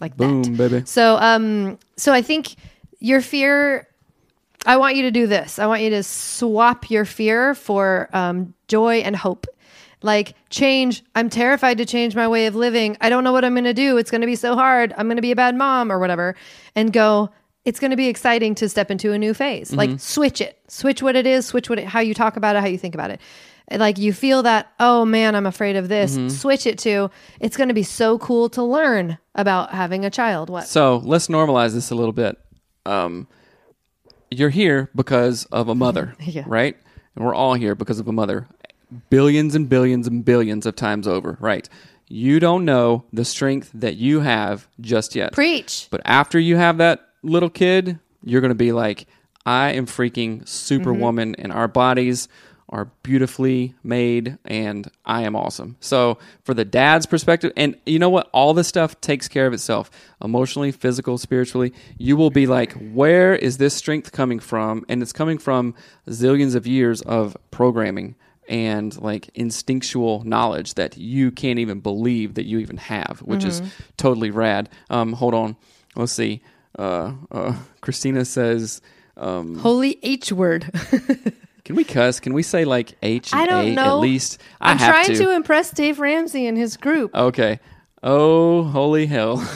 like 0.00 0.16
Boom, 0.16 0.42
that. 0.42 0.56
baby. 0.70 0.82
So 0.84 1.16
um, 1.16 1.78
so 1.96 2.12
I 2.12 2.22
think 2.22 2.56
your 2.98 3.20
fear. 3.22 3.86
I 4.64 4.76
want 4.76 4.96
you 4.96 5.02
to 5.02 5.10
do 5.10 5.26
this. 5.26 5.58
I 5.58 5.66
want 5.66 5.82
you 5.82 5.90
to 5.90 6.02
swap 6.02 6.90
your 6.90 7.04
fear 7.04 7.54
for 7.54 8.08
um, 8.12 8.54
joy 8.68 8.96
and 8.98 9.16
hope. 9.16 9.46
Like 10.02 10.34
change. 10.50 11.04
I'm 11.14 11.30
terrified 11.30 11.78
to 11.78 11.84
change 11.84 12.16
my 12.16 12.26
way 12.26 12.46
of 12.46 12.56
living. 12.56 12.96
I 13.00 13.08
don't 13.08 13.22
know 13.22 13.32
what 13.32 13.44
I'm 13.44 13.54
going 13.54 13.64
to 13.64 13.74
do. 13.74 13.96
It's 13.98 14.10
going 14.10 14.20
to 14.20 14.26
be 14.26 14.34
so 14.34 14.54
hard. 14.56 14.92
I'm 14.96 15.06
going 15.06 15.16
to 15.16 15.22
be 15.22 15.30
a 15.30 15.36
bad 15.36 15.56
mom 15.56 15.92
or 15.92 15.98
whatever. 15.98 16.34
And 16.74 16.92
go. 16.92 17.30
It's 17.64 17.78
going 17.78 17.92
to 17.92 17.96
be 17.96 18.08
exciting 18.08 18.56
to 18.56 18.68
step 18.68 18.90
into 18.90 19.12
a 19.12 19.18
new 19.18 19.32
phase. 19.34 19.72
Like 19.72 20.00
switch 20.00 20.40
it. 20.40 20.58
Switch 20.66 21.00
what 21.00 21.14
it 21.14 21.26
is. 21.26 21.46
Switch 21.46 21.70
what 21.70 21.78
it, 21.78 21.86
how 21.86 22.00
you 22.00 22.14
talk 22.14 22.36
about 22.36 22.56
it. 22.56 22.60
How 22.60 22.66
you 22.66 22.78
think 22.78 22.96
about 22.96 23.12
it. 23.12 23.20
Like 23.70 23.98
you 23.98 24.12
feel 24.12 24.42
that. 24.42 24.72
Oh 24.80 25.04
man, 25.04 25.36
I'm 25.36 25.46
afraid 25.46 25.76
of 25.76 25.88
this. 25.88 26.18
Switch 26.40 26.66
it 26.66 26.78
to. 26.80 27.08
It's 27.38 27.56
going 27.56 27.68
to 27.68 27.74
be 27.74 27.84
so 27.84 28.18
cool 28.18 28.48
to 28.50 28.62
learn 28.64 29.18
about 29.36 29.70
having 29.70 30.04
a 30.04 30.10
child. 30.10 30.50
What? 30.50 30.66
So 30.66 30.96
let's 31.04 31.28
normalize 31.28 31.74
this 31.74 31.90
a 31.90 31.94
little 31.94 32.12
bit. 32.12 32.36
Um, 32.84 33.28
you're 34.38 34.50
here 34.50 34.90
because 34.94 35.44
of 35.46 35.68
a 35.68 35.74
mother, 35.74 36.14
Yeah. 36.20 36.44
right? 36.46 36.76
And 37.14 37.24
we're 37.24 37.34
all 37.34 37.54
here 37.54 37.74
because 37.74 38.00
of 38.00 38.08
a 38.08 38.12
mother, 38.12 38.46
billions 39.10 39.54
and 39.54 39.68
billions 39.68 40.06
and 40.06 40.24
billions 40.24 40.66
of 40.66 40.76
times 40.76 41.06
over, 41.06 41.36
right? 41.40 41.68
You 42.08 42.40
don't 42.40 42.64
know 42.64 43.04
the 43.12 43.24
strength 43.24 43.70
that 43.74 43.96
you 43.96 44.20
have 44.20 44.68
just 44.80 45.14
yet. 45.14 45.32
Preach. 45.32 45.88
But 45.90 46.02
after 46.04 46.38
you 46.38 46.56
have 46.56 46.78
that 46.78 47.08
little 47.22 47.50
kid, 47.50 47.98
you're 48.24 48.40
going 48.40 48.50
to 48.50 48.54
be 48.54 48.72
like, 48.72 49.06
I 49.44 49.72
am 49.72 49.86
freaking 49.86 50.36
mm-hmm. 50.36 50.44
superwoman, 50.46 51.34
in 51.34 51.50
our 51.50 51.68
bodies 51.68 52.28
are 52.72 52.86
beautifully 53.02 53.74
made, 53.84 54.38
and 54.46 54.90
I 55.04 55.22
am 55.22 55.36
awesome. 55.36 55.76
So, 55.80 56.18
for 56.42 56.54
the 56.54 56.64
dad's 56.64 57.04
perspective, 57.04 57.52
and 57.56 57.76
you 57.84 57.98
know 57.98 58.08
what? 58.08 58.30
All 58.32 58.54
this 58.54 58.66
stuff 58.66 59.00
takes 59.00 59.28
care 59.28 59.46
of 59.46 59.52
itself 59.52 59.90
emotionally, 60.24 60.72
physical, 60.72 61.18
spiritually. 61.18 61.72
You 61.98 62.16
will 62.16 62.30
be 62.30 62.46
like, 62.46 62.72
where 62.72 63.34
is 63.34 63.58
this 63.58 63.74
strength 63.74 64.10
coming 64.10 64.40
from? 64.40 64.84
And 64.88 65.02
it's 65.02 65.12
coming 65.12 65.38
from 65.38 65.74
zillions 66.08 66.54
of 66.54 66.66
years 66.66 67.02
of 67.02 67.36
programming 67.50 68.16
and 68.48 68.98
like 69.00 69.30
instinctual 69.34 70.24
knowledge 70.24 70.74
that 70.74 70.96
you 70.96 71.30
can't 71.30 71.58
even 71.58 71.80
believe 71.80 72.34
that 72.34 72.46
you 72.46 72.58
even 72.58 72.78
have, 72.78 73.20
which 73.24 73.44
is 73.44 73.62
totally 73.96 74.30
rad. 74.30 74.68
Um, 74.90 75.12
hold 75.12 75.34
on, 75.34 75.56
let's 75.94 76.12
see. 76.12 76.42
Uh, 76.78 77.12
uh, 77.30 77.54
Christina 77.82 78.24
says, 78.24 78.80
um, 79.16 79.58
Holy 79.58 79.98
H 80.02 80.32
word. 80.32 80.70
"Can 81.64 81.76
we 81.76 81.84
cuss? 81.84 82.20
Can 82.20 82.32
we 82.34 82.42
say 82.42 82.64
like 82.64 82.94
H 83.02 83.32
and 83.32 83.40
I 83.40 83.46
don't 83.46 83.66
A 83.66 83.74
know. 83.74 83.82
at 83.98 84.00
least?" 84.00 84.40
I 84.60 84.72
I'm 84.72 84.78
have 84.78 84.94
trying 85.04 85.16
to. 85.16 85.24
to. 85.24 85.30
impress 85.34 85.70
Dave 85.70 85.98
Ramsey 86.00 86.46
and 86.46 86.56
his 86.58 86.76
group. 86.76 87.14
Okay. 87.14 87.60
Oh, 88.04 88.64
holy 88.64 89.06
hell. 89.06 89.46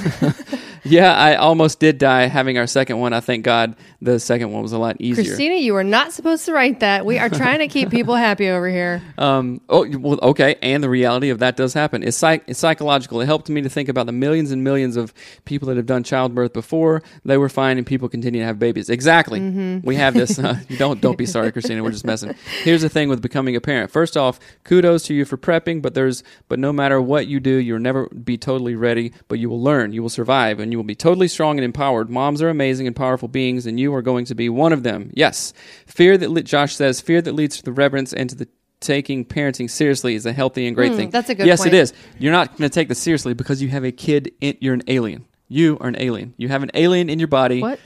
yeah, 0.85 1.13
I 1.15 1.35
almost 1.35 1.81
did 1.81 1.99
die 1.99 2.27
having 2.27 2.59
our 2.59 2.69
second 2.69 3.01
one. 3.01 3.13
I 3.13 3.19
thank 3.19 3.45
God 3.45 3.75
the 4.01 4.21
second 4.21 4.53
one 4.53 4.63
was 4.63 4.73
a 4.73 4.79
lot 4.79 4.97
easier. 5.01 5.25
Christina, 5.25 5.57
you 5.57 5.73
were 5.75 5.83
not 5.83 6.13
supposed 6.13 6.45
to 6.47 6.53
write 6.53 6.79
that. 6.81 7.05
We 7.05 7.19
are 7.19 7.29
trying 7.29 7.59
to 7.59 7.67
keep 7.67 7.91
people 7.91 8.15
happy 8.15 8.49
over 8.49 8.69
here. 8.69 9.03
Um, 9.19 9.63
oh, 9.71 9.89
well, 9.99 10.19
okay. 10.23 10.57
And 10.61 10.85
the 10.85 10.91
reality 10.91 11.31
of 11.31 11.39
that 11.39 11.57
does 11.57 11.73
happen. 11.73 12.03
It's, 12.03 12.17
psych- 12.17 12.45
it's 12.47 12.59
psychological. 12.59 13.21
It 13.23 13.27
helped 13.27 13.49
me 13.49 13.63
to 13.63 13.69
think 13.69 13.89
about 13.89 14.05
the 14.07 14.13
millions 14.13 14.51
and 14.51 14.63
millions 14.63 14.97
of 14.97 15.13
people 15.47 15.69
that 15.69 15.77
have 15.79 15.87
done 15.87 16.03
childbirth 16.05 16.53
before. 16.53 17.03
They 17.25 17.39
were 17.39 17.49
fine, 17.49 17.79
and 17.79 17.87
people 17.87 18.09
continue 18.11 18.41
to 18.41 18.47
have 18.47 18.59
babies. 18.59 18.91
Exactly. 18.91 19.81
We 19.83 19.97
have 19.97 20.15
this. 20.15 20.39
Uh, 20.47 20.59
don't 20.77 21.01
don't 21.01 21.17
be 21.17 21.25
sorry, 21.27 21.51
Christina. 21.51 21.83
We're 21.83 21.91
just 21.93 22.05
messing. 22.05 22.35
Here's 22.63 22.83
the 22.83 22.89
thing 22.91 23.09
with 23.09 23.23
becoming 23.23 23.57
a 23.57 23.61
parent. 23.61 23.91
First 23.91 24.17
off, 24.17 24.39
kudos 24.65 25.05
to 25.05 25.15
you 25.15 25.25
for 25.25 25.37
prepping, 25.39 25.81
but 25.83 25.95
there's 25.95 26.23
but 26.49 26.59
no 26.59 26.73
matter 26.73 27.01
what 27.01 27.27
you 27.27 27.41
do, 27.41 27.57
you'll 27.57 27.81
never 27.81 28.07
be 28.11 28.36
totally 28.39 28.75
ready. 28.75 29.13
But 29.29 29.39
you 29.39 29.49
will 29.49 29.63
learn. 29.63 29.93
You 29.93 30.03
will 30.03 30.09
survive, 30.09 30.61
and 30.61 30.73
you 30.73 30.79
will 30.79 30.85
be 30.85 30.95
totally 30.95 31.29
strong 31.29 31.59
and 31.59 31.65
empowered. 31.65 32.11
Moms 32.11 32.43
are 32.43 32.49
amazing 32.49 32.87
and 32.87 32.95
powerful 32.97 33.29
beings, 33.29 33.67
and 33.67 33.79
you 33.81 33.95
are 33.95 34.03
going 34.03 34.25
to 34.27 34.35
be 34.35 34.49
one 34.49 34.73
of 34.73 34.83
them. 34.83 35.11
Yes. 35.15 35.53
Fear 35.87 36.19
that 36.19 36.45
Josh 36.45 36.77
says 36.77 37.01
fear 37.01 37.23
that 37.23 37.33
leads 37.33 37.57
to 37.59 37.63
the 37.63 37.73
reverence 37.73 38.13
and 38.13 38.29
to 38.31 38.37
the 38.37 38.49
taking 38.81 39.25
parenting 39.25 39.71
seriously 39.71 40.15
is 40.15 40.27
a 40.27 40.33
healthy 40.33 40.67
and 40.67 40.77
great 40.77 40.93
thing. 40.95 41.07
Hmm, 41.09 41.11
that's 41.13 41.31
a 41.31 41.35
good 41.35 41.47
Yes, 41.47 41.61
point. 41.61 41.73
it 41.73 41.77
is. 41.79 41.93
You're 42.19 42.33
not 42.33 42.49
going 42.57 42.69
to 42.69 42.75
take 42.75 42.89
this 42.89 42.99
seriously 42.99 43.33
because 43.35 43.63
you 43.63 43.69
have 43.69 43.85
a 43.85 43.93
kid. 43.93 44.33
In, 44.41 44.57
you're 44.61 44.75
an 44.75 44.83
alien. 44.87 45.25
You 45.49 45.79
are 45.81 45.89
an 45.89 45.97
alien. 45.99 46.35
You 46.37 46.49
have 46.49 46.63
an 46.63 46.71
alien 46.75 47.09
in 47.09 47.19
your 47.19 47.29
body. 47.29 47.63
What 47.63 47.81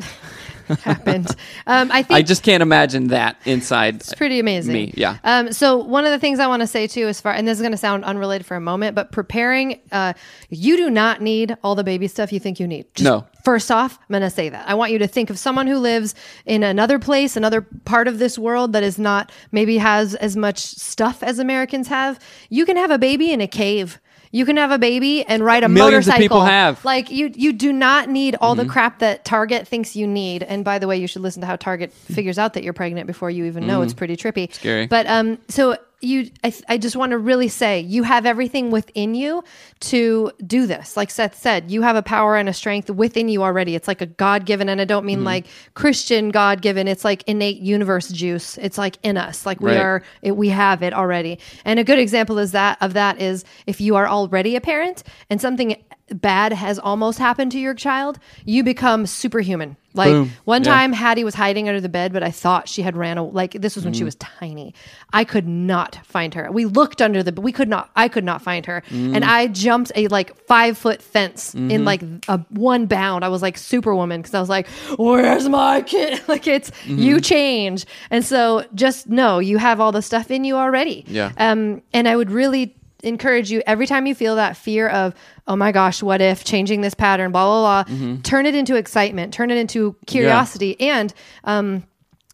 happened? 0.77 1.29
Um, 1.67 1.91
I 1.93 2.03
think 2.03 2.17
I 2.17 2.23
just 2.23 2.43
can't 2.43 2.63
imagine 2.63 3.09
that 3.09 3.37
inside. 3.45 3.97
it's 3.97 4.15
pretty 4.15 4.41
amazing. 4.41 4.73
Me, 4.73 4.95
yeah. 4.97 5.19
Um, 5.25 5.53
so 5.53 5.77
one 5.77 6.05
of 6.05 6.11
the 6.11 6.19
things 6.19 6.39
I 6.41 6.47
want 6.47 6.61
to 6.61 6.67
say 6.67 6.87
too, 6.87 7.07
as 7.07 7.21
far 7.21 7.33
and 7.33 7.47
this 7.47 7.59
is 7.59 7.63
going 7.63 7.73
to 7.73 7.79
sound 7.79 8.05
unrelated 8.05 8.47
for 8.47 8.57
a 8.57 8.61
moment, 8.61 8.95
but 8.95 9.13
preparing, 9.13 9.81
uh, 9.93 10.15
you 10.49 10.77
do 10.77 10.91
not 10.91 11.21
need 11.21 11.57
all 11.63 11.75
the 11.75 11.85
baby 11.85 12.09
stuff 12.09 12.33
you 12.33 12.41
think 12.41 12.59
you 12.59 12.67
need. 12.67 12.87
Just 12.95 13.05
No. 13.05 13.27
First 13.45 13.71
off, 13.71 13.99
I'm 14.01 14.09
going 14.11 14.23
to 14.23 14.31
say 14.31 14.49
that 14.49 14.69
I 14.69 14.75
want 14.75 14.93
you 14.93 14.99
to 14.99 15.07
think 15.07 15.31
of 15.31 15.39
someone 15.39 15.67
who 15.67 15.79
lives 15.79 16.15
in 16.45 16.63
another 16.63 16.99
place, 16.99 17.37
another 17.37 17.63
part 17.85 18.09
of 18.09 18.19
this 18.19 18.39
world 18.39 18.73
that 18.73 18.83
is 18.83 18.99
not 18.99 19.31
maybe 19.53 19.79
has 19.79 20.15
as 20.17 20.37
much 20.37 20.59
stuff 20.59 21.23
as 21.23 21.39
Americans 21.39 21.89
have. 21.89 22.19
You 22.49 22.67
can 22.67 22.77
have 22.77 22.91
a 22.91 22.99
baby 22.99 23.33
in 23.33 23.41
a 23.41 23.47
cave. 23.49 24.01
You 24.33 24.45
can 24.47 24.57
have 24.59 24.71
a 24.71 24.79
baby 24.79 25.25
and 25.25 25.45
ride 25.45 25.65
a 25.65 25.69
Millions 25.69 26.07
of 26.07 26.13
motorcycle. 26.13 26.23
people 26.23 26.41
have. 26.45 26.85
Like 26.85 27.11
you, 27.11 27.33
you 27.35 27.53
do 27.53 27.73
not 27.73 28.09
need 28.09 28.37
all 28.41 28.55
Mm-hmm. 28.55 28.67
the 28.67 28.73
crap 28.73 28.99
that 29.01 29.25
Target 29.25 29.67
thinks 29.67 29.97
you 29.97 30.07
need. 30.07 30.43
And 30.45 30.65
by 30.65 30.79
the 30.79 30.87
way, 30.87 30.99
you 30.99 31.07
should 31.09 31.23
listen 31.23 31.41
to 31.41 31.47
how 31.47 31.57
Target 31.57 31.93
figures 31.93 32.39
out 32.39 32.55
that 32.55 32.63
you're 32.63 32.73
pregnant 32.73 33.07
before 33.09 33.29
you 33.31 33.45
even 33.47 33.67
know. 33.67 33.83
It's 33.83 33.93
pretty 33.95 34.17
trippy. 34.17 34.53
Scary. 34.55 34.87
But 34.87 35.07
um, 35.09 35.39
so 35.49 35.77
you, 36.01 36.31
I, 36.43 36.53
I 36.69 36.79
just 36.79 36.97
want 36.97 37.11
to 37.11 37.19
really 37.19 37.49
say 37.49 37.81
you 37.81 38.03
have 38.05 38.25
everything 38.27 38.71
within 38.71 39.15
you 39.15 39.45
to 39.81 40.31
do 40.47 40.67
this. 40.67 40.97
Like 40.97 41.11
Seth 41.11 41.37
said, 41.37 41.71
you 41.71 41.83
have 41.83 41.97
a 41.97 42.03
power 42.03 42.37
and 42.37 42.49
a 42.49 42.53
strength 42.53 42.89
within 42.91 43.29
you 43.29 43.43
already. 43.43 43.75
It's 43.75 43.87
like 43.89 44.01
a 44.01 44.07
God 44.07 44.47
given, 44.47 44.69
and 44.69 44.81
I 44.81 44.85
don't 44.85 45.05
mean 45.05 45.19
Mm-hmm. 45.19 45.27
like 45.27 45.47
Christian 45.75 46.31
God 46.31 46.63
given. 46.63 46.89
It's 46.89 47.05
like 47.05 47.23
innate 47.27 47.59
universe 47.59 48.09
juice. 48.09 48.57
It's 48.59 48.79
like 48.79 48.97
in 49.03 49.17
us. 49.17 49.45
Like 49.45 49.61
we 49.61 49.73
Right. 49.73 49.81
are, 49.81 50.03
it, 50.23 50.37
we 50.37 50.49
have 50.49 50.83
it 50.83 50.93
already. 50.95 51.39
And 51.65 51.79
a 51.79 51.85
good 51.85 51.99
example 51.99 52.39
is 52.39 52.53
that 52.53 52.79
of 52.81 52.95
that 52.95 53.21
is 53.21 53.45
if 53.67 53.81
you 53.81 53.97
are 53.97 54.09
already 54.09 54.57
a 54.57 54.61
parent 54.61 55.03
and 55.29 55.41
something 55.41 55.77
bad 56.15 56.53
has 56.53 56.79
almost 56.79 57.19
happened 57.19 57.53
to 57.53 57.59
your 57.59 57.75
child, 57.75 58.19
you 58.45 58.63
become 58.63 59.07
superhuman. 59.07 59.77
Like 59.93 60.13
Boom. 60.13 60.31
one 60.45 60.63
Yeah. 60.63 60.73
time, 60.73 60.93
Hattie 60.93 61.25
was 61.25 61.35
hiding 61.35 61.69
under 61.69 61.81
the 61.81 61.89
bed, 61.89 62.13
but 62.13 62.23
I 62.23 62.31
thought 62.31 62.69
she 62.69 62.83
had 62.83 62.97
ran. 62.97 63.19
away. 63.19 63.31
Like 63.33 63.53
this 63.55 63.75
was 63.75 63.85
when 63.85 63.93
she 63.93 64.03
mm. 64.03 64.05
was 64.05 64.15
tiny. 64.17 64.73
I 65.13 65.25
could 65.25 65.49
not 65.49 65.99
find 66.05 66.33
her. 66.35 66.51
We 66.53 66.65
looked 66.65 67.03
under 67.03 67.25
the. 67.25 67.33
But 67.33 67.43
we 67.43 67.51
could 67.51 67.69
not. 67.69 67.91
I 67.97 68.09
could 68.09 68.23
not 68.23 68.41
find 68.41 68.67
her, 68.67 68.85
mm. 68.89 69.17
and 69.17 69.25
I 69.25 69.49
jumped 69.49 69.91
a 69.97 70.07
like 70.09 70.37
five 70.47 70.79
foot 70.79 71.03
fence 71.03 71.55
in 71.55 71.69
mm-hmm. 71.69 71.85
like 71.85 72.03
a 72.29 72.39
one 72.51 72.87
bound. 72.87 73.25
I 73.25 73.29
was 73.29 73.43
like 73.43 73.59
Superwoman 73.59 74.21
because 74.21 74.35
I 74.35 74.41
was 74.41 74.49
like, 74.49 74.69
"Where's 74.97 75.49
my 75.49 75.83
kid?" 75.83 76.23
like 76.29 76.47
it's 76.47 76.71
mm-hmm. 76.71 76.99
you 76.99 77.21
change, 77.21 77.85
and 78.11 78.25
so 78.25 78.65
just 78.75 79.09
know 79.09 79.41
you 79.41 79.59
have 79.59 79.81
all 79.81 79.91
the 79.91 80.03
stuff 80.03 80.31
in 80.31 80.45
you 80.45 80.57
already. 80.57 81.05
Yeah. 81.09 81.33
Um, 81.37 81.83
and 81.93 82.07
I 82.07 82.15
would 82.15 82.31
really 82.31 82.77
encourage 83.03 83.51
you 83.51 83.63
every 83.67 83.87
time 83.87 84.07
you 84.07 84.15
feel 84.15 84.37
that 84.37 84.57
fear 84.57 84.89
of 84.89 85.15
oh 85.49 85.57
my 85.57 85.73
gosh 85.73 86.03
what 86.03 86.21
if 86.21 86.45
changing 86.45 86.81
this 86.83 86.95
pattern 86.95 87.33
blah 87.33 87.45
blah 87.45 87.85
blah 87.85 88.17
turn 88.23 88.47
it 88.47 88.55
into 88.55 88.77
excitement 88.77 89.33
turn 89.35 89.51
it 89.51 89.57
into 89.59 89.97
curiosity. 90.07 90.79
And 90.81 91.13
um, 91.45 91.85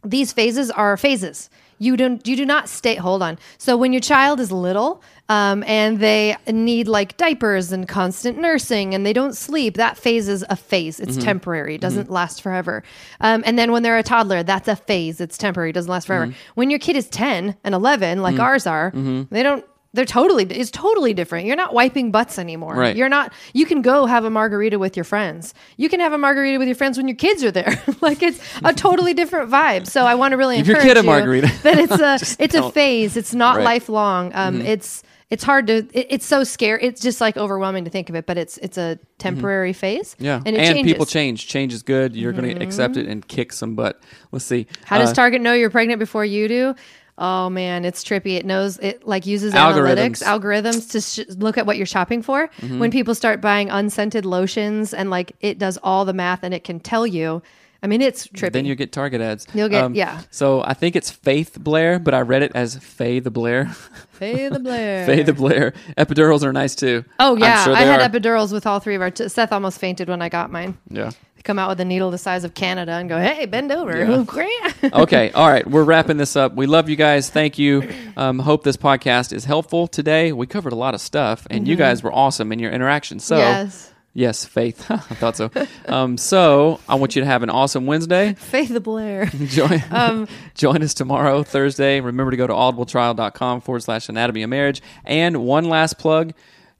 these 0.04 0.32
phases 0.32 0.70
are 0.70 0.96
phases. 0.96 1.50
You 1.78 1.96
don't 1.96 2.26
you 2.26 2.36
do 2.36 2.46
not 2.46 2.68
stay 2.70 2.94
hold 2.94 3.22
on. 3.22 3.38
So 3.58 3.76
when 3.76 3.92
your 3.92 4.00
child 4.00 4.40
is 4.40 4.50
little 4.50 5.02
um, 5.28 5.62
and 5.66 5.98
they 6.00 6.34
need 6.50 6.88
like 6.88 7.16
diapers 7.18 7.70
and 7.70 7.86
constant 7.86 8.38
nursing 8.38 8.94
and 8.94 9.04
they 9.04 9.12
don't 9.12 9.34
sleep 9.36 9.74
that 9.74 9.98
phase 9.98 10.26
is 10.28 10.42
a 10.48 10.56
phase. 10.56 10.98
It's 11.00 11.16
temporary. 11.22 11.74
It 11.74 11.80
doesn't 11.82 12.10
last 12.10 12.40
forever. 12.40 12.82
Um, 13.20 13.42
and 13.44 13.58
then 13.58 13.72
when 13.72 13.82
they're 13.82 13.98
a 13.98 14.02
toddler 14.02 14.42
that's 14.42 14.68
a 14.68 14.76
phase. 14.76 15.20
It's 15.20 15.36
temporary. 15.36 15.70
It 15.70 15.74
doesn't 15.74 15.90
last 15.90 16.06
forever. 16.06 16.26
When 16.54 16.70
your 16.70 16.78
kid 16.78 16.96
is 16.96 17.08
10 17.10 17.56
and 17.62 17.74
11 17.74 18.22
like 18.22 18.38
ours 18.38 18.66
are 18.66 18.90
they 19.30 19.42
don't 19.42 19.64
they're 19.96 20.04
totally 20.04 20.44
it's 20.44 20.70
totally 20.70 21.12
different. 21.12 21.46
You're 21.46 21.56
not 21.56 21.74
wiping 21.74 22.12
butts 22.12 22.38
anymore. 22.38 22.74
Right. 22.76 22.94
You're 22.94 23.08
not 23.08 23.32
you 23.52 23.66
can 23.66 23.82
go 23.82 24.06
have 24.06 24.24
a 24.24 24.30
margarita 24.30 24.78
with 24.78 24.96
your 24.96 25.04
friends. 25.04 25.52
You 25.76 25.88
can 25.88 25.98
have 25.98 26.12
a 26.12 26.18
margarita 26.18 26.58
with 26.58 26.68
your 26.68 26.76
friends 26.76 26.96
when 26.96 27.08
your 27.08 27.16
kids 27.16 27.42
are 27.42 27.50
there. 27.50 27.82
like 28.00 28.22
it's 28.22 28.38
a 28.62 28.72
totally 28.72 29.14
different 29.14 29.50
vibe. 29.50 29.88
So 29.88 30.04
I 30.04 30.14
want 30.14 30.32
to 30.32 30.36
really 30.36 30.58
Give 30.58 30.68
your 30.68 30.80
kid 30.82 30.96
a 30.96 31.00
you 31.00 31.06
margarita. 31.06 31.50
that 31.64 31.78
it's 31.78 31.98
a 32.00 32.14
it's 32.44 32.54
a 32.54 32.60
don't. 32.60 32.72
phase. 32.74 33.16
It's 33.16 33.34
not 33.34 33.56
Right. 33.56 33.58
Mm-hmm. 33.58 33.64
lifelong. 33.64 34.32
Um 34.34 34.60
it's 34.60 35.02
it's 35.28 35.42
hard 35.42 35.66
to 35.66 35.78
it, 35.92 36.06
it's 36.10 36.24
so 36.26 36.44
scary. 36.44 36.84
It's 36.84 37.00
just 37.00 37.20
like 37.20 37.36
overwhelming 37.36 37.84
to 37.84 37.90
think 37.90 38.08
of 38.08 38.14
it, 38.14 38.26
but 38.26 38.38
it's 38.38 38.58
it's 38.58 38.78
a 38.78 38.96
temporary 39.18 39.72
phase. 39.72 40.14
Mm-hmm. 40.14 40.24
Yeah, 40.24 40.42
And 40.46 40.54
it 40.56 40.72
changes. 40.72 40.92
people 40.92 41.04
change. 41.06 41.48
Change 41.48 41.72
is 41.72 41.82
good. 41.82 42.14
You're 42.14 42.30
going 42.32 42.54
to 42.56 42.62
accept 42.62 42.96
it 42.96 43.06
and 43.08 43.26
kick 43.26 43.52
some 43.52 43.74
butt. 43.74 44.00
Let's 44.30 44.44
see. 44.44 44.68
How 44.84 44.98
does 44.98 45.10
Uh, 45.10 45.14
Target 45.14 45.40
know 45.40 45.52
you're 45.52 45.70
pregnant 45.70 45.98
before 45.98 46.24
you 46.24 46.46
do? 46.46 46.74
Oh 47.18 47.48
man, 47.48 47.84
it's 47.84 48.04
trippy. 48.04 48.36
It 48.36 48.44
knows 48.44 48.78
it 48.78 49.06
like 49.06 49.24
uses 49.26 49.54
Algorithms. 49.54 49.96
analytics, 49.96 50.22
algorithms 50.22 50.90
to 50.92 51.00
sh- 51.00 51.26
look 51.38 51.56
at 51.56 51.64
what 51.66 51.76
you're 51.78 51.86
shopping 51.86 52.22
for. 52.22 52.48
Mm-hmm. 52.60 52.78
When 52.78 52.90
people 52.90 53.14
start 53.14 53.40
buying 53.40 53.70
unscented 53.70 54.26
lotions 54.26 54.92
and 54.92 55.08
like 55.08 55.32
it 55.40 55.58
does 55.58 55.78
all 55.82 56.04
the 56.04 56.12
math 56.12 56.42
and 56.42 56.52
it 56.52 56.62
can 56.64 56.78
tell 56.80 57.06
you. 57.06 57.42
I 57.82 57.88
mean, 57.88 58.00
it's 58.02 58.26
trippy. 58.28 58.52
Then 58.52 58.64
you 58.64 58.74
get 58.74 58.90
Target 58.90 59.20
ads. 59.20 59.46
Um, 59.48 59.58
You'll 59.58 59.68
get- 59.68 59.94
yeah. 59.94 60.22
So 60.30 60.62
I 60.62 60.74
think 60.74 60.96
it's 60.96 61.10
Faith 61.10 61.58
Blair, 61.60 61.98
but 61.98 62.14
I 62.14 62.20
read 62.22 62.42
it 62.42 62.52
as 62.54 62.76
Faye 62.76 63.20
the 63.20 63.30
Blair. 63.30 63.66
Faye 64.12 64.48
the 64.48 64.58
Blair. 64.58 65.06
Faye 65.06 65.22
the 65.22 65.34
Blair. 65.34 65.72
Epidurals 65.96 66.42
are 66.42 66.52
nice 66.52 66.74
too. 66.74 67.04
Oh 67.20 67.36
yeah, 67.36 67.64
sure 67.64 67.74
I 67.74 67.82
had 67.82 68.00
are. 68.00 68.08
epidurals 68.08 68.52
with 68.52 68.66
all 68.66 68.80
three 68.80 68.94
of 68.94 69.02
our. 69.02 69.10
T- 69.10 69.28
Seth 69.28 69.52
almost 69.52 69.78
fainted 69.78 70.08
when 70.08 70.20
I 70.22 70.28
got 70.28 70.50
mine. 70.50 70.76
Yeah. 70.90 71.10
Come 71.46 71.58
out 71.60 71.68
with 71.68 71.80
a 71.80 71.84
needle 71.84 72.10
the 72.10 72.18
size 72.18 72.42
of 72.44 72.54
Canada 72.54 72.92
and 72.92 73.08
go, 73.08 73.18
"Hey, 73.18 73.46
bend 73.46 73.70
over." 73.70 73.96
Yeah. 73.96 74.24
Great. 74.26 74.50
okay. 74.92 75.30
All 75.30 75.48
right. 75.48 75.64
We're 75.64 75.84
wrapping 75.84 76.16
this 76.16 76.34
up. 76.34 76.54
We 76.54 76.66
love 76.66 76.88
you 76.88 76.96
guys. 76.96 77.30
Thank 77.30 77.56
you. 77.56 77.88
Um, 78.16 78.40
hope 78.40 78.64
this 78.64 78.76
podcast 78.76 79.32
is 79.32 79.44
helpful 79.44 79.86
today. 79.86 80.32
We 80.32 80.48
covered 80.48 80.72
a 80.72 80.76
lot 80.76 80.94
of 80.94 81.00
stuff, 81.00 81.46
and 81.48 81.68
you 81.68 81.76
guys 81.76 82.02
were 82.02 82.12
awesome 82.12 82.50
in 82.52 82.58
your 82.58 82.72
interaction. 82.72 83.20
So, 83.20 83.36
Mm-hmm. 83.36 83.64
yes, 83.64 83.92
yes, 84.12 84.44
Faith. 84.44 84.86
I 84.90 84.96
thought 84.98 85.36
so. 85.36 85.50
Um, 85.86 86.16
so, 86.18 86.80
I 86.88 86.96
want 86.96 87.14
you 87.14 87.20
to 87.22 87.26
have 87.26 87.44
an 87.44 87.50
awesome 87.50 87.86
Wednesday. 87.86 88.34
Faith 88.34 88.70
the 88.70 88.80
Blair. 88.80 89.26
Join, 89.46 89.82
Um, 89.92 90.26
join 90.56 90.82
us 90.82 90.94
tomorrow, 90.94 91.44
Thursday. 91.44 92.00
Remember 92.00 92.32
to 92.32 92.36
go 92.36 92.48
to 92.48 92.52
audibletrial.com 92.54 93.60
forward 93.60 93.80
slash 93.84 94.08
anatomy 94.08 94.42
of 94.42 94.50
marriage. 94.50 94.82
And 95.04 95.44
one 95.44 95.68
last 95.68 95.96
plug 95.98 96.32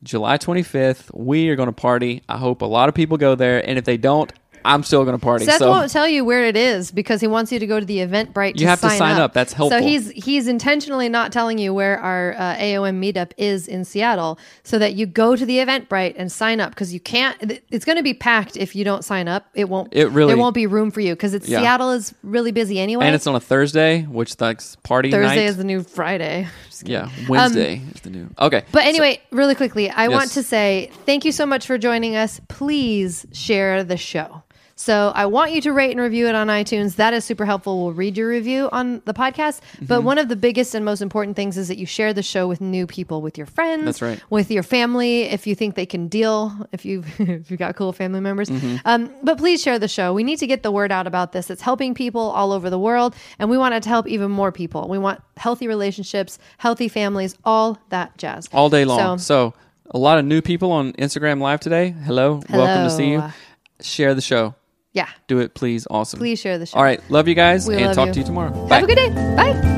July 0.02 0.38
25th, 0.38 1.10
we 1.14 1.48
are 1.48 1.56
going 1.56 1.68
to 1.68 1.72
party. 1.72 2.22
I 2.28 2.36
hope 2.36 2.62
a 2.62 2.66
lot 2.66 2.88
of 2.88 2.94
people 2.94 3.16
go 3.16 3.34
there. 3.34 3.66
And 3.66 3.78
if 3.78 3.84
they 3.84 3.96
don't, 3.96 4.32
I'm 4.66 4.82
still 4.82 5.04
going 5.04 5.16
to 5.16 5.22
party. 5.22 5.44
Seth 5.44 5.58
so, 5.58 5.70
won't 5.70 5.90
tell 5.90 6.06
you 6.08 6.24
where 6.24 6.44
it 6.44 6.56
is 6.56 6.90
because 6.90 7.20
he 7.20 7.26
wants 7.26 7.52
you 7.52 7.58
to 7.58 7.66
go 7.66 7.78
to 7.80 7.86
the 7.86 7.98
Eventbrite. 7.98 8.58
You 8.60 8.66
have 8.66 8.80
to 8.80 8.90
sign 8.90 9.18
up. 9.18 9.32
That's 9.32 9.52
helpful. 9.52 9.78
So 9.78 9.84
he's 9.86 10.10
he's 10.10 10.48
intentionally 10.48 11.08
not 11.08 11.32
telling 11.32 11.58
you 11.58 11.72
where 11.72 11.98
our 11.98 12.34
uh, 12.34 12.56
AOM 12.56 13.00
meetup 13.00 13.32
is 13.36 13.68
in 13.68 13.84
Seattle, 13.84 14.38
so 14.64 14.78
that 14.78 14.94
you 14.94 15.06
go 15.06 15.36
to 15.36 15.46
the 15.46 15.58
Eventbrite 15.58 16.14
and 16.16 16.30
sign 16.30 16.60
up 16.60 16.70
because 16.70 16.92
you 16.92 17.00
can't. 17.00 17.60
It's 17.70 17.84
going 17.84 17.96
to 17.96 18.02
be 18.02 18.14
packed 18.14 18.56
if 18.56 18.74
you 18.76 18.84
don't 18.84 19.04
sign 19.04 19.28
up. 19.28 19.46
It 19.54 19.68
won't. 19.68 19.88
It 19.92 20.08
really- 20.10 20.30
there 20.32 20.36
won't 20.38 20.54
be 20.54 20.66
room 20.66 20.90
for 20.90 21.00
you 21.00 21.14
because 21.14 21.34
it's 21.34 21.48
Yeah. 21.48 21.60
Seattle 21.60 21.92
is 21.92 22.14
really 22.22 22.52
busy 22.52 22.78
anyway. 22.80 23.06
and 23.06 23.14
it's 23.14 23.26
on 23.26 23.34
a 23.34 23.40
Thursday, 23.40 24.02
which 24.02 24.40
likes 24.40 24.76
party 24.82 25.10
Thursday 25.10 25.36
night. 25.36 25.48
is 25.50 25.56
the 25.56 25.64
new 25.64 25.82
Friday. 25.82 26.48
Yeah, 26.84 27.08
Wednesday 27.26 27.80
is 27.94 28.02
the 28.02 28.10
new. 28.10 28.28
Okay. 28.38 28.62
But 28.70 28.84
anyway, 28.84 29.22
really 29.30 29.54
quickly, 29.54 29.88
I 29.88 30.08
want 30.08 30.32
to 30.32 30.42
say 30.42 30.90
thank 31.06 31.24
you 31.24 31.32
so 31.32 31.46
much 31.46 31.66
for 31.66 31.78
joining 31.78 32.16
us. 32.16 32.38
Please 32.48 33.24
share 33.32 33.82
the 33.82 33.96
show. 33.96 34.42
So 34.78 35.10
I 35.14 35.24
want 35.24 35.52
you 35.52 35.62
to 35.62 35.72
rate 35.72 35.90
and 35.92 36.00
review 36.00 36.26
it 36.28 36.34
on 36.34 36.48
iTunes. 36.48 36.96
That 36.96 37.14
is 37.14 37.24
super 37.24 37.46
helpful. 37.46 37.82
We'll 37.82 37.94
read 37.94 38.14
your 38.18 38.28
review 38.28 38.68
on 38.72 39.00
the 39.06 39.14
podcast. 39.14 39.60
But 39.80 39.96
Mm-hmm. 39.96 40.04
one 40.06 40.18
of 40.18 40.28
the 40.28 40.36
biggest 40.36 40.74
and 40.74 40.84
most 40.84 41.00
important 41.00 41.34
things 41.34 41.56
is 41.56 41.68
that 41.68 41.78
you 41.78 41.86
share 41.86 42.12
the 42.12 42.22
show 42.22 42.46
with 42.46 42.60
new 42.60 42.86
people, 42.86 43.22
with 43.22 43.38
your 43.38 43.46
friends, 43.46 43.84
That's 43.86 44.02
right. 44.02 44.22
with 44.28 44.50
your 44.50 44.62
family, 44.62 45.22
if 45.22 45.46
you 45.46 45.54
think 45.54 45.76
they 45.76 45.86
can 45.86 46.08
deal, 46.08 46.52
if 46.72 46.84
you 46.84 47.04
if 47.18 47.50
you 47.50 47.56
got 47.56 47.74
cool 47.74 47.94
family 47.94 48.20
members. 48.20 48.50
Mm-hmm. 48.50 48.76
Um, 48.84 49.10
but 49.22 49.38
please 49.38 49.62
share 49.62 49.78
the 49.78 49.88
show. 49.88 50.12
We 50.12 50.22
need 50.22 50.38
to 50.40 50.46
get 50.46 50.62
the 50.62 50.70
word 50.70 50.92
out 50.92 51.06
about 51.06 51.32
this. 51.32 51.48
It's 51.48 51.62
helping 51.62 51.94
people 51.94 52.20
all 52.20 52.52
over 52.52 52.68
the 52.68 52.78
world, 52.78 53.14
and 53.38 53.48
we 53.48 53.56
want 53.56 53.74
it 53.74 53.82
to 53.84 53.88
help 53.88 54.06
even 54.06 54.30
more 54.30 54.52
people. 54.52 54.88
We 54.88 54.98
want 54.98 55.22
healthy 55.38 55.68
relationships, 55.68 56.38
healthy 56.58 56.88
families, 56.88 57.34
all 57.46 57.78
that 57.88 58.18
jazz. 58.18 58.46
all 58.52 58.68
day 58.68 58.84
long. 58.84 59.18
So- 59.18 59.36
So, 59.36 59.54
a 59.90 59.98
lot 59.98 60.18
of 60.18 60.26
new 60.26 60.42
people 60.42 60.70
on 60.70 60.92
Instagram 60.94 61.40
Live 61.40 61.60
today. 61.60 61.94
Hello, 62.04 62.42
welcome 62.50 62.84
to 62.84 62.90
see 62.90 63.08
you. 63.12 63.20
Hello. 63.20 63.32
Share 63.80 64.14
the 64.14 64.20
show. 64.20 64.54
Yeah. 64.96 65.08
Do 65.28 65.40
it, 65.40 65.54
please. 65.54 65.86
Awesome. 65.90 66.18
Please 66.18 66.40
share 66.40 66.56
the 66.56 66.64
show. 66.64 66.78
All 66.78 66.82
right, 66.82 67.02
love 67.10 67.28
you 67.28 67.34
guys, 67.34 67.68
We 67.68 67.74
and 67.76 67.86
love 67.86 67.94
talk 67.96 68.06
you. 68.08 68.12
to 68.14 68.18
you 68.20 68.24
tomorrow. 68.24 68.66
Have 68.68 68.84
a 68.84 68.86
good 68.86 68.96
day. 68.96 69.10
Bye. 69.36 69.75